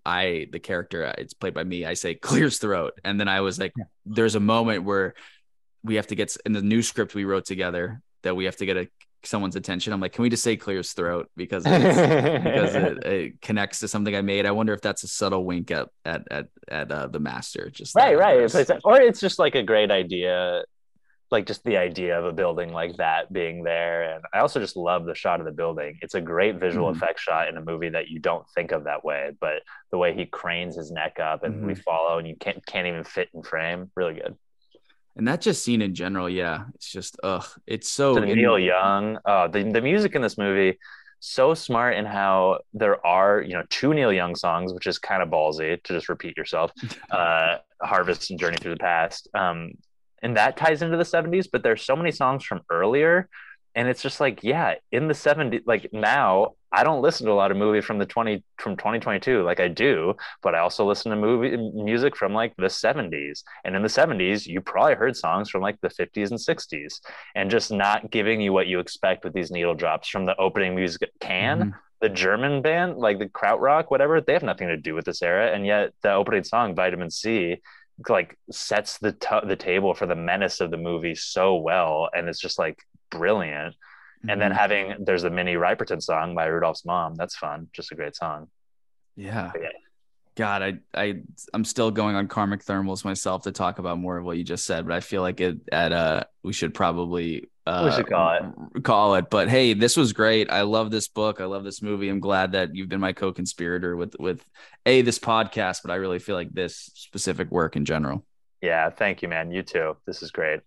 [0.05, 1.85] I the character it's played by me.
[1.85, 3.73] I say clears throat, and then I was like,
[4.05, 5.13] there's a moment where
[5.83, 8.65] we have to get in the new script we wrote together that we have to
[8.65, 8.89] get a
[9.23, 9.93] someone's attention.
[9.93, 14.15] I'm like, can we just say clears throat because because it, it connects to something
[14.15, 14.45] I made.
[14.45, 17.69] I wonder if that's a subtle wink at at at, at uh, the master.
[17.69, 18.39] Just right, right.
[18.39, 20.63] It's or it's just like a great idea,
[21.29, 24.03] like just the idea of a building like that being there.
[24.15, 25.97] And I also just love the shot of the building.
[26.01, 26.95] It's a great visual Mhm.
[26.95, 30.13] effect shot in a movie that you don't think of that way, but the way
[30.13, 31.83] he cranes his neck up and we Mhm.
[31.83, 34.35] follow and you can't can't even fit in frame, really good.
[35.17, 39.17] and that just scene in general, yeah, it's just ugh, it's so to Neil Young.
[39.25, 40.77] Uh, the the music in this movie
[41.19, 45.23] so smart in how there are you know two Neil Young songs, which is kind
[45.23, 46.71] of ballsy to just repeat yourself.
[47.11, 49.71] Uh, Harvest and Journey Through the Past, um,
[50.21, 51.47] and that ties into the '70s.
[51.51, 53.29] But there's so many songs from earlier,
[53.75, 56.53] and it's just like yeah, in the '70s, like now.
[56.69, 59.69] I don't listen to a lot of movie from the 20 from 2022 like I
[59.69, 63.43] do, but I also listen to movie music from like the 70s.
[63.63, 66.99] And in the 70s, you probably heard songs from like the 50s and 60s
[67.35, 70.75] and just not giving you what you expect with these needle drops from the opening
[70.75, 71.73] music can Mhm.
[72.01, 75.51] the german band like the krautrock whatever they have nothing to do with this era
[75.53, 77.61] and yet the opening song vitamin c
[78.09, 82.29] like sets the t- the table for the menace of the movie so well and
[82.29, 82.77] it's just like
[83.09, 83.75] brilliant
[84.29, 84.55] and then Mhm.
[84.55, 88.49] having there's a Minnie Riperton song by Rudolph's mom that's fun just a great song
[89.15, 89.51] yeah.
[89.59, 89.69] Yeah.
[90.37, 91.21] God, I I
[91.53, 94.65] I'm still going on karmic thermals myself to talk about more of what you just
[94.65, 98.31] said, but I feel like it at uh we should probably uh We should call
[98.75, 98.83] it.
[98.83, 99.29] call it.
[99.29, 100.49] But hey, this was great.
[100.51, 101.41] I love this book.
[101.41, 102.07] I love this movie.
[102.07, 104.45] I'm glad that you've been my co-conspirator with with
[104.85, 108.23] a this podcast, but I really feel like this specific work in general.
[108.61, 110.61] yeah thank you man you too this is great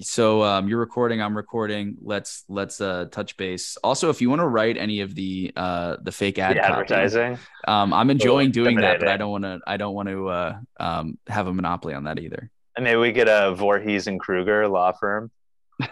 [0.00, 1.96] so um, you're recording i'm recording.
[2.00, 3.76] Let's let's uh touch base.
[3.82, 6.72] Also if you want to write any of the uh the fake ad the copy,
[6.72, 7.38] advertising?
[7.66, 10.56] um i'm enjoying doing that but i don't want to i don't want to uh
[10.78, 12.50] um have a monopoly on that either.
[12.76, 15.30] And maybe we get a Voorhees and Krueger law firm.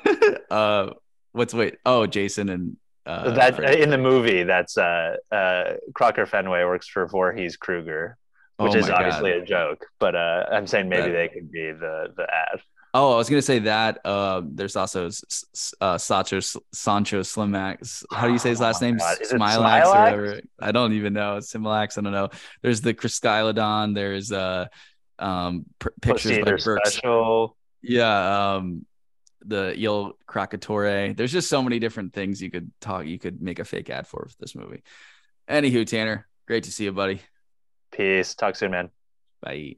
[0.50, 0.90] Uh
[1.32, 6.24] what's wait oh jason and uh that Fred- in the movie that's uh uh Crocker
[6.26, 8.16] Fenway works for Voorhees Krueger
[8.58, 9.02] which Oh is my God.
[9.04, 12.60] obviously a joke but uh I'm saying maybe That- they could be the the ad
[12.98, 14.00] Oh, I was gonna say that.
[14.06, 15.10] Uh, there's also
[15.82, 16.40] uh, Sancho
[16.72, 18.04] Sancho Slimax.
[18.10, 18.96] How do you say his Oh last my name?
[18.96, 20.40] It Smilax or whatever.
[20.58, 21.36] I don't even know.
[21.36, 21.98] Similax.
[21.98, 22.30] I don't know.
[22.62, 23.94] There's the Chryskylodon.
[23.94, 24.68] There's uh,
[25.18, 26.64] um, pr- pictures by Burks.
[26.64, 28.54] special Yeah.
[28.54, 28.86] Um,
[29.44, 31.14] the Il Krakatore.
[31.14, 33.04] There's just so many different things you could talk.
[33.04, 34.82] You could make a fake ad for this movie.
[35.50, 37.20] Anywho, Tanner, great to see you, buddy.
[37.92, 38.90] peace talk soon man
[39.42, 39.76] Bye.